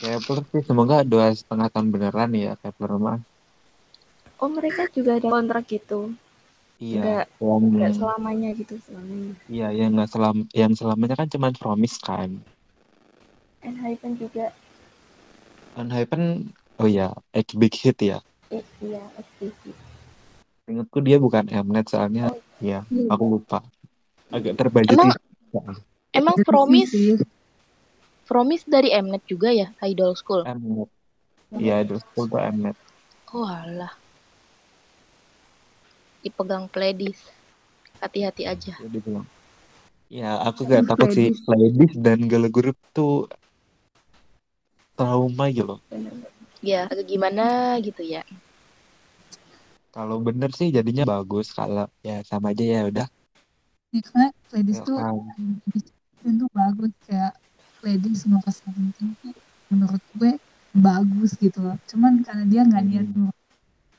Kepler 0.01 0.39
sih 0.51 0.63
semoga 0.69 0.97
dua 1.11 1.27
setengah 1.41 1.69
tahun 1.73 1.89
beneran 1.95 2.31
ya 2.45 2.53
Kepler 2.63 2.93
mah. 3.05 3.19
Oh 4.43 4.51
mereka 4.57 4.83
juga 4.97 5.11
ada 5.19 5.29
kontrak 5.35 5.65
gitu. 5.75 6.01
Iya, 6.85 7.01
Nggak 7.03 7.25
yang 7.43 7.63
nggak 7.75 7.93
selamanya 7.99 8.49
gitu 8.61 8.75
selamanya. 8.87 9.35
iya 9.53 9.67
yang 9.79 9.91
nggak 9.95 10.11
selam 10.13 10.37
yang 10.61 10.73
selamanya 10.79 11.15
kan 11.21 11.29
cuman 11.35 11.53
Promise 11.61 11.97
kan. 12.09 12.31
Enhypen 13.69 14.13
juga 14.23 14.45
Unhypen 15.81 16.23
oh 16.83 16.89
ya, 16.97 17.09
X 17.45 17.47
Big 17.61 17.75
Hit 17.83 17.99
ya. 18.11 18.19
eh, 18.57 18.65
iya 18.87 19.03
FTV. 19.27 19.63
Ingatku 20.71 20.99
dia 21.07 21.17
bukan 21.25 21.45
Mnet 21.67 21.87
soalnya 21.93 22.25
Oh, 22.31 22.39
ya 22.71 22.79
Iya. 22.93 23.11
aku 23.13 23.25
lupa. 23.33 23.59
Agak 24.29 24.55
terbudget 24.61 24.95
Emang 24.95 25.11
sih. 25.13 25.21
emang 26.13 26.37
sih 26.89 27.17
Promise 28.29 28.69
dari 28.69 28.93
Mnet 28.93 29.25
juga 29.25 29.49
ya 29.49 29.73
Idol 29.81 30.13
School. 30.13 30.45
Mnet. 30.45 30.89
Iya, 31.57 31.81
Idol 31.81 31.97
School 31.97 32.29
tuh 32.29 32.41
Mnet. 32.53 32.77
Oh 33.33 33.49
alah, 33.49 33.93
dipegang 36.21 36.69
Pledis. 36.69 37.21
Hati-hati 37.99 38.45
aja. 38.45 38.75
Ya. 38.79 39.21
Ya, 40.09 40.31
aku 40.41 40.65
gak 40.65 40.89
takut 40.89 41.13
sih. 41.13 41.33
Ladies 41.45 41.93
dan 42.01 42.25
girl 42.29 42.49
group 42.49 42.77
tuh 42.97 43.29
trauma 44.97 45.53
gitu 45.53 45.77
loh. 45.77 45.81
Ya, 46.65 46.89
agak 46.89 47.05
gimana 47.05 47.77
gitu 47.85 48.01
ya. 48.05 48.25
Kalau 49.93 50.21
bener 50.21 50.53
sih 50.57 50.73
jadinya 50.73 51.05
bagus. 51.05 51.53
Kalau 51.53 51.89
ya 52.01 52.25
sama 52.25 52.53
aja 52.53 52.65
ya 52.65 52.83
udah. 52.89 53.09
Ya, 53.95 54.01
karena 54.05 54.27
ladies 54.53 54.79
Ya 54.79 54.85
tuh 54.87 54.99
kan. 54.99 55.15
itu 55.77 56.29
tuh 56.41 56.49
bagus 56.59 56.93
kayak 57.09 57.33
ladies 57.85 58.21
mau 58.31 58.41
ke 58.47 58.53
tuh 58.97 59.33
menurut 59.73 60.03
gue 60.19 60.33
bagus 60.87 61.31
gitu 61.45 61.59
loh. 61.67 61.77
Cuman 61.91 62.13
karena 62.27 62.45
dia 62.53 62.61
nggak 62.69 62.85
niat 62.89 63.07
Hmm. 63.15 63.31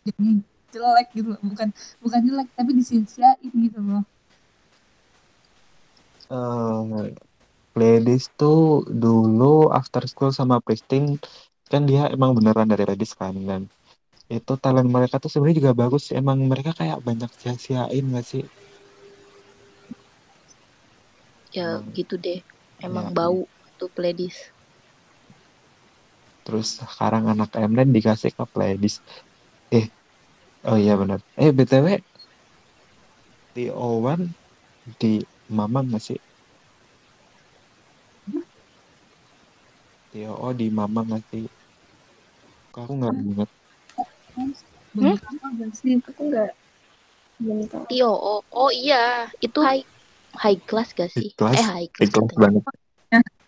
jadinya 0.06 0.34
jelek 0.74 1.08
gitu 1.18 1.28
loh. 1.34 1.42
Bukan 1.52 1.70
bukan 2.04 2.20
jelek 2.28 2.48
tapi 2.58 2.72
disia-siain 2.78 3.52
gitu 3.66 3.80
loh. 3.82 4.04
Eh, 6.30 7.10
Ladies 7.80 8.26
tuh 8.40 8.84
dulu 9.04 9.72
after 9.80 10.04
school 10.12 10.32
sama 10.36 10.60
Pristin 10.66 11.18
kan 11.72 11.82
dia 11.90 12.10
emang 12.16 12.32
beneran 12.38 12.68
dari 12.72 12.84
Ladies 12.90 13.14
kan 13.16 13.34
dan 13.50 13.62
itu 14.30 14.54
talent 14.64 14.90
mereka 14.96 15.16
tuh 15.24 15.30
sebenarnya 15.32 15.60
juga 15.62 15.74
bagus 15.78 16.04
emang 16.14 16.38
mereka 16.52 16.72
kayak 16.80 17.00
banyak 17.08 17.30
sia-siain 17.42 18.06
gak 18.16 18.26
sih 18.32 18.44
Ya 21.56 21.82
emang 21.82 21.94
gitu 21.98 22.16
deh. 22.16 22.40
Emang 22.80 23.10
ya 23.10 23.16
bau 23.16 23.40
tuh 23.80 23.90
Pledis. 23.92 24.38
terus 26.50 26.82
sekarang 26.82 27.30
anak 27.30 27.54
Mnet 27.54 27.94
dikasih 27.94 28.34
ke 28.34 28.42
Ladies 28.58 28.98
eh 29.70 29.86
oh 30.66 30.74
iya 30.82 30.98
benar 30.98 31.22
eh 31.38 31.54
btw 31.54 32.02
di 33.54 33.70
Owan 33.70 34.34
di 34.98 35.22
Mamang 35.50 35.94
gak 35.94 36.02
sih? 36.02 36.20
Di 40.14 40.26
OO 40.26 40.50
di 40.58 40.70
Mamang 40.74 41.10
gak 41.10 41.22
sih? 41.30 41.46
Kok 42.74 42.82
aku 42.82 42.94
nggak 42.98 43.14
inget 43.14 43.50
Hmm? 44.98 45.16
Aku 46.10 46.22
nggak. 46.34 46.52
Tio, 47.88 48.10
oh, 48.10 48.42
oh 48.52 48.72
iya, 48.74 49.30
itu 49.40 49.62
high 49.62 49.86
high 50.44 50.60
class 50.70 50.90
gak 50.96 51.12
sih? 51.12 51.30
ikhlas 51.30 51.60
Eh 51.60 51.66
high 51.74 51.90
class 51.92 52.10
ikhlas 52.10 52.32
katanya. 52.32 52.40
banget 52.44 52.64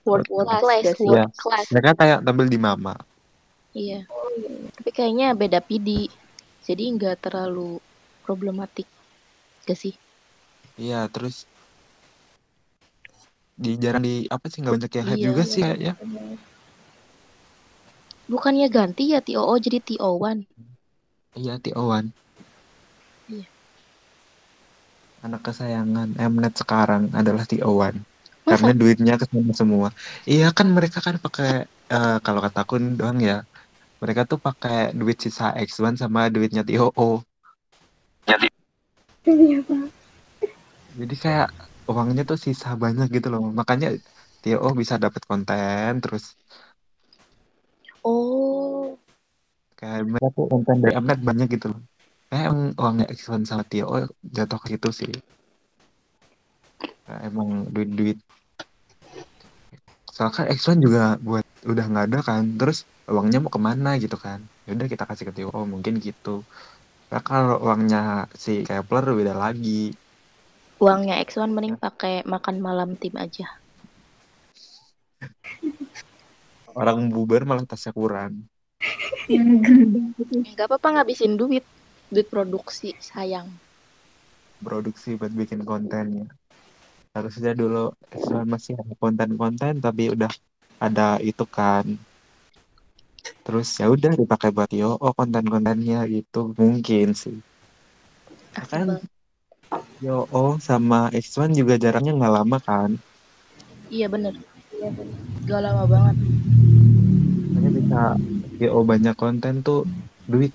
World 0.08 0.28
World 0.34 0.50
class, 0.50 0.62
class 0.62 0.86
sih? 0.98 1.08
ya 1.08 1.24
World 1.24 1.36
class. 1.42 1.66
mereka 1.72 1.92
kayak 2.00 2.20
tampil 2.26 2.48
di 2.52 2.60
Mama 2.60 2.94
Iya, 3.72 4.04
iya. 4.04 4.52
tapi 4.76 4.90
kayaknya 4.92 5.28
beda 5.32 5.60
PD. 5.64 5.88
Jadi 6.68 6.84
nggak 6.96 7.16
terlalu 7.24 7.80
problematik 8.26 8.88
gak 9.64 9.78
sih? 9.80 9.94
iya 10.82 11.08
terus 11.14 11.46
di 13.62 13.78
jarang 13.78 14.02
di 14.04 14.26
apa 14.28 14.46
sih 14.50 14.60
nggak 14.62 14.74
banyak 14.76 14.92
yang 14.98 15.08
hype 15.08 15.22
Iya. 15.22 15.28
juga 15.30 15.44
sih 15.46 15.62
Iya, 15.62 15.76
ya 15.88 15.94
bener. 16.02 16.36
Bukannya 18.32 18.68
ganti 18.72 19.04
ya 19.14 19.20
TOO 19.20 19.54
jadi 19.60 19.80
TO1. 19.84 20.40
iya 21.40 21.54
T.O.1 21.64 22.06
Iya. 22.08 22.31
Anak 25.26 25.42
kesayangan 25.48 26.08
Mnet 26.34 26.54
sekarang 26.62 27.04
adalah 27.20 27.44
T.O.1 27.52 27.96
Masa? 28.46 28.50
karena 28.50 28.72
duitnya 28.80 29.14
ke 29.22 29.26
sana 29.32 29.54
semua. 29.62 29.88
Iya 30.32 30.46
kan 30.58 30.68
mereka 30.78 31.00
kan 31.06 31.16
pakai 31.26 31.50
eh, 31.96 32.18
kalau 32.26 32.40
kata 32.46 32.58
aku 32.66 32.76
doang 33.00 33.20
ya 33.30 33.38
mereka 34.02 34.22
tuh 34.32 34.40
pakai 34.48 34.76
duit 35.00 35.18
sisa 35.24 35.46
X1 35.68 35.94
sama 36.04 36.22
duitnya 36.34 36.62
T.O.O 36.70 37.22
Iya, 39.30 39.60
Pak. 39.68 39.86
jadi 41.00 41.16
kayak 41.24 41.48
uangnya 41.92 42.22
tuh 42.30 42.38
sisa 42.46 42.68
banyak 42.84 43.08
gitu 43.16 43.28
loh. 43.34 43.42
Makanya 43.60 43.88
T.O.O 44.44 44.68
bisa 44.82 44.96
dapat 45.04 45.22
konten 45.30 45.92
terus. 46.04 46.24
Oh, 48.04 48.98
kayak 49.80 50.02
mereka 50.10 50.28
tuh 50.38 50.46
konten 50.52 50.76
dari 50.84 50.94
Mnet 51.04 51.20
banyak 51.30 51.48
gitu 51.56 51.66
loh 51.72 51.82
kayak 52.32 52.48
emang 52.48 52.72
uangnya 52.80 53.06
X1 53.12 53.44
sama 53.44 53.68
T.O.O 53.68 54.08
jatuh 54.24 54.60
ke 54.64 54.68
situ 54.72 54.90
sih. 55.04 55.14
Kayak 57.04 57.22
emang 57.28 57.68
duit-duit. 57.68 58.24
Soalnya 60.08 60.32
kan 60.40 60.46
X1 60.48 60.80
juga 60.80 61.20
buat 61.20 61.44
udah 61.68 61.86
nggak 61.92 62.06
ada 62.08 62.20
kan 62.24 62.48
terus 62.56 62.88
uangnya 63.12 63.44
mau 63.44 63.52
ke 63.52 63.60
mana 63.60 64.00
gitu 64.00 64.16
kan. 64.16 64.40
Ya 64.64 64.80
udah 64.80 64.88
kita 64.88 65.04
kasih 65.04 65.28
ke 65.28 65.44
T.O.O 65.44 65.68
mungkin 65.68 66.00
gitu. 66.00 66.48
Nah, 67.12 67.20
kalau 67.20 67.60
uangnya 67.60 68.32
si 68.32 68.64
Kepler 68.64 69.12
beda 69.12 69.36
lagi. 69.36 69.92
Uangnya 70.80 71.20
X1 71.20 71.52
mending 71.52 71.76
pakai 71.76 72.24
makan 72.24 72.64
malam 72.64 72.96
tim 72.96 73.12
aja. 73.20 73.60
orang 76.72 77.12
bubar 77.12 77.44
malah 77.44 77.68
tasnya 77.68 77.92
kurang. 77.92 78.48
Yang 79.28 79.48
gendeng 79.68 80.08
gitu. 80.16 80.34
Nggak 80.56 80.68
apa-apa 80.72 80.88
ngabisin 80.96 81.36
duit, 81.36 81.68
duit 82.14 82.28
produksi 82.34 82.90
sayang. 83.10 83.50
produksi 84.66 85.10
buat 85.20 85.34
bikin 85.42 85.62
kontennya 85.70 86.26
harusnya 87.16 87.52
dulu 87.62 87.78
X1 88.22 88.46
masih 88.54 88.74
ada 88.82 88.94
konten-konten 89.04 89.74
tapi 89.86 90.04
udah 90.16 90.32
ada 90.86 91.04
itu 91.30 91.44
kan. 91.58 91.86
Terus 93.46 93.68
ya 93.82 93.86
udah 93.96 94.12
dipakai 94.22 94.50
buat 94.56 94.72
yo 94.82 94.90
oh 95.06 95.14
konten-kontennya 95.20 95.98
gitu. 96.16 96.38
Mungkin 96.60 97.08
sih. 97.22 97.36
Kan 98.70 98.90
yo 100.06 100.18
oh 100.42 100.54
sama 100.68 101.00
X1 101.24 101.50
juga 101.60 101.74
jaraknya 101.84 102.12
nggak 102.18 102.34
lama 102.38 102.58
kan? 102.68 102.90
Iya 103.92 104.08
bener, 104.14 104.34
Iya, 104.76 104.90
bener. 104.98 105.18
gak 105.50 105.62
lama 105.66 105.84
banget. 105.94 106.16
makanya 107.52 107.72
bisa 107.78 108.00
yo 108.64 108.68
banyak 108.92 109.16
konten 109.24 109.54
tuh 109.68 109.80
duit 110.32 110.52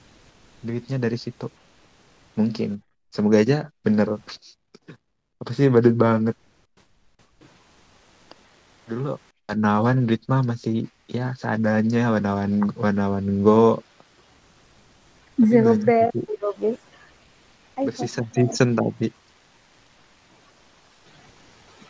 duitnya 0.66 0.98
dari 0.98 1.14
situ. 1.14 1.46
Mungkin. 2.34 2.82
Semoga 3.14 3.38
aja 3.40 3.70
bener. 3.86 4.18
Apa 5.38 5.50
sih 5.54 5.70
badut 5.70 5.94
banget. 5.94 6.34
Dulu 8.90 9.14
Wanawan 9.46 10.10
duit 10.10 10.26
mah 10.26 10.42
masih 10.42 10.90
ya 11.06 11.30
seadanya. 11.38 12.10
Wanawan 12.10 12.74
Wanawan 12.74 13.26
Go. 13.46 13.78
Zero 15.38 15.78
base. 15.78 16.18
Ayo, 17.76 17.86
berseason 17.86 18.26
season 18.34 18.74
tapi. 18.74 19.14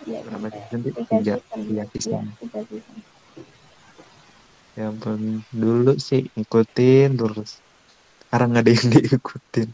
Berapa 0.04 0.46
tiga, 1.08 1.40
season. 1.40 2.22
Sih 2.36 2.46
tiga 2.46 2.62
tiga 2.68 3.06
ya 4.76 4.92
ampun 4.92 5.40
dulu 5.56 5.96
sih 5.96 6.28
ngikutin 6.36 7.16
terus 7.16 7.64
sekarang 8.36 8.52
nggak 8.52 8.68
ada 8.68 8.72
yang 8.76 8.88
diikutin. 9.00 9.68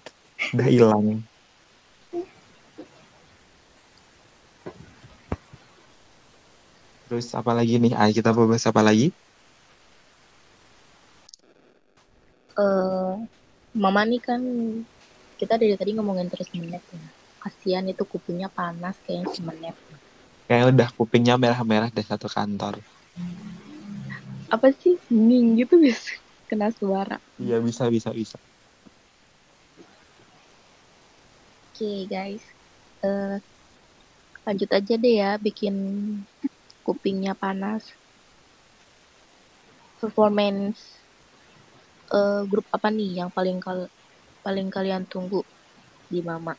Udah 0.54 0.68
hilang. 0.70 1.06
Terus 7.10 7.26
apa 7.34 7.58
lagi 7.58 7.82
nih? 7.82 7.90
Ay 7.98 8.14
kita 8.14 8.30
bahas 8.30 8.62
apa 8.70 8.86
lagi? 8.86 9.10
Eh 12.54 13.12
Mama 13.74 14.06
nih 14.06 14.22
kan 14.22 14.38
kita 15.42 15.58
dari 15.58 15.74
tadi 15.74 15.98
ngomongin 15.98 16.30
terus 16.30 16.46
menep 16.54 16.86
ya. 16.86 17.02
Kasihan 17.42 17.82
itu 17.90 18.06
kupingnya 18.06 18.46
panas 18.46 18.94
kayaknya 19.02 19.26
si 19.34 19.42
menep. 19.42 19.74
kayak 20.46 20.70
udah 20.70 20.88
kupingnya 20.94 21.34
merah-merah 21.34 21.90
dari 21.90 22.06
satu 22.06 22.30
kantor. 22.30 22.78
Apa 24.54 24.70
sih? 24.70 24.94
Hening 25.10 25.58
gitu 25.58 25.82
bisa 25.82 26.14
kena 26.46 26.70
suara. 26.70 27.18
iya 27.42 27.58
bisa 27.58 27.88
bisa 27.88 28.12
bisa 28.14 28.38
Oke 31.72 32.04
guys, 32.12 32.44
eh 33.00 33.40
lanjut 34.44 34.68
aja 34.76 34.94
deh 35.02 35.14
ya 35.24 35.30
bikin 35.40 35.74
kupingnya 36.84 37.32
panas. 37.42 37.82
Performance 40.00 40.80
eh 42.12 42.40
grup 42.50 42.66
apa 42.76 42.88
nih 42.92 43.10
yang 43.24 43.30
paling 43.36 43.56
kal 43.64 43.78
paling 44.44 44.68
kalian 44.68 45.08
tunggu 45.08 45.40
di 46.12 46.20
Mama? 46.28 46.52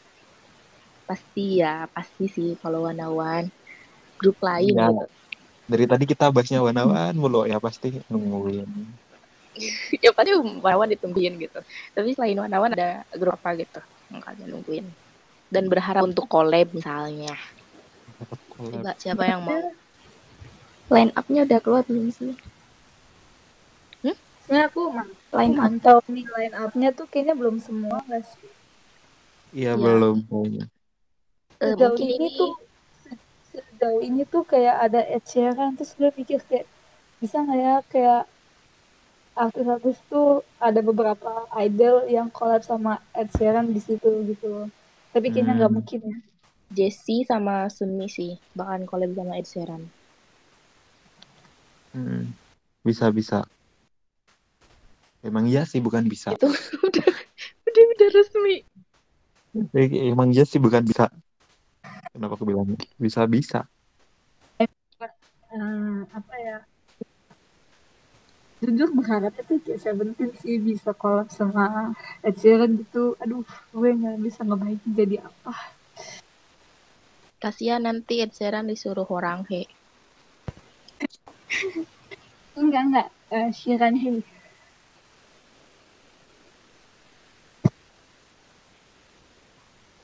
pasti 1.06 1.62
ya 1.62 1.86
pasti 1.96 2.26
sih 2.36 2.50
kalau 2.62 2.80
wanawan 2.88 3.44
grup 4.20 4.38
lain 4.42 4.74
Iya. 4.74 4.88
gitu 4.90 5.06
Dari 5.72 5.86
tadi 5.92 6.06
kita 6.12 6.26
bahasnya 6.36 6.60
wanawan 6.66 7.14
mulu 7.22 7.46
ya 7.52 7.58
pasti 7.66 7.88
nungguin. 8.12 8.68
ya 10.04 10.10
pasti 10.18 10.32
wanawan 10.66 10.90
ditungguin 10.94 11.34
gitu 11.38 11.60
tapi 11.94 12.10
selain 12.18 12.38
wanawan 12.42 12.74
ada 12.74 13.06
grup 13.20 13.38
apa 13.38 13.50
gitu 13.62 13.80
yang 14.12 14.22
kalian 14.26 14.50
nungguin 14.50 14.86
dan 15.50 15.68
berharap 15.68 16.04
untuk 16.04 16.26
collab 16.28 16.70
misalnya 16.72 17.34
Collab. 18.50 18.84
coba 18.84 18.92
siapa 18.96 19.24
yang 19.26 19.42
mau 19.42 19.60
Line 20.92 21.10
up-nya 21.16 21.48
udah 21.48 21.60
keluar 21.60 21.84
belum 21.88 22.12
sih? 22.12 22.36
Sebenarnya 24.44 24.68
aku 24.68 24.82
ma- 24.92 25.08
Line 25.32 25.56
up. 25.56 25.60
mantau 25.64 25.98
nih 26.06 26.28
line 26.28 26.54
up-nya 26.54 26.90
tuh 26.92 27.08
kayaknya 27.08 27.34
belum 27.34 27.58
semua 27.58 28.04
nggak 28.04 28.22
sih? 28.22 28.52
Iya 29.56 29.74
Iya. 29.74 29.80
belum. 29.80 30.16
Eh, 30.28 31.72
Sejauh 31.74 31.96
mungkin 31.96 32.06
ini 32.06 32.16
ini 32.20 32.30
tuh 32.36 32.52
se- 33.00 33.24
sejauh 33.50 34.00
ini 34.04 34.22
tuh 34.28 34.44
kayak 34.44 34.76
ada 34.84 35.00
Ed 35.08 35.24
Sheeran 35.24 35.80
terus 35.80 35.96
gue 35.96 36.12
pikir 36.12 36.44
kayak 36.44 36.68
bisa 37.18 37.40
nggak 37.40 37.58
ya 37.58 37.76
kayak 37.88 38.24
artis-artis 39.34 39.98
tuh 40.06 40.28
ada 40.60 40.84
beberapa 40.84 41.48
idol 41.58 42.06
yang 42.06 42.28
collab 42.30 42.62
sama 42.62 43.00
Ed 43.16 43.32
Sheeran 43.34 43.72
di 43.72 43.80
situ 43.80 44.28
gitu. 44.28 44.68
Tapi 45.14 45.28
kayaknya 45.34 45.54
nggak 45.58 45.72
Hmm. 45.72 45.78
mungkin 45.78 46.00
ya. 46.12 46.18
Jessie 46.78 47.22
sama 47.32 47.56
Sunmi 47.78 48.08
sih 48.18 48.32
bakalan 48.58 48.84
collab 48.90 49.12
sama 49.20 49.34
Ed 49.40 49.48
Sheeran 49.52 49.84
Hmm. 51.94 52.34
Bisa 52.86 53.10
bisa. 53.14 53.46
Emang 55.28 55.46
iya 55.52 55.64
sih 55.72 55.80
bukan 55.86 56.04
bisa. 56.14 56.30
itu 56.34 56.48
udah 56.88 57.08
udah 57.68 57.84
udah 57.96 58.10
resmi 58.16 58.56
Eh, 59.78 59.88
Emang 60.12 60.30
iya 60.34 60.44
sih 60.52 60.60
bukan 60.66 60.84
bisa. 60.90 61.04
Kenapa 62.14 62.34
aku 62.38 62.46
bilang 62.50 62.68
bisa 63.04 63.22
bisa? 63.36 63.58
Eh, 65.54 66.00
apa 66.18 66.36
ya? 66.46 66.56
Jujur 68.64 68.96
berharapnya 68.96 69.44
tuh 69.44 69.60
kayak 69.60 69.80
Seventeen 69.84 70.32
sih 70.40 70.56
bisa 70.56 70.96
collab 70.96 71.28
sama 71.28 71.92
Ed 72.24 72.40
Sheeran 72.40 72.80
gitu. 72.80 73.20
Aduh, 73.20 73.44
gue 73.76 73.90
nggak 73.92 74.24
bisa 74.24 74.48
ngebayangin 74.48 74.92
jadi 74.96 75.18
apa. 75.28 75.54
kasihan 77.44 77.84
nanti 77.84 78.24
Ed 78.24 78.32
Sheeran 78.32 78.72
disuruh 78.72 79.04
orang 79.12 79.44
he 79.52 79.68
Enggak 82.60 82.84
enggak. 82.88 83.08
Eh, 83.36 83.52
Sheeran 83.52 84.00
Hey. 84.00 84.24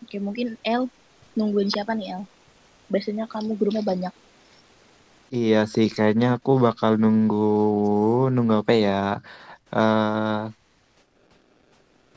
oke 0.03 0.17
mungkin 0.19 0.57
El 0.65 0.89
nungguin 1.37 1.69
siapa 1.71 1.93
nih 1.95 2.17
El 2.17 2.23
biasanya 2.91 3.29
kamu 3.29 3.53
grupnya 3.55 3.85
banyak 3.85 4.13
Iya 5.37 5.57
sih, 5.73 5.87
kayaknya 5.95 6.27
aku 6.35 6.51
bakal 6.65 6.91
nunggu 7.01 7.35
nunggu 8.33 8.53
apa 8.61 8.73
ya? 8.85 8.91
eh 9.75 10.37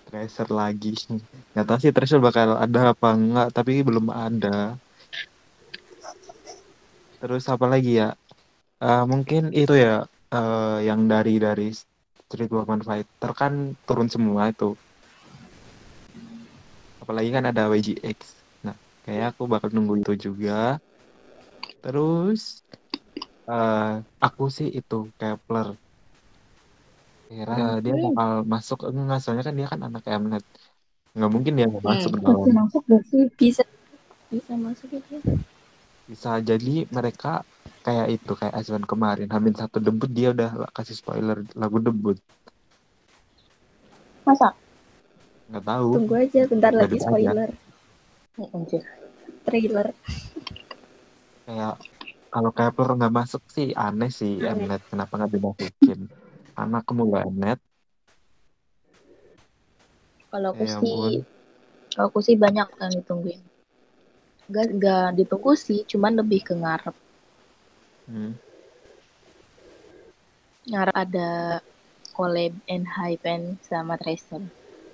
Tracer 0.06 0.48
lagi. 0.60 0.92
Nggak 1.52 1.64
tahu 1.68 1.78
sih 1.82 1.92
Tracer 1.96 2.20
bakal 2.26 2.48
ada 2.64 2.80
apa 2.92 3.08
enggak, 3.16 3.48
tapi 3.56 3.72
belum 3.88 4.06
ada. 4.12 4.76
Terus 7.20 7.44
apa 7.48 7.66
lagi 7.72 7.92
ya? 8.02 8.08
Eh, 8.82 9.04
mungkin 9.08 9.42
itu 9.54 9.74
ya 9.78 10.04
eh, 10.34 10.78
yang 10.88 11.00
dari 11.12 11.34
dari 11.38 11.68
Street 11.72 12.52
Woman 12.52 12.82
Fighter 12.86 13.30
kan 13.40 13.52
turun 13.86 14.08
semua 14.10 14.50
itu. 14.52 14.74
Apalagi 17.02 17.30
kan 17.34 17.44
ada 17.50 17.62
YGX. 17.72 18.18
Nah, 18.66 18.76
kayak 19.04 19.34
aku 19.34 19.42
bakal 19.50 19.68
nunggu 19.74 20.02
itu 20.02 20.12
juga. 20.30 20.78
Terus 21.82 22.62
eh 23.50 23.82
aku 24.24 24.42
sih 24.56 24.68
itu 24.78 24.94
Kepler. 25.18 25.68
Kira 27.28 27.52
dia 27.84 27.94
Hmm. 27.94 28.02
bakal 28.04 28.30
masuk 28.52 28.78
enggak 28.88 29.18
soalnya 29.20 29.44
kan 29.48 29.54
dia 29.58 29.66
kan 29.72 29.80
anak 29.86 30.02
Mnet. 30.22 30.44
Nggak 31.16 31.30
mungkin 31.34 31.52
dia 31.56 31.66
nggak 31.70 31.84
Hmm. 31.86 31.90
masuk 31.90 32.12
dong. 32.24 32.50
masuk 32.58 32.82
sih? 33.10 33.24
Bisa 33.38 33.62
bisa 34.30 34.52
masuk 34.56 34.88
itu. 34.98 35.16
Bisa 36.10 36.30
jadi 36.48 36.70
mereka 36.96 37.28
kayak 37.84 38.06
itu 38.14 38.30
kayak 38.40 38.54
Azwan 38.58 38.84
kemarin. 38.92 39.28
Hamin 39.34 39.54
satu 39.60 39.76
debut 39.86 40.10
dia 40.18 40.28
udah 40.34 40.48
kasih 40.76 40.96
spoiler 41.00 41.36
lagu 41.60 41.76
debut. 41.86 42.16
masa 44.26 44.54
Nggak 45.48 45.64
tahu. 45.68 45.90
Tunggu 45.94 46.14
aja 46.24 46.40
bentar 46.50 46.72
lagi 46.80 46.96
spoiler 47.04 47.48
trailer. 49.46 49.88
Kayak 51.46 51.74
kalau 52.32 52.50
Kepler 52.56 52.90
nggak 52.98 53.14
masuk 53.18 53.42
sih 53.52 53.68
aneh 53.76 54.08
sih 54.08 54.32
Mnet 54.40 54.82
kenapa 54.90 55.12
nggak 55.20 55.32
dimasukin. 55.36 56.00
Anak 56.56 56.84
mulu 56.96 57.16
Mnet. 57.28 57.58
kalau 60.32 60.48
aku 60.56 60.64
Ya 60.64 60.80
sih 60.80 60.96
ampun. 60.96 61.28
kalau 61.92 62.08
aku 62.08 62.18
sih 62.24 62.36
banyak 62.40 62.68
yang 62.80 62.92
ditungguin 62.96 63.40
Gak, 64.52 64.68
gak 64.80 65.16
ditunggu 65.16 65.52
sih 65.56 65.80
cuman 65.88 66.12
lebih 66.24 66.40
ke 66.44 66.52
ngarep 66.56 66.96
Hmm. 68.08 68.32
ngarep 70.68 70.96
ada 70.96 71.30
collab 72.16 72.52
and 72.68 72.84
Hypen 72.84 73.56
sama 73.64 73.94
Tracer 74.00 74.42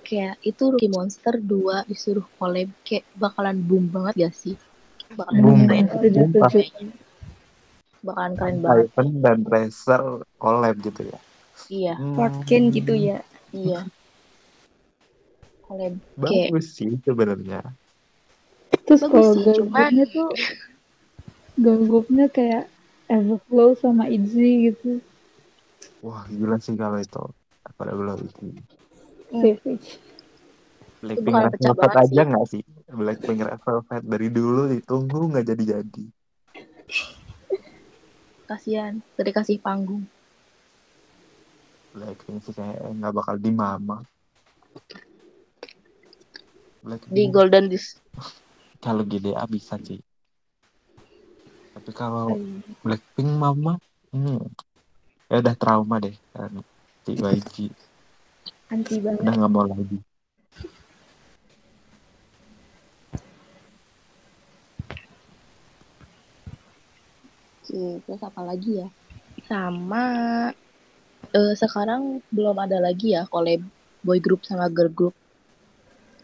kayak 0.06 0.36
itu 0.42 0.62
Rookie 0.74 0.92
Monster 0.92 1.34
2 1.38 1.82
disuruh 1.86 2.26
collab 2.38 2.68
kayak 2.86 3.06
bakalan 3.18 3.58
boom 3.62 3.90
banget 3.90 4.28
gak 4.28 4.34
sih 4.34 4.54
bakalan 5.16 5.42
Boom 5.42 5.60
banget. 5.66 6.97
Bakalan 8.02 8.32
keren 8.38 8.56
banget 8.62 8.86
Hypen 8.90 9.08
dan 9.20 9.38
Tracer 9.42 10.02
collab 10.38 10.76
gitu 10.80 11.02
ya. 11.06 11.18
iya 11.68 11.94
Working 11.98 12.64
gitu 12.70 12.94
ya. 12.94 13.18
iya 13.50 13.80
collab 15.66 15.94
Bagus 16.16 16.66
sih 16.78 16.96
sebenarnya. 17.02 17.60
Terus 18.86 19.00
kalau 19.04 19.32
cuman- 19.34 19.92
groupnya 19.92 20.04
tuh 20.08 20.28
groupnya 21.58 22.26
kayak 22.30 22.64
Everflow 23.08 23.72
sama 23.76 24.04
ITZY 24.06 24.72
gitu. 24.72 25.00
Wah 26.04 26.28
gila 26.28 26.60
sih 26.60 26.76
kalau 26.76 27.00
itu. 27.00 27.24
Pada 27.76 27.92
belum 27.94 28.20
itu. 28.20 28.42
Hmm. 29.32 29.40
Savage. 29.44 29.88
Blackpink 30.98 31.34
Red 31.36 31.54
Velvet 31.62 31.94
aja 31.94 32.10
sih. 32.10 32.26
nggak 32.26 32.46
sih? 32.50 32.62
Blackpink 32.90 33.40
Red 33.44 33.60
Velvet 33.62 34.02
dari 34.02 34.28
dulu 34.28 34.66
ditunggu 34.66 35.20
nggak 35.30 35.46
jadi-jadi. 35.46 36.04
Kasihan 38.48 39.04
udah 39.14 39.24
dikasih 39.28 39.60
panggung 39.60 40.08
Blackpink 41.92 42.44
sih 42.44 42.54
kayak 42.54 42.78
nggak 42.94 43.12
bakal 43.16 43.34
di 43.40 43.50
mama. 43.50 44.04
Blackpink 46.84 47.10
di 47.16 47.24
Golden 47.32 47.64
Disc 47.66 47.98
kalau 48.84 49.02
GDA 49.02 49.42
bisa 49.50 49.80
sih. 49.82 49.98
Tapi 51.74 51.90
kalau 51.94 52.38
Hmm. 52.38 52.62
Blackpink 52.84 53.30
mama, 53.34 53.80
hmm, 54.14 54.38
ya 55.26 55.36
udah 55.42 55.54
trauma 55.58 55.98
deh 55.98 56.14
kan. 56.30 56.62
Si 57.02 57.18
YG 57.18 57.72
Anti 58.68 59.00
banget. 59.00 59.24
udah 59.24 59.32
nggak 59.34 59.50
mau 59.50 59.64
lagi. 59.66 59.98
Oke, 67.68 68.00
terus 68.00 68.24
apa 68.24 68.40
lagi 68.48 68.80
ya? 68.80 68.88
Sama 69.44 70.04
eh, 71.36 71.52
sekarang 71.52 72.24
belum 72.32 72.56
ada 72.56 72.80
lagi 72.80 73.12
ya 73.12 73.28
collab 73.28 73.60
boy 74.00 74.16
group 74.24 74.40
sama 74.48 74.72
girl 74.72 74.88
group. 74.88 75.12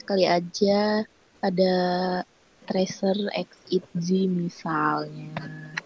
Kali 0.08 0.24
aja 0.24 1.04
ada 1.44 1.74
Tracer 2.64 3.28
X 3.36 3.48
ITZY 3.68 4.24
misalnya. 4.24 5.36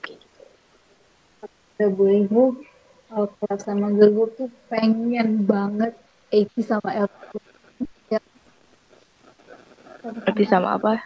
Gitu. 0.06 0.38
Ada 1.74 1.90
boy 1.90 2.22
group, 2.30 2.62
kalau 3.10 3.26
collab 3.42 3.58
sama 3.58 3.90
girl 3.98 4.14
group 4.14 4.30
tuh 4.38 4.50
pengen 4.70 5.42
banget 5.42 5.90
80 6.30 6.62
sama 6.62 7.02
L. 7.02 7.10
Ya. 8.14 8.22
Sama 10.46 10.78
apa? 10.78 11.02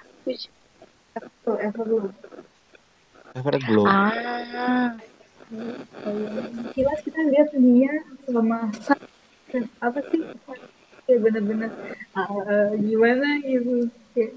Tuh, 1.40 1.56
Everglow. 3.32 3.86
Ah, 3.88 4.92
Kilas 6.72 7.00
kita 7.04 7.20
lihat 7.28 7.48
dia 7.52 7.92
sama 8.24 8.72
Sa- 8.80 8.96
apa 9.80 10.00
sih? 10.08 10.20
Kayak 11.04 11.18
bener-bener 11.28 11.70
ah, 12.16 12.72
gimana 12.76 13.40
gitu. 13.44 13.88
Kayak, 14.16 14.32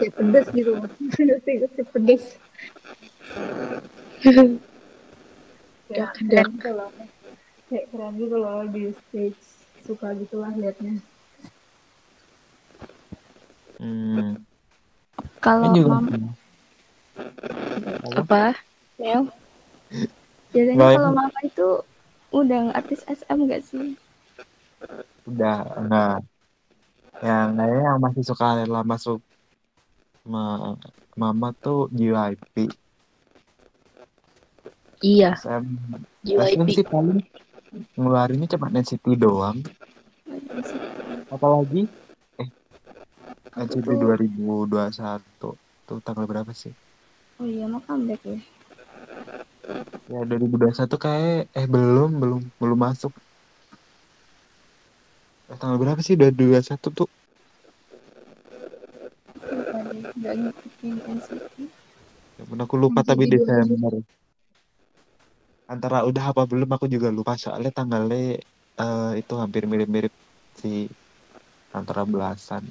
kayak 0.00 0.12
pedes 0.16 0.46
gitu. 0.56 0.72
Sih 1.16 1.84
pedes. 1.92 2.24
Kayak 5.88 6.12
Dak, 6.12 6.12
keren 6.16 6.52
gitu 6.56 6.70
loh. 6.76 6.90
Kayak 7.68 7.84
keren 7.92 8.12
gitu 8.20 8.36
loh 8.36 8.60
di 8.68 8.82
stage. 8.92 9.40
Suka 9.88 10.12
gitu 10.16 10.36
lah 10.44 10.52
liatnya. 10.52 11.00
Hmm. 13.78 14.47
Kalau 15.38 15.70
mama 15.86 16.10
apa? 18.08 18.18
Apa? 18.18 18.42
Mel, 18.98 19.30
biasanya 20.50 20.76
Baik. 20.76 20.96
kalau 20.98 21.10
mama 21.14 21.38
itu 21.46 21.68
undang 22.30 22.66
artis 22.74 23.06
SM 23.06 23.38
gak 23.46 23.62
sih? 23.62 23.94
udah 25.28 25.58
nah 25.84 26.22
yang 27.20 27.52
kayaknya 27.52 27.82
yang 27.84 27.98
masih 27.98 28.22
suka 28.24 28.56
rela 28.56 28.80
masuk 28.80 29.18
ma 30.24 30.72
mama 31.12 31.50
tuh 31.52 31.90
JYP 31.90 32.70
Iya, 34.98 35.34
SM 35.36 35.64
SM 36.24 36.62
JYP. 36.62 36.68
sih 36.72 36.86
paling 36.86 37.18
ngeluarinnya 37.94 38.48
cuma 38.48 38.70
NCT 38.70 39.14
doang 39.14 39.60
apalagi 41.28 41.84
tuh, 43.66 43.80
2021 43.82 45.58
tuh 45.88 45.98
tanggal 46.04 46.28
berapa 46.30 46.52
sih? 46.54 46.70
Oh 47.42 47.46
iya 47.48 47.66
mau 47.66 47.82
comeback 47.82 48.22
ya? 48.22 48.38
ya 50.08 50.20
2021 50.24 50.88
kayak 50.96 51.50
eh 51.52 51.66
belum 51.66 52.10
belum 52.22 52.40
belum 52.62 52.78
masuk. 52.78 53.12
Eh, 55.48 55.56
tanggal 55.58 55.80
berapa 55.82 56.00
sih 56.04 56.14
2021 56.14 56.92
tuh 56.92 57.08
gak 60.18 60.34
ngikutin 60.34 60.94
NCT. 60.98 61.56
ya 62.38 62.42
ampun, 62.42 62.58
aku 62.58 62.74
lupa 62.74 63.00
NCT 63.00 63.08
tapi 63.10 63.24
2021. 63.30 63.34
Desember. 63.34 63.92
Antara 65.68 65.98
udah 66.08 66.24
apa 66.32 66.42
belum 66.48 66.70
aku 66.74 66.86
juga 66.88 67.08
lupa 67.12 67.36
soalnya 67.36 67.70
tanggalnya 67.70 68.40
eh, 68.78 69.12
itu 69.20 69.34
hampir 69.36 69.68
mirip-mirip 69.68 70.12
sih 70.58 70.88
antara 71.70 72.02
belasan 72.08 72.64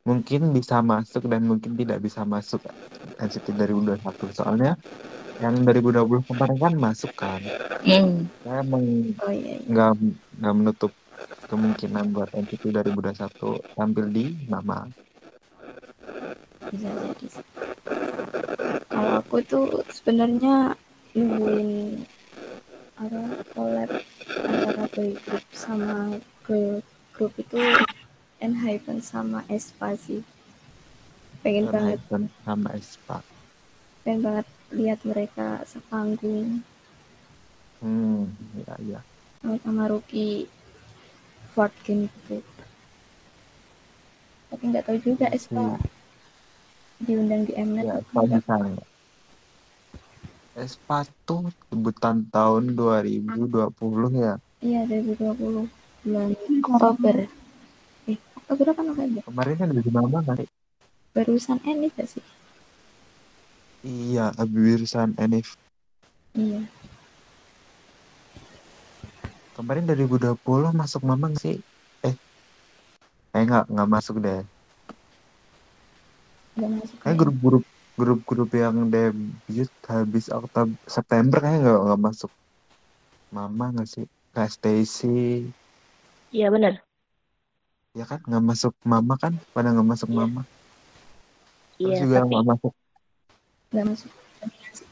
mungkin 0.00 0.50
bisa 0.50 0.80
masuk 0.80 1.28
dan 1.28 1.44
mungkin 1.44 1.76
tidak 1.76 2.00
bisa 2.00 2.24
masuk 2.24 2.64
NCT 3.20 3.52
2021 3.52 4.00
soalnya 4.32 4.72
yang 5.40 5.60
2020 5.64 6.24
kemarin 6.28 6.56
kan 6.56 6.74
masuk 6.76 7.12
kan 7.16 7.40
Hmm. 7.80 8.28
saya 8.44 8.60
emang 8.60 8.84
Oh 9.24 9.32
iya, 9.32 9.56
iya. 9.56 9.64
nggak 9.64 9.90
nggak 10.40 10.54
menutup 10.56 10.92
kemungkinan 11.48 12.12
buat 12.12 12.28
NCT 12.32 12.72
2021 12.72 13.56
tampil 13.72 14.06
di 14.08 14.24
Mama 14.48 14.84
bisa 16.70 16.86
jadi. 16.86 17.26
Kalau 18.86 19.12
aku 19.18 19.36
tuh 19.42 19.66
sebenarnya 19.90 20.76
nungguin 21.16 21.98
apa 22.94 23.20
collab 23.50 23.90
antara 24.38 24.84
boy 24.92 25.10
group 25.18 25.44
sama 25.50 26.14
girl 26.46 26.78
group 27.16 27.32
itu 27.40 27.58
Enhypen 28.40 28.98
sama 29.04 29.44
Aespa 29.46 29.94
sih. 29.94 30.24
Pengen 31.44 31.68
dan 31.68 31.72
banget, 31.72 31.98
Hypen 32.00 32.22
sama 32.44 32.68
Aespa 32.76 33.18
pengen 34.00 34.20
banget 34.24 34.46
lihat 34.72 34.98
mereka 35.04 35.60
sepanggung. 35.68 36.64
Hmm 37.80 38.28
ya 38.66 38.74
ya 38.84 39.00
sama 39.64 39.88
Ruki 39.88 40.44
Fort 41.56 41.72
gitu. 41.84 42.44
Tapi 44.52 44.62
nggak 44.68 44.84
tahu 44.84 44.98
juga 45.00 45.32
Aespa 45.32 45.80
diundang 47.00 47.48
di 47.48 47.56
Mnet 47.56 47.86
ya 47.86 47.96
bisa 48.04 48.54
nggak? 48.60 48.88
Aespa 50.60 50.98
tuh 51.24 51.48
debutan 51.72 52.28
tahun 52.28 52.76
2020 52.76 54.10
ya? 54.20 54.34
Iya 54.60 54.80
2020 54.84 55.70
bulan 56.04 56.30
Oktober. 56.68 57.39
Oktober 58.50 58.66
apa 58.74 58.82
November? 58.82 59.22
kemarin 59.26 59.56
kan 59.60 59.68
Mama 59.96 60.18
nggak 60.24 60.36
sih? 60.42 60.48
Barusan 61.14 61.58
Enif 61.70 61.92
gak 61.98 62.08
sih? 62.12 62.24
iya 63.86 64.24
Abirusan 64.42 65.16
Enif 65.22 65.48
Iya. 66.34 66.62
kemarin 69.56 69.84
2020 69.88 70.70
masuk 70.80 71.00
Mama 71.08 71.26
nggak 71.30 71.42
sih 71.44 71.56
eh 72.08 72.14
eh 73.36 73.42
nggak 73.48 73.64
nggak 73.72 73.88
masuk 73.94 74.16
deh 74.24 74.40
Gak 76.60 76.70
masuk. 76.76 76.98
kayak 77.02 77.16
ya. 77.16 77.20
grup-grup 77.20 77.64
grup-grup 78.00 78.50
yang 78.56 78.76
debut 78.92 79.70
habis 79.88 80.26
Oktober 80.32 80.76
September 80.88 81.38
kayaknya 81.42 81.60
nggak 81.64 81.80
nggak 81.86 82.00
masuk 82.06 82.30
Mama 83.36 83.64
nggak 83.74 83.88
sih 83.94 84.04
kayak 84.34 84.50
Stacy 84.56 85.08
Iya 86.30 86.46
benar. 86.54 86.74
Ya 87.90 88.04
kan 88.06 88.22
nggak 88.22 88.44
masuk 88.44 88.72
Mama 88.86 89.14
kan 89.18 89.34
pada 89.50 89.74
nggak 89.74 89.88
masuk 89.88 90.08
Iya. 90.08 90.18
Mama 90.22 90.42
terus 91.74 91.90
Iya, 91.90 92.02
juga 92.06 92.16
nggak 92.22 92.46
masuk 92.46 92.72
Gak 93.70 93.86
masuk. 93.86 94.10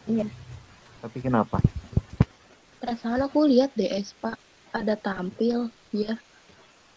Iya. 0.07 0.26
tapi 0.99 1.18
kenapa 1.18 1.59
perasaan 2.78 3.22
aku 3.22 3.46
lihat 3.46 3.74
deh 3.74 3.90
Espa 3.90 4.38
ada 4.70 4.94
tampil 4.94 5.66
ya. 5.90 6.14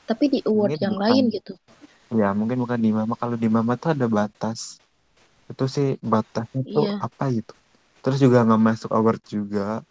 Tapi 0.06 0.28
di 0.28 0.40
award 0.44 0.76
Mungkin 0.76 0.84
yang 0.84 0.96
bukan. 0.98 1.06
lain 1.08 1.24
gitu. 1.32 1.54
ya 2.12 2.30
mungkin 2.36 2.58
bukan 2.60 2.80
di 2.82 2.92
Mama 2.92 3.16
kalau 3.16 3.40
di 3.40 3.48
Mama 3.48 3.80
tuh 3.80 3.96
ada 3.96 4.06
batas 4.06 4.78
itu 5.48 5.66
sih 5.68 5.88
batasnya 6.04 6.62
tuh 6.66 6.86
Iya. 6.86 6.96
apa 7.00 7.24
gitu 7.32 7.54
terus 8.02 8.18
juga 8.20 8.42
nggak 8.44 8.62
masuk 8.62 8.92
award 8.92 9.22
juga 9.24 9.82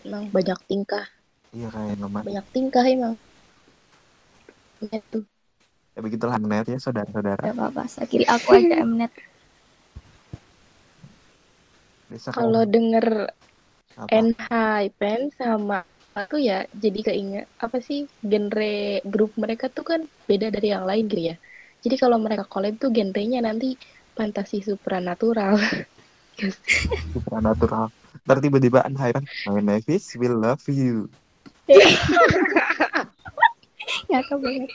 Emang 0.00 0.32
banyak 0.32 0.56
tingkah, 0.64 1.04
iya 1.52 1.68
kayak 1.68 2.00
nggak 2.00 2.08
masuk 2.10 2.26
banyak 2.32 2.46
tingkah 2.56 2.84
emang. 2.88 3.14
Ya 4.80 5.00
tuh. 5.12 5.24
ya 5.90 6.00
begitulah 6.00 6.38
net 6.40 6.70
ya 6.70 6.78
saudara-saudara 6.80 7.50
Gak 7.50 7.56
apa-apa. 7.56 7.82
Sakiri 7.90 8.24
aku 8.24 8.56
aja 8.56 8.80
Mnet. 8.86 9.12
Kalau 12.30 12.62
denger 12.66 13.30
apa 13.98 14.10
Enhypen 14.10 15.30
sama 15.36 15.84
aku 16.16 16.40
ya 16.42 16.66
jadi 16.74 17.12
keinget 17.12 17.46
apa 17.60 17.78
sih 17.78 18.08
genre 18.24 19.04
grup 19.06 19.36
mereka 19.38 19.70
tuh 19.70 19.86
kan 19.86 20.00
beda 20.26 20.50
dari 20.50 20.72
yang 20.72 20.88
lain 20.88 21.06
gitu 21.10 21.34
ya. 21.34 21.36
Jadi 21.80 21.96
kalau 22.00 22.16
mereka 22.18 22.44
collab 22.48 22.76
tuh 22.80 22.90
genrenya 22.90 23.44
nanti 23.44 23.76
fantasi 24.16 24.64
supranatural. 24.64 25.58
Yes. 26.40 26.56
supernatural 27.12 27.92
ntar 28.24 28.40
tiba-tiba 28.40 28.80
Anhairan 28.80 29.28
my 29.44 29.60
Nevis 29.60 30.16
will 30.16 30.40
love 30.40 30.62
you 30.70 31.10
Nyaka 34.10 34.34
banget. 34.42 34.70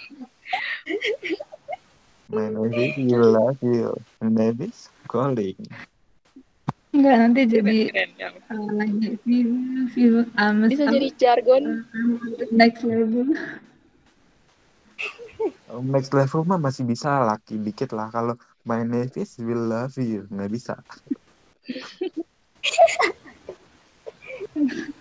my 2.31 2.47
Nevis 2.49 2.95
will 2.97 3.27
love 3.37 3.59
you 3.61 3.93
Nevis 4.23 4.89
calling 5.05 5.59
Enggak, 6.95 7.15
nanti 7.19 7.43
jadi 7.43 7.91
ya. 8.15 8.31
uh, 8.55 8.71
lagi 8.71 9.19
view, 9.27 9.51
view, 9.91 10.23
um, 10.39 10.63
Bisa 10.63 10.87
jadi 10.87 11.11
jargon. 11.19 11.83
next 12.55 12.87
level. 12.87 13.35
Um, 15.67 15.91
next 15.91 16.15
level 16.15 16.47
mah 16.47 16.55
masih 16.55 16.87
bisa 16.87 17.19
laki 17.27 17.59
dikit 17.59 17.91
lah 17.91 18.07
kalau 18.07 18.39
my 18.63 18.87
Nevis 18.87 19.35
will 19.43 19.67
love 19.67 19.99
you 19.99 20.23
nggak 20.31 20.55
bisa 20.55 20.79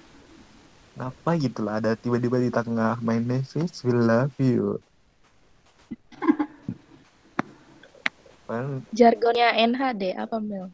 Kenapa 0.94 1.34
gitu 1.42 1.66
lah 1.66 1.82
ada 1.82 1.98
tiba-tiba 1.98 2.38
di 2.38 2.54
tengah 2.54 3.02
my 3.02 3.18
Nevis 3.18 3.82
will 3.82 4.06
love 4.06 4.30
you 4.38 4.78
Padahal 8.46 8.86
Jargonnya 8.94 9.58
NHD 9.58 10.14
apa 10.14 10.38
Mel? 10.38 10.70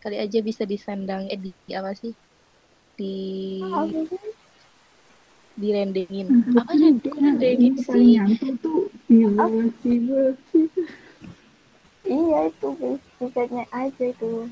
Kali 0.00 0.16
aja 0.16 0.40
bisa 0.40 0.64
disandang 0.64 1.28
eh 1.28 1.36
di 1.36 1.52
apa 1.76 1.92
sih? 1.92 2.16
Di 2.96 3.12
Apa 3.60 4.00
sih? 4.08 4.32
di 5.60 5.68
rendengin. 5.76 6.32
Hmm, 6.32 6.56
Apa 6.56 6.72
sih? 6.80 6.96
Kok 7.04 7.20
rendengin 7.20 7.76
sih? 7.76 8.16
tuh. 8.64 8.88
Iya 12.08 12.38
itu 12.48 12.96
tiketnya 13.20 13.68
aja 13.68 14.04
itu. 14.08 14.48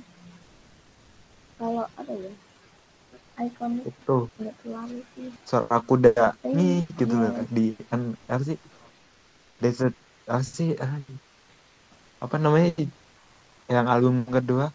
Kalau 1.57 1.89
apa 1.97 2.13
ya? 2.13 2.33
Ikonik 3.39 3.87
itu 3.87 4.19
nggak 4.39 4.55
terlalu 4.63 4.99
sih. 5.15 5.31
suara 5.47 5.79
kuda 5.79 6.35
nih 6.43 6.83
gitu 6.99 7.15
iya. 7.15 7.31
loh 7.31 7.47
di 7.55 7.67
kan 7.87 8.01
apa 8.27 8.43
sih 8.43 8.59
desert 9.63 9.95
apa 10.27 10.43
sih 10.43 10.75
ah, 10.79 10.99
apa 12.19 12.37
namanya 12.43 12.75
yang 13.71 13.87
album 13.87 14.27
kedua 14.27 14.75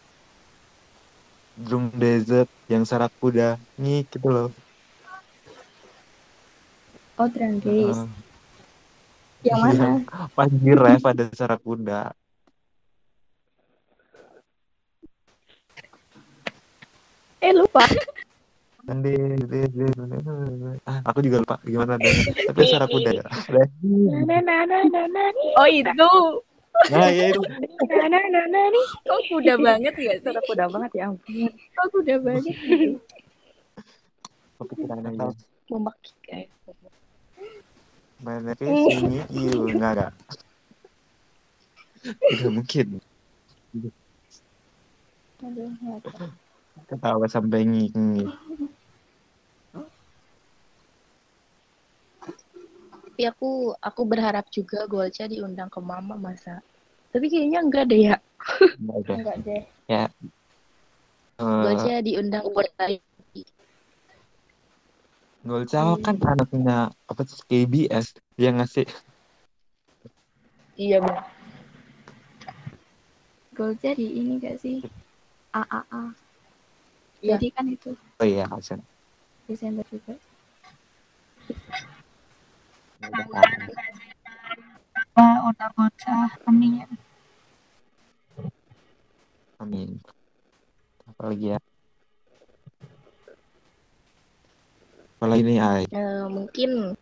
Drum 1.54 1.86
Desert 1.94 2.50
yang 2.66 2.82
suara 2.82 3.06
kuda 3.20 3.60
nih 3.78 4.02
gitu 4.10 4.26
loh 4.26 4.50
Oh 7.14 7.30
Drum 7.30 7.62
Days. 7.62 7.94
Ah, 7.94 8.10
Yang 9.46 9.60
iya. 9.60 9.62
mana? 9.62 9.88
pas 10.34 10.50
di 10.50 10.72
ref 10.74 11.02
ada 11.06 11.24
suara 11.30 11.56
kuda 11.62 12.10
Eh 17.44 17.52
lupa. 17.52 17.84
Ah, 20.84 21.00
aku 21.08 21.24
juga 21.24 21.40
lupa 21.40 21.56
gimana. 21.64 21.96
Tapi 21.96 22.60
suara 22.68 22.84
kuda 22.84 23.10
ya. 23.16 23.24
Oh 25.56 25.68
itu. 25.68 26.12
Nah, 26.92 27.08
ya 27.08 27.32
itu. 27.32 27.40
Nah, 27.40 28.06
nah, 28.12 28.24
nah, 28.28 28.44
nah, 28.44 28.64
nih. 28.68 28.86
Kok 29.08 29.20
kuda 29.32 29.54
banget 29.56 29.94
ya 29.96 30.12
sih? 30.20 30.20
Suara 30.20 30.40
kuda 30.44 30.64
banget 30.68 30.90
ya 31.00 31.04
ampun. 31.08 31.48
Kok 31.48 31.86
kuda 31.96 32.14
banget? 32.20 32.56
Kepikiran 34.60 35.00
aja. 35.08 35.26
Memaki 35.72 36.12
kayak. 36.20 36.48
Mana 38.20 38.52
sini 38.60 39.24
you 39.32 39.64
nggak 39.72 39.92
ada. 39.96 40.08
Tidak 42.04 42.52
mungkin. 42.52 43.00
Aduh, 45.40 45.68
nggak. 45.72 46.43
Ketawa 46.84 47.26
sampai 47.26 47.64
ngingit. 47.64 48.28
Tapi 53.04 53.22
aku 53.30 53.72
aku 53.78 54.02
berharap 54.04 54.46
juga 54.50 54.84
Golca 54.90 55.24
diundang 55.30 55.70
ke 55.70 55.80
Mama 55.80 56.18
masa. 56.18 56.60
Tapi 57.14 57.30
kayaknya 57.30 57.62
enggak 57.62 57.84
deh 57.88 58.00
ya. 58.10 58.16
Nggak 58.80 58.96
ada. 59.06 59.14
Enggak 59.14 59.36
deh. 59.46 59.62
Eh, 59.88 60.08
Golca 61.38 61.94
diundang 62.02 62.44
buat 62.50 62.70
tadi. 62.74 63.00
Golcawa 65.44 66.00
kan 66.00 66.16
anaknya 66.24 66.88
apa 67.04 67.20
sih 67.28 67.36
KBS 67.44 68.16
yang 68.40 68.56
ngasih 68.64 68.88
Iya, 70.74 70.98
Bang. 70.98 71.22
Gol 73.54 73.78
jadi 73.78 74.02
ini 74.02 74.42
gak 74.42 74.58
sih? 74.58 74.82
AAA. 75.54 76.23
Iya. 77.24 77.40
Jadi 77.40 77.46
kan 77.56 77.64
itu 77.72 77.90
oh 77.96 78.26
iya 78.28 78.44
Hasan. 78.52 78.84
Desember 79.48 79.84
juga. 79.88 80.12
Wah, 85.16 85.36
udah 85.48 85.68
bocah. 85.72 86.28
Amin. 86.44 86.84
Amin. 89.56 89.96
Apa 91.08 91.32
lagi 91.32 91.56
ya? 91.56 91.60
Apalagi 95.16 95.42
nih 95.48 95.60
Ay? 95.64 95.84
Eh, 95.88 96.24
mungkin 96.28 96.92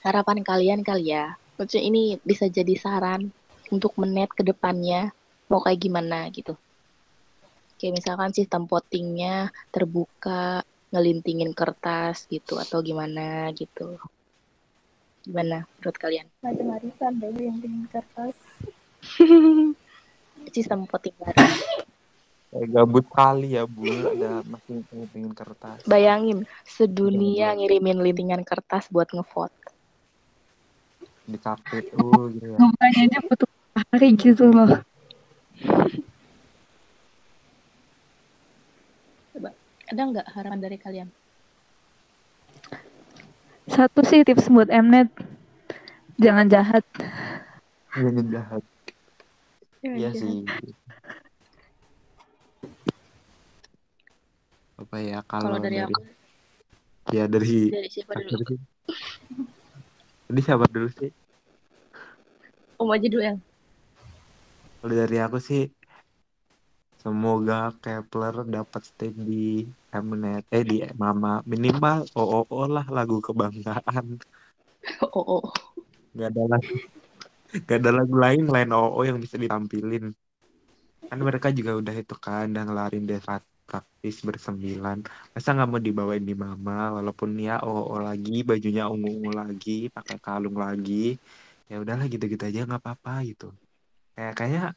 harapan 0.00 0.40
kalian 0.40 0.80
kali 0.80 1.12
ya. 1.12 1.36
Maksudnya 1.60 1.84
ini 1.84 2.02
bisa 2.24 2.48
jadi 2.48 2.72
saran 2.80 3.28
untuk 3.68 3.92
menet 4.00 4.32
ke 4.32 4.40
depannya 4.40 5.12
mau 5.52 5.60
kayak 5.60 5.84
gimana 5.84 6.32
gitu. 6.32 6.56
Kayak 7.80 7.96
misalkan 7.96 8.36
sistem 8.36 8.68
votingnya 8.68 9.48
terbuka, 9.72 10.60
ngelintingin 10.92 11.56
kertas 11.56 12.28
gitu 12.28 12.60
atau 12.60 12.84
gimana 12.84 13.48
gitu. 13.56 13.96
Gimana 15.24 15.64
menurut 15.64 15.96
kalian? 15.96 16.28
Macam 16.44 16.76
arisan 16.76 17.12
deh 17.16 17.32
yang 17.40 17.56
bikin 17.56 17.88
kertas. 17.88 18.36
Sistem 20.56 20.84
voting 20.84 21.16
baru. 21.16 21.40
Kayak 22.52 22.68
gabut 22.68 23.06
kali 23.08 23.56
ya 23.56 23.64
bul 23.64 23.96
ada 24.12 24.44
masih 24.44 24.84
pengen 25.08 25.32
kertas. 25.32 25.80
Bayangin 25.88 26.44
sedunia 26.68 27.56
ngirimin 27.56 28.04
lintingan 28.04 28.44
kertas 28.44 28.92
buat 28.92 29.08
ngevote. 29.08 29.56
Di 31.24 31.38
KPU 31.40 32.28
gitu 32.36 32.44
ya. 32.44 32.58
Aja 32.76 33.18
butuh 33.24 33.48
hari 33.88 34.12
gitu 34.20 34.52
loh. 34.52 34.68
Ada 39.90 40.02
nggak 40.06 40.26
harapan 40.38 40.62
dari 40.62 40.78
kalian? 40.78 41.08
Satu 43.66 44.06
sih 44.06 44.22
tips 44.22 44.46
buat 44.46 44.70
Mnet. 44.70 45.10
Jangan 46.22 46.46
jahat. 46.46 46.86
Jangan 47.90 48.26
jahat. 48.30 48.62
Iya 49.82 50.14
sih. 50.14 50.46
Apa 54.78 54.96
ya 55.02 55.26
kalau 55.26 55.58
Kalau 55.58 55.58
dari 55.58 55.82
dari, 55.82 55.90
aku, 55.90 56.00
ya 57.10 57.24
dari 57.26 57.58
dari 57.74 57.90
siapa 57.90 58.14
dulu? 58.14 58.54
Siapa 60.38 60.64
dulu 60.70 60.88
sih? 60.94 61.10
Om 62.78 62.94
aja 62.94 63.06
dulu 63.10 63.22
yang. 63.26 63.38
Kalau 64.80 64.94
dari 64.94 65.16
aku 65.18 65.42
sih 65.42 65.66
semoga 67.02 67.74
Kepler 67.82 68.46
dapat 68.46 68.86
stay 68.86 69.10
di 69.10 69.66
Mnet 69.90 70.44
eh 70.54 70.64
di 70.70 70.76
Mama 71.02 71.42
minimal 71.52 71.98
OOO 72.14 72.58
lah 72.70 72.86
lagu 72.96 73.18
kebanggaan. 73.26 74.06
Oh, 75.04 75.24
oh. 75.36 75.44
Gak 76.16 76.32
ada 76.32 76.42
lagu 76.56 76.72
gak 77.68 77.78
ada 77.82 77.90
lagu 77.98 78.14
lain 78.24 78.44
lain 78.54 78.70
OO 78.70 79.00
yang 79.08 79.18
bisa 79.24 79.36
ditampilin. 79.36 80.04
Kan 81.08 81.18
mereka 81.28 81.48
juga 81.58 81.72
udah 81.80 81.94
itu 82.02 82.14
kan 82.24 82.46
udah 82.52 82.64
ngelarin 82.66 83.04
debat 83.10 83.42
praktis 83.68 84.16
bersembilan. 84.26 84.98
Masa 85.34 85.48
nggak 85.54 85.68
mau 85.70 85.82
dibawain 85.82 86.24
di 86.30 86.34
Mama 86.34 86.72
walaupun 86.96 87.30
ya 87.38 87.62
OO 87.62 87.94
lagi 88.08 88.42
bajunya 88.48 88.82
ungu-ungu 88.92 89.30
lagi 89.42 89.70
pakai 89.94 90.16
kalung 90.24 90.56
lagi. 90.58 91.18
Ya 91.70 91.76
udahlah 91.82 92.06
gitu-gitu 92.12 92.42
aja 92.48 92.66
nggak 92.66 92.82
apa-apa 92.82 93.12
gitu. 93.30 93.46
Kayak 94.14 94.34
kayak 94.40 94.68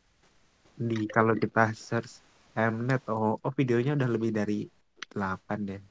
di 0.90 0.96
kalau 1.16 1.34
kita 1.44 1.74
search 1.78 2.14
Mnet 2.54 3.02
oh, 3.10 3.42
oh 3.42 3.54
videonya 3.60 3.98
udah 3.98 4.10
lebih 4.14 4.30
dari 4.30 4.70
8 5.14 5.70
deh 5.70 5.82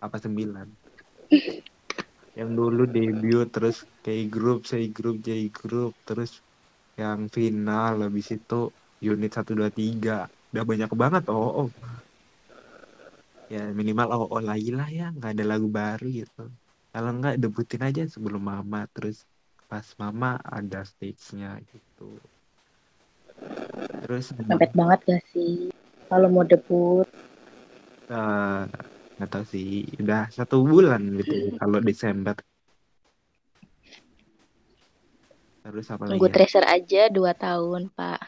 apa 0.00 0.16
9 0.16 0.32
yang 2.38 2.50
dulu 2.56 2.86
debut 2.86 3.46
terus 3.50 3.84
kayak 4.00 4.32
grup 4.32 4.64
say 4.64 4.88
grup 4.88 5.20
J 5.20 5.50
grup 5.52 5.92
terus 6.06 6.40
yang 6.96 7.28
final 7.28 8.00
habis 8.00 8.32
itu 8.32 8.70
unit 9.02 9.32
123 9.32 10.28
udah 10.50 10.64
banyak 10.66 10.90
banget 10.94 11.24
oh, 11.32 11.66
oh. 11.66 11.68
ya 13.50 13.66
minimal 13.74 14.08
oh, 14.14 14.26
oh 14.30 14.42
lagi 14.42 14.70
lah 14.70 14.88
ya 14.88 15.10
nggak 15.10 15.32
ada 15.36 15.44
lagu 15.44 15.66
baru 15.66 16.06
gitu 16.06 16.48
kalau 16.90 17.10
nggak 17.18 17.38
debutin 17.38 17.82
aja 17.86 18.02
sebelum 18.06 18.42
mama 18.42 18.86
terus 18.90 19.26
pas 19.70 19.86
mama 19.98 20.38
ada 20.42 20.82
stage-nya 20.82 21.58
gitu 21.70 22.18
terus 24.06 24.34
Mepet 24.36 24.72
banget 24.76 25.00
gak 25.06 25.22
sih? 25.32 25.72
Kalau 26.10 26.28
mau 26.28 26.44
debut. 26.44 27.06
Eh, 28.10 28.62
nggak 29.16 29.30
tahu 29.30 29.44
sih. 29.46 29.86
Udah 30.02 30.26
satu 30.34 30.66
bulan 30.66 31.14
gitu 31.22 31.54
kalau 31.56 31.78
Desember. 31.78 32.34
Terus 35.60 35.86
apa 35.92 36.02
lagi 36.02 36.10
Nunggu 36.18 36.28
ya? 36.28 36.34
tracer 36.34 36.64
aja 36.66 37.02
2 37.08 37.32
tahun, 37.38 37.82
Pak. 37.94 38.20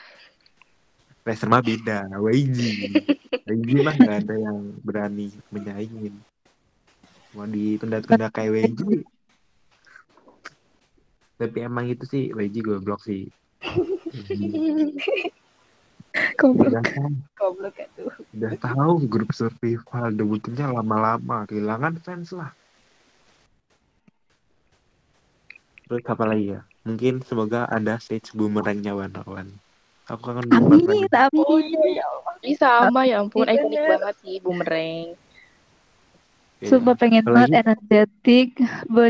Racer 1.22 1.46
mah 1.46 1.62
beda 1.62 2.10
YG 2.18 2.58
YG 3.46 3.70
mah 3.78 3.94
nggak 3.94 4.18
ada 4.26 4.34
yang 4.38 4.58
berani 4.82 5.30
menyaingin. 5.54 6.14
Mau 7.34 7.46
ditunda-tunda 7.46 8.26
kayak 8.30 8.74
YG 8.74 9.06
tapi 11.42 11.58
emang 11.66 11.90
itu 11.90 12.06
sih 12.06 12.30
YG 12.30 12.62
goblok 12.62 13.02
sih 13.02 13.26
Goblok. 16.40 16.72
udah 16.72 16.84
tahu 16.84 17.10
Goblok 17.36 17.76
tuh. 17.96 18.10
udah 18.36 18.54
tahu 18.60 18.92
grup 19.08 19.30
survival 19.32 20.08
debutnya 20.12 20.68
lama-lama 20.68 21.48
kehilangan 21.48 21.96
fans 22.04 22.32
lah 22.36 22.52
terus 25.88 26.04
apa 26.08 26.24
lagi 26.24 26.56
ya 26.56 26.60
mungkin 26.84 27.20
semoga 27.24 27.68
ada 27.68 27.96
stage 28.00 28.32
boomerangnya 28.36 28.92
one 28.96 29.12
aku 30.08 30.20
kangen 30.20 30.46
boomerang 30.50 30.82
Amin, 30.84 31.08
amin. 31.08 31.44
Oh 31.46 31.60
iya 31.60 32.02
ya 32.02 32.04
Allah. 32.04 32.34
Ini 32.42 32.54
sama 32.58 33.00
ya 33.06 33.22
ampun, 33.22 33.46
ikonik 33.46 33.78
bener. 33.78 33.90
banget 33.96 34.14
sih 34.18 34.34
boomerang. 34.42 35.14
Iya. 36.62 36.68
Sumpah 36.70 36.94
pengen 36.94 37.26
banget 37.26 37.66
energetik, 37.66 38.48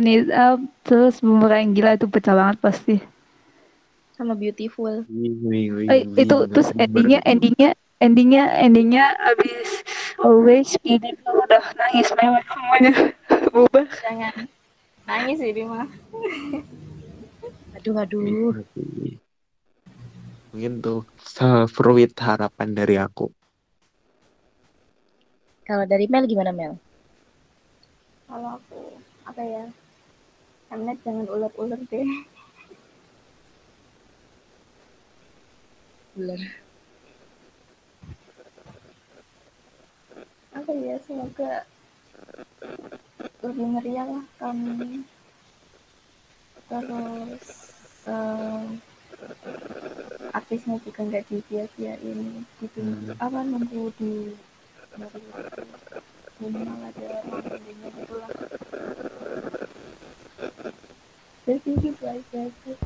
it 0.08 0.28
up, 0.32 0.60
terus 0.88 1.20
bumerang 1.20 1.76
gila 1.76 2.00
itu 2.00 2.08
pecah 2.08 2.32
banget 2.32 2.56
pasti. 2.64 2.96
Sama 4.12 4.36
beautiful. 4.36 5.08
Wing, 5.08 5.36
wing, 5.40 5.68
wing, 5.72 5.88
Eh, 5.88 6.00
itu 6.20 6.36
terus 6.52 6.68
endingnya 6.76 7.20
endingnya 7.24 7.70
endingnya 8.02 8.44
endingnya 8.58 9.04
abis 9.14 9.86
always 10.18 10.74
tuh 10.74 11.34
udah 11.38 11.62
nangis 11.78 12.10
mewek 12.18 12.44
semuanya 12.50 12.92
berubah 13.54 13.86
Jangan 14.02 14.34
nangis 15.06 15.38
ini 15.38 15.62
mah. 15.64 15.86
Aduh, 17.78 17.94
aduh. 17.96 18.54
Mungkin 20.52 20.84
tuh 20.84 21.08
se-fruit 21.16 22.12
harapan 22.20 22.68
dari 22.76 23.00
aku. 23.00 23.32
Kalau 25.64 25.88
dari 25.88 26.04
Mel 26.10 26.28
gimana 26.28 26.52
Mel? 26.52 26.76
Kalau 28.28 28.60
aku 28.60 29.00
apa 29.24 29.40
ya? 29.40 29.64
Mnet 30.72 30.98
jangan 31.04 31.24
ular-ular 31.28 31.80
deh. 31.88 32.04
Bulan. 36.12 36.40
Apa 40.52 40.72
ya? 40.76 40.96
Semoga 41.02 41.64
lebih 43.42 43.66
meriah 43.74 44.06
lah 44.06 44.24
kami 44.38 45.02
terus 46.70 47.42
eh, 48.06 48.64
artisnya 50.30 50.78
juga 50.86 51.00
nggak 51.04 51.26
disia-siain 51.26 52.46
gitu 52.62 52.80
Hmm. 52.80 53.12
apa 53.18 53.38
nunggu 53.44 53.90
di 53.98 54.30
minimal 56.38 56.80
ada 56.86 57.08
endingnya 57.26 57.88
gitu 57.98 58.14
lah 58.14 58.30
jadi 61.44 61.70
gitu 61.82 62.02
aja 62.06 62.42
sih 62.62 62.76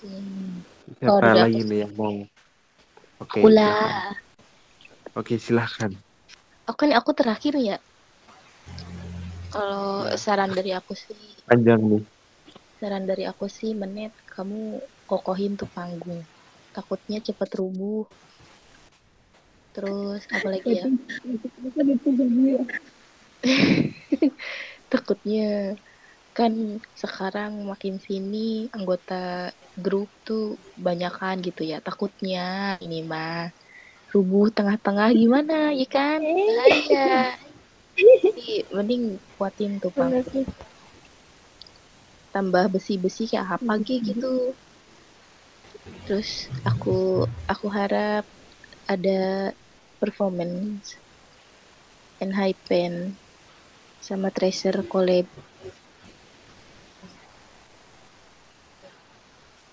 Hmm. 0.00 0.64
Siapa 0.96 1.20
dari 1.20 1.38
lagi 1.44 1.60
aku 1.60 1.68
nih 1.68 1.78
yang 1.84 1.94
mau? 1.94 2.16
Oke, 3.20 3.40
Aku 3.40 3.48
lah. 3.52 4.16
Oke, 5.18 5.34
silahkan. 5.36 5.92
Oh 6.68 6.74
kan 6.78 6.90
aku 6.96 7.10
terakhir 7.12 7.54
ya. 7.60 7.76
Kalau 9.50 10.06
Ya. 10.06 10.16
saran 10.16 10.50
dari 10.54 10.70
aku 10.72 10.94
sih, 10.94 11.36
Panjang 11.44 11.80
nih. 11.84 12.02
saran 12.80 13.04
dari 13.04 13.24
aku 13.28 13.44
sih 13.50 13.76
menit 13.76 14.14
kamu 14.24 14.80
kokohin 15.04 15.52
tuh 15.60 15.68
panggung. 15.76 16.22
Takutnya 16.72 17.18
cepet 17.20 17.50
rubuh. 17.60 18.06
Terus 19.74 20.22
apa 20.32 20.48
lagi 20.48 20.70
ya? 20.80 20.84
Takutnya 24.90 25.74
kan 26.36 26.52
sekarang 26.94 27.66
makin 27.66 27.96
sini 27.98 28.70
anggota 28.76 29.50
grup 29.76 30.08
tuh 30.26 30.58
banyakan 30.74 31.42
gitu 31.42 31.62
ya. 31.66 31.78
Takutnya 31.82 32.76
ini 32.84 33.04
mah 33.04 33.50
rubuh 34.10 34.50
tengah-tengah 34.50 35.08
gimana 35.14 35.70
ya 35.74 35.86
kan? 35.86 36.20
Bahaya. 36.22 37.34
Jadi 37.98 38.64
mending 38.72 39.20
kuatin 39.36 39.78
tuh 39.82 39.92
sih 40.32 40.46
tambah 42.30 42.70
besi-besi 42.70 43.26
kayak 43.26 43.58
apa 43.58 43.82
gitu 43.82 44.54
terus 46.06 46.50
aku 46.66 47.26
aku 47.46 47.66
harap 47.70 48.26
ada 48.86 49.50
performance 49.98 50.98
and 52.22 52.34
high 52.34 52.54
pen 52.66 53.14
sama 54.02 54.30
tracer 54.34 54.74
collab 54.90 55.26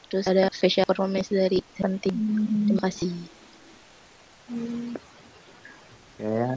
terus 0.08 0.26
ada 0.28 0.48
facial 0.52 0.88
performance 0.88 1.30
dari 1.30 1.60
Seventeen 1.76 2.16
terima 2.68 2.82
kasih 2.88 3.12
Hmm, 4.48 4.96
Ya, 6.18 6.50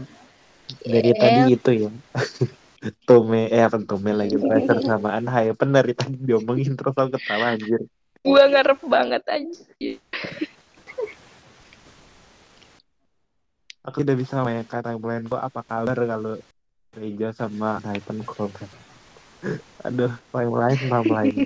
dari 0.86 1.10
Eh. 1.12 1.18
tadi 1.18 1.40
itu 1.52 1.70
ya. 1.84 1.90
Tome, 3.04 3.50
eh 3.52 3.60
apa 3.60 3.76
Tome 3.84 4.14
lagi 4.16 4.40
Tracer 4.40 4.78
sama 4.80 5.12
Anhai. 5.18 5.52
Bener 5.52 5.84
dari 5.84 5.92
tadi 5.92 6.16
diomongin 6.16 6.78
terus 6.78 6.96
aku 6.96 7.12
ketawa 7.18 7.52
anjir. 7.52 7.82
gua 8.24 8.44
ngarep 8.52 8.80
banget 8.84 9.22
aja 9.28 9.60
Aku 13.80 14.04
udah 14.04 14.16
bisa 14.16 14.44
main 14.44 14.64
kata 14.64 14.92
plan 15.00 15.24
kok 15.24 15.40
apa 15.40 15.60
kabar 15.64 15.96
kalau 15.96 16.36
Reja 16.92 17.32
sama 17.32 17.80
Titan 17.80 18.20
Cobra. 18.28 18.68
Aduh, 19.88 20.12
lain 20.36 20.52
lain 20.52 20.78
sama 20.84 21.10
lain. 21.20 21.36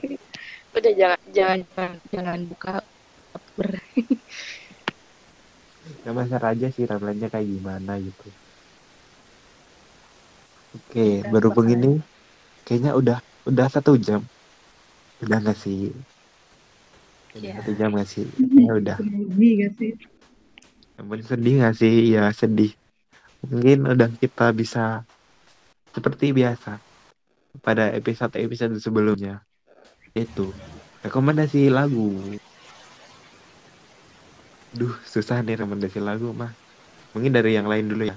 Udah 0.75 0.93
jangan 0.99 1.21
jangan 1.31 1.59
jangan, 1.75 1.93
jangan 2.11 2.39
buka 2.51 2.75
ber 3.55 3.71
Ya 6.05 6.11
masa 6.17 6.41
aja 6.41 6.69
sih 6.73 6.89
timelinenya 6.89 7.29
kayak 7.29 7.45
gimana 7.45 8.01
gitu. 8.01 8.29
Oke, 10.75 11.21
berhubung 11.29 11.69
ini 11.69 12.01
kayaknya 12.65 12.97
udah 12.97 13.19
udah 13.45 13.67
satu 13.69 13.97
jam. 14.01 14.25
Udah 15.21 15.39
nggak 15.45 15.57
sih? 15.61 15.93
Udah 17.37 17.41
Iya. 17.41 17.55
satu 17.61 17.73
jam 17.77 17.89
nggak 17.93 18.09
sih? 18.09 18.25
Ya 18.69 18.73
udah. 18.81 18.97
Lebih 19.01 19.51
gak 19.61 19.73
sih? 19.77 19.93
Namun 20.97 21.19
sedih 21.21 21.55
nggak 21.61 21.77
sih? 21.77 21.97
Ya 22.17 22.25
sedih. 22.33 22.73
Mungkin 23.45 23.79
udah 23.85 24.09
kita 24.17 24.57
bisa 24.57 25.05
seperti 25.93 26.33
biasa 26.33 26.81
pada 27.61 27.93
episode-episode 27.93 28.81
sebelumnya. 28.81 29.45
Itu 30.23 30.47
rekomendasi 31.05 31.61
lagu. 31.77 32.01
Duh, 34.79 34.93
susah 35.13 35.37
nih 35.45 35.55
rekomendasi 35.59 35.99
lagu 36.09 36.27
mah. 36.41 36.51
Mungkin 37.15 37.33
dari 37.37 37.51
yang 37.59 37.69
lain 37.73 37.87
dulu 37.93 38.03
ya. 38.11 38.17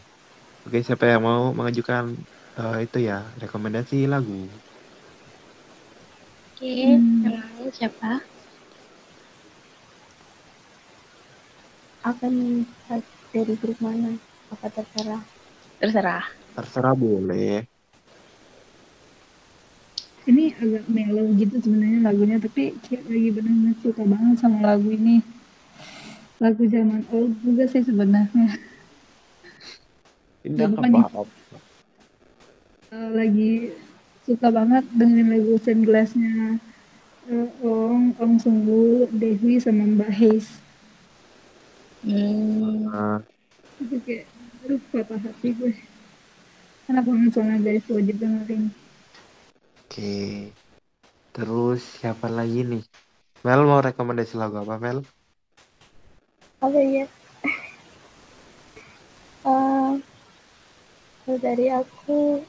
Oke, 0.65 0.77
siapa 0.87 1.05
yang 1.13 1.21
mau 1.29 1.41
mengajukan 1.59 2.05
eh, 2.59 2.75
itu 2.85 2.97
ya 3.09 3.15
rekomendasi 3.43 3.95
lagu? 4.13 4.33
oke 6.53 6.69
emang 7.25 7.69
siapa 7.77 8.09
apa 12.09 12.25
nih 12.35 12.63
dari 13.33 13.53
grup 13.61 13.77
mana 13.85 14.11
apa 14.53 14.67
terserah 14.75 15.21
terserah 15.79 16.25
Terserah 16.55 16.93
boleh. 17.03 17.67
Ini 20.27 20.59
agak 20.59 20.85
mellow 20.91 21.31
gitu 21.39 21.55
sebenarnya 21.63 21.99
lagunya, 22.03 22.35
tapi 22.35 22.75
kayak 22.83 23.07
lagi 23.07 23.29
benar-benar 23.31 23.75
suka 23.79 24.03
banget 24.03 24.35
sama 24.43 24.59
lagu 24.59 24.87
ini. 24.91 25.23
Lagu 26.43 26.63
zaman 26.67 27.07
old 27.15 27.31
juga 27.41 27.63
sih 27.71 27.81
sebenarnya. 27.81 28.59
Ya, 30.43 30.67
apa? 30.67 31.23
Eh, 32.87 33.09
lagi 33.15 33.51
suka 34.27 34.47
banget 34.51 34.83
dengerin 34.95 35.27
lagu 35.31 35.55
Sunglassnya 35.59 36.59
uh, 37.31 37.49
Ong, 37.63 38.15
Ong 38.19 38.35
Sunggu, 38.39 39.07
Dewi 39.11 39.59
sama 39.59 39.83
Mbak 39.83 40.11
Haze. 40.11 40.51
hmm, 42.03 42.87
Nah, 42.87 43.19
Itu 43.79 43.95
kayak, 44.03 44.25
aduh 44.63 44.81
patah 44.91 45.19
hati 45.19 45.47
gue. 45.55 45.73
Enak 46.87 47.03
banget 47.03 47.31
soalnya 47.35 47.59
guys, 47.59 47.83
wajib 47.91 48.15
dengerin. 48.19 48.71
Oke. 49.97 50.53
Terus 51.33 51.81
siapa 51.97 52.29
lagi 52.29 52.61
nih? 52.61 52.85
Mel 53.41 53.65
mau 53.65 53.81
rekomendasi 53.81 54.37
lagu 54.37 54.61
apa, 54.61 54.77
Mel? 54.77 55.01
apa 56.57 56.81
ya 56.81 57.05
kalau 61.25 61.37
dari 61.41 61.65
aku 61.73 62.41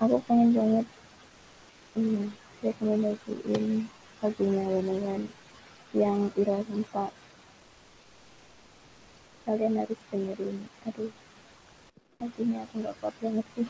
aku 0.00 0.16
pengen 0.28 0.52
banget 0.52 0.86
hmm, 1.96 2.24
rekomendasiin 2.64 3.88
lagunya 4.20 4.64
beneran 4.76 5.22
yang 5.96 6.28
Ira 6.36 6.60
Samsa 6.68 7.08
kalian 9.48 9.80
harus 9.80 10.00
dengerin 10.12 10.56
aduh 10.84 11.12
lagunya 12.20 12.58
aku 12.64 12.74
nggak 12.84 12.96
kuat 13.00 13.14
banget 13.24 13.46
sih 13.56 13.68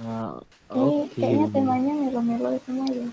Ah, 0.00 0.32
ini 0.72 1.04
Oke. 1.04 1.20
kayaknya 1.20 1.46
temanya 1.52 1.92
melo-melo 1.98 2.50
semua 2.64 2.88
ya 2.88 3.08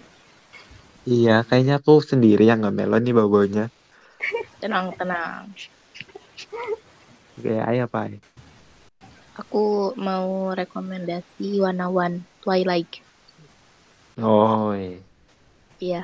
Iya, 1.07 1.35
kayaknya 1.47 1.79
aku 1.79 2.03
sendiri 2.03 2.43
yang 2.43 2.59
nggak 2.63 2.75
melon 2.75 3.03
nih 3.03 3.15
baunya. 3.15 3.65
tenang 4.61 4.91
tenang 4.99 5.47
Oke, 7.37 7.53
ayo 7.53 7.85
Pai. 7.87 8.17
aku 9.37 9.93
mau 9.95 10.49
rekomendasi 10.51 11.61
One 11.61 11.85
One 11.85 12.15
Twilight 12.41 12.89
Oh, 14.17 14.73
iya. 14.73 14.97
iya 15.77 16.01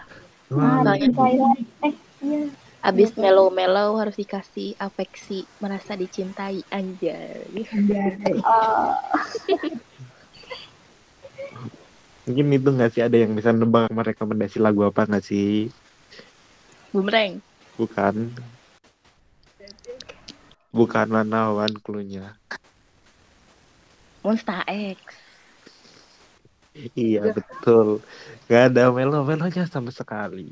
Soalnya- 0.48 1.10
Twilight 1.10 1.68
eh 1.82 1.94
iya 2.22 2.42
abis 2.84 3.16
mellow-mellow 3.18 3.96
harus 3.98 4.14
dikasih 4.14 4.76
afeksi 4.78 5.48
merasa 5.58 5.98
dicintai 5.98 6.62
anjay 6.70 7.42
Anjay. 7.74 8.38
Ah, 8.46 8.94
Mungkin 12.24 12.56
itu 12.56 12.70
nggak 12.72 12.92
sih 12.96 13.04
ada 13.04 13.18
yang 13.20 13.36
bisa 13.36 13.52
nebak 13.52 13.92
merekomendasi 13.92 14.64
lagu 14.64 14.88
apa 14.88 15.04
nggak 15.04 15.24
sih? 15.28 15.68
bumerang 16.94 17.42
Bukan. 17.76 18.32
Bukan 20.70 21.08
Manawan 21.10 21.74
cluenya. 21.82 22.38
Monster 24.24 24.64
X 24.70 25.00
Iya, 26.98 27.30
betul. 27.30 28.02
Gak 28.50 28.74
ada 28.74 28.90
melo-melonya 28.90 29.70
sama 29.70 29.94
sekali. 29.94 30.50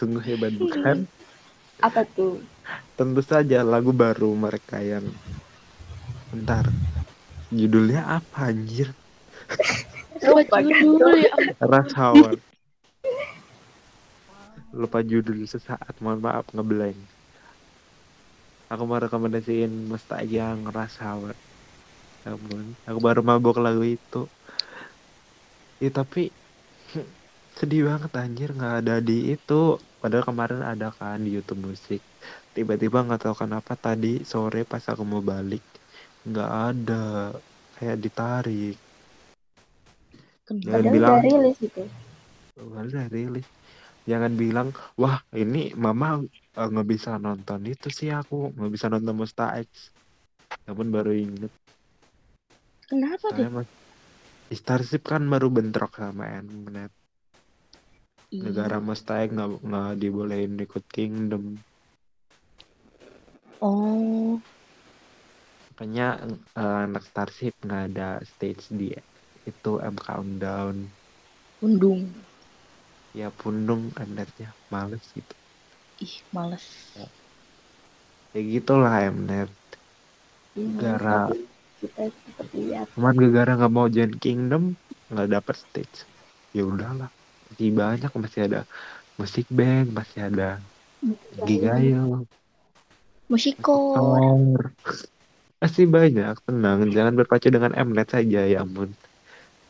Sungguh 0.00 0.24
hebat, 0.24 0.52
bukan? 0.56 1.04
apa 1.76 2.08
tuh 2.16 2.40
Tentu 2.96 3.20
saja 3.20 3.60
lagu 3.60 3.92
baru 3.92 4.32
mereka 4.32 4.80
yang 4.80 5.04
Bentar 6.32 6.64
Judulnya 7.52 8.02
apa 8.16 8.48
anjir? 8.48 8.96
lupa 10.24 10.58
judul 10.64 11.14
ya 11.20 11.34
Rush 11.60 11.94
Hour 12.00 12.32
Lupa 14.76 15.00
judul 15.00 15.48
sesaat 15.48 15.96
Mohon 16.04 16.20
maaf 16.20 16.46
ngeblank. 16.52 17.00
Aku 18.68 18.82
mau 18.84 19.00
rekomendasiin 19.00 19.88
Mustaq 19.88 20.28
yang 20.28 20.68
Rush 20.68 21.00
Hour 21.00 21.36
ampun 22.26 22.74
aku 22.82 22.98
baru 22.98 23.22
mabuk 23.22 23.62
lagu 23.62 23.86
itu. 23.86 24.26
Ya 25.78 25.94
tapi 25.94 26.34
sedih 27.58 27.86
banget 27.86 28.12
anjir 28.18 28.50
nggak 28.50 28.74
ada 28.84 28.98
di 28.98 29.32
itu. 29.32 29.78
Padahal 30.02 30.26
kemarin 30.26 30.62
ada 30.66 30.92
kan 30.92 31.22
di 31.22 31.34
YouTube 31.34 31.72
musik 31.72 32.02
tiba-tiba 32.56 33.04
nggak 33.04 33.28
tahu 33.28 33.36
kenapa 33.44 33.76
tadi 33.76 34.24
sore 34.24 34.64
pas 34.64 34.80
aku 34.88 35.04
mau 35.04 35.20
balik 35.20 35.62
nggak 36.26 36.50
ada. 36.50 37.36
Kayak 37.76 38.00
ditarik? 38.00 38.85
Jangan 40.46 40.62
Padahal 40.62 40.94
bilang. 40.94 41.18
udah 41.18 41.24
rilis 41.26 41.58
itu. 41.58 41.82
Padahal 42.54 42.86
udah 42.90 43.06
rilis. 43.10 43.46
Jangan 44.06 44.32
bilang 44.38 44.68
wah 44.94 45.18
ini 45.34 45.74
mama 45.74 46.22
nggak 46.54 46.86
bisa 46.86 47.18
nonton 47.18 47.66
itu 47.66 47.90
sih 47.90 48.10
aku. 48.14 48.54
Nggak 48.54 48.72
bisa 48.74 48.86
nonton 48.86 49.14
Musta 49.18 49.58
X. 49.58 49.90
Pun 50.66 50.88
baru 50.94 51.10
inget. 51.10 51.50
Kenapa 52.86 53.26
deh? 53.34 53.42
saya 53.42 53.50
mas 53.50 53.68
Starship 54.46 55.02
kan 55.10 55.26
baru 55.26 55.50
bentrok 55.50 55.98
sama 55.98 56.38
Mnet 56.38 56.94
Iya. 58.30 58.42
negara 58.46 58.78
Musta 58.82 59.22
X 59.26 59.28
nggak 59.34 59.50
nggak 59.62 59.90
dibolehin 60.02 60.54
ikut 60.58 60.84
Kingdom. 60.90 61.44
Oh, 63.62 64.38
makanya 65.74 66.22
eh, 66.54 66.78
anak 66.86 67.02
Starship 67.10 67.54
nggak 67.62 67.82
ada 67.90 68.08
stage 68.22 68.64
di 68.70 68.94
itu 69.50 69.70
M 69.94 69.96
Countdown 70.04 70.76
undung. 71.64 72.02
ya 73.20 73.28
pundung 73.38 73.82
Mnetnya 74.08 74.48
males 74.72 75.04
gitu. 75.16 75.34
Ih, 76.04 76.14
males. 76.34 76.66
ya. 76.96 77.06
Gitulah 78.52 78.94
Mnet 79.16 79.50
Iya, 80.56 80.68
Gara- 80.80 81.28
kita 81.80 82.02
cuman 82.92 83.14
gara 83.36 83.50
nggak 83.58 83.72
mau 83.76 83.86
join 83.94 84.12
Kingdom 84.22 84.62
nggak 85.10 85.28
dapet 85.34 85.54
stage. 85.64 85.98
Ya 86.56 86.62
udahlah. 86.72 87.08
Masih 87.46 87.68
banyak 87.80 88.10
masih 88.22 88.40
ada 88.46 88.58
musik 89.20 89.46
band 89.58 89.88
masih 89.98 90.20
ada 90.28 90.44
Gigayo 91.46 92.26
Musikor. 93.30 94.60
Masih 95.62 95.86
banyak 95.96 96.34
tenang. 96.46 96.78
Jangan 96.96 97.14
berpacu 97.18 97.48
dengan 97.54 97.72
Mnet 97.88 98.08
saja 98.14 98.38
ya 98.52 98.56
ampun 98.64 98.88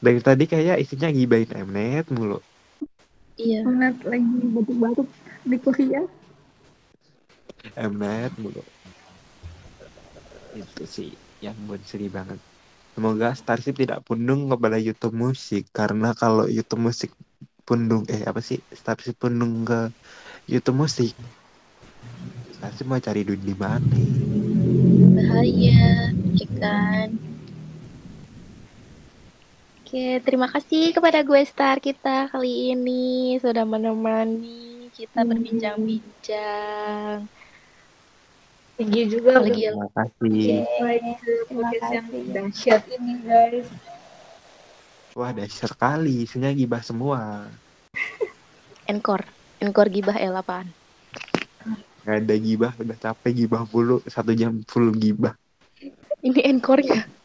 dari 0.01 0.21
tadi 0.21 0.45
kayak 0.45 0.81
isinya 0.81 1.09
gibain 1.09 1.49
Mnet 1.49 2.09
mulu 2.13 2.41
Iya. 3.37 3.69
Ngeliat 3.69 4.01
lagi 4.09 4.49
batuk-batuk 4.49 5.09
di 5.45 5.57
Korea. 5.61 6.03
Mnet 7.77 8.33
mulu 8.41 8.65
itu 10.57 10.85
sih 10.89 11.11
yang 11.45 11.53
buat 11.69 11.85
sedih 11.85 12.09
banget 12.09 12.41
semoga 12.97 13.37
Starship 13.37 13.77
tidak 13.77 14.01
pundung 14.09 14.49
kepada 14.49 14.81
YouTube 14.81 15.13
musik 15.13 15.69
karena 15.69 16.17
kalau 16.17 16.49
YouTube 16.49 16.89
musik 16.89 17.13
pundung 17.69 18.09
eh 18.09 18.25
apa 18.25 18.41
sih 18.41 18.57
Starship 18.73 19.21
pundung 19.21 19.69
ke 19.69 19.93
YouTube 20.49 20.81
musik 20.81 21.13
Starship 22.57 22.89
mau 22.89 22.97
cari 22.97 23.21
duit 23.21 23.45
di 23.45 23.53
mana 23.53 23.85
Bahaya, 25.17 26.13
ya 26.37 26.47
kan? 26.57 27.36
Oke, 29.97 30.21
terima 30.29 30.45
kasih 30.45 30.93
kepada 30.93 31.25
gue 31.25 31.41
Star 31.49 31.81
kita 31.81 32.29
kali 32.29 32.77
ini 32.77 33.41
sudah 33.41 33.65
menemani 33.65 34.93
kita 34.93 35.25
Hmm. 35.25 35.33
berbincang-bincang. 35.33 37.25
Thank 38.77 38.93
you 38.93 39.09
juga 39.09 39.41
Lagi 39.41 39.57
ya, 39.57 39.73
terima 39.73 39.89
kasih 39.97 40.37
Terima 40.69 40.93
podcast 41.49 41.89
yang 41.89 42.07
kasih. 42.13 42.23
dahsyat 42.29 42.83
ini 42.93 43.13
guys. 43.25 43.69
wah 45.17 45.33
dahsyat 45.33 45.73
sekali 45.73 46.29
isinya 46.29 46.53
gibah 46.53 46.85
semua 46.85 47.49
encore, 48.85 49.25
encore 49.65 49.89
gibah 49.89 50.21
L 50.21 50.37
apaan? 50.37 50.69
nggak 52.05 52.17
ada 52.21 52.35
gibah 52.37 52.73
udah 52.77 52.97
capek 53.01 53.33
gibah 53.33 53.65
mulu 53.65 54.05
satu 54.05 54.37
jam 54.37 54.61
full 54.69 54.93
gibah 54.93 55.33
Ini 56.21 56.53
encore-nya. 56.53 57.16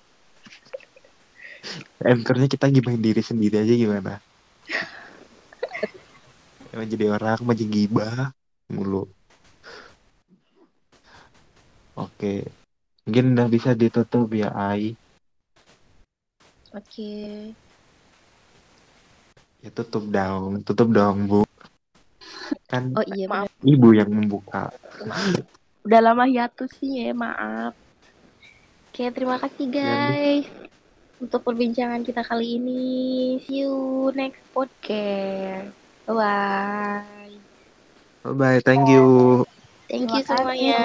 Anchornya 2.01 2.49
kita 2.49 2.65
gibahin 2.73 3.01
diri 3.01 3.21
sendiri 3.21 3.61
aja 3.61 3.73
gimana? 3.77 4.13
Emang 6.73 6.89
jadi 6.89 7.13
orang 7.13 7.37
mau 7.45 7.53
jadi 7.53 7.69
gibah 7.69 8.33
mulu. 8.71 9.05
Oke 11.91 12.47
Mungkin 13.05 13.33
udah 13.35 13.47
bisa 13.49 13.73
ditutup 13.73 14.29
ya 14.33 14.53
Ai. 14.53 14.93
Oke. 16.71 17.51
Ya 19.61 19.69
tutup 19.73 20.07
dong 20.07 20.63
Tutup 20.63 20.89
dong 20.93 21.27
Bu. 21.27 21.41
Kan 22.69 22.95
Oh 22.95 23.05
iya, 23.11 23.27
maaf. 23.27 23.49
ibu 23.61 23.89
yang 23.91 24.09
membuka. 24.09 24.71
Udah 25.83 25.99
lama 25.99 26.23
hiatus 26.29 26.71
sih 26.79 27.03
ya, 27.03 27.11
maaf. 27.11 27.75
Oke, 28.91 29.07
terima 29.11 29.39
kasih 29.39 29.65
guys 29.71 30.60
untuk 31.21 31.41
perbincangan 31.47 32.01
kita 32.01 32.21
kali 32.25 32.57
ini. 32.57 32.81
See 33.45 33.63
you 33.63 34.09
next 34.17 34.41
podcast. 34.51 35.73
Bye. 36.09 37.37
Bye 38.23 38.33
bye 38.33 38.59
thank 38.65 38.87
you 38.89 39.45
Thank 39.91 40.13
you 40.15 40.23
semuanya. 40.23 40.81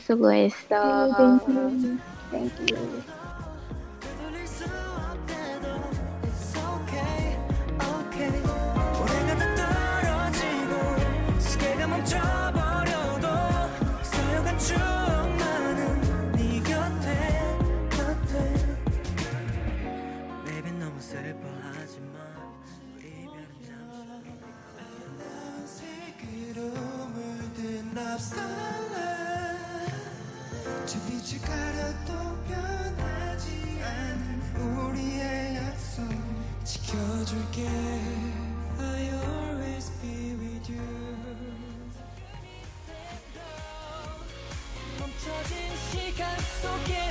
Suguesto. 0.00 1.10
Thank 1.18 1.42
you. 1.50 1.62
Thank 2.30 2.54
you. 2.62 3.04
지켜줄게 36.90 37.68
I 38.80 39.10
always 39.12 39.92
be 40.02 40.34
with 40.34 40.72
you 40.72 40.80
멈춰진 44.98 45.54
시간 45.92 46.36
속에 46.60 47.10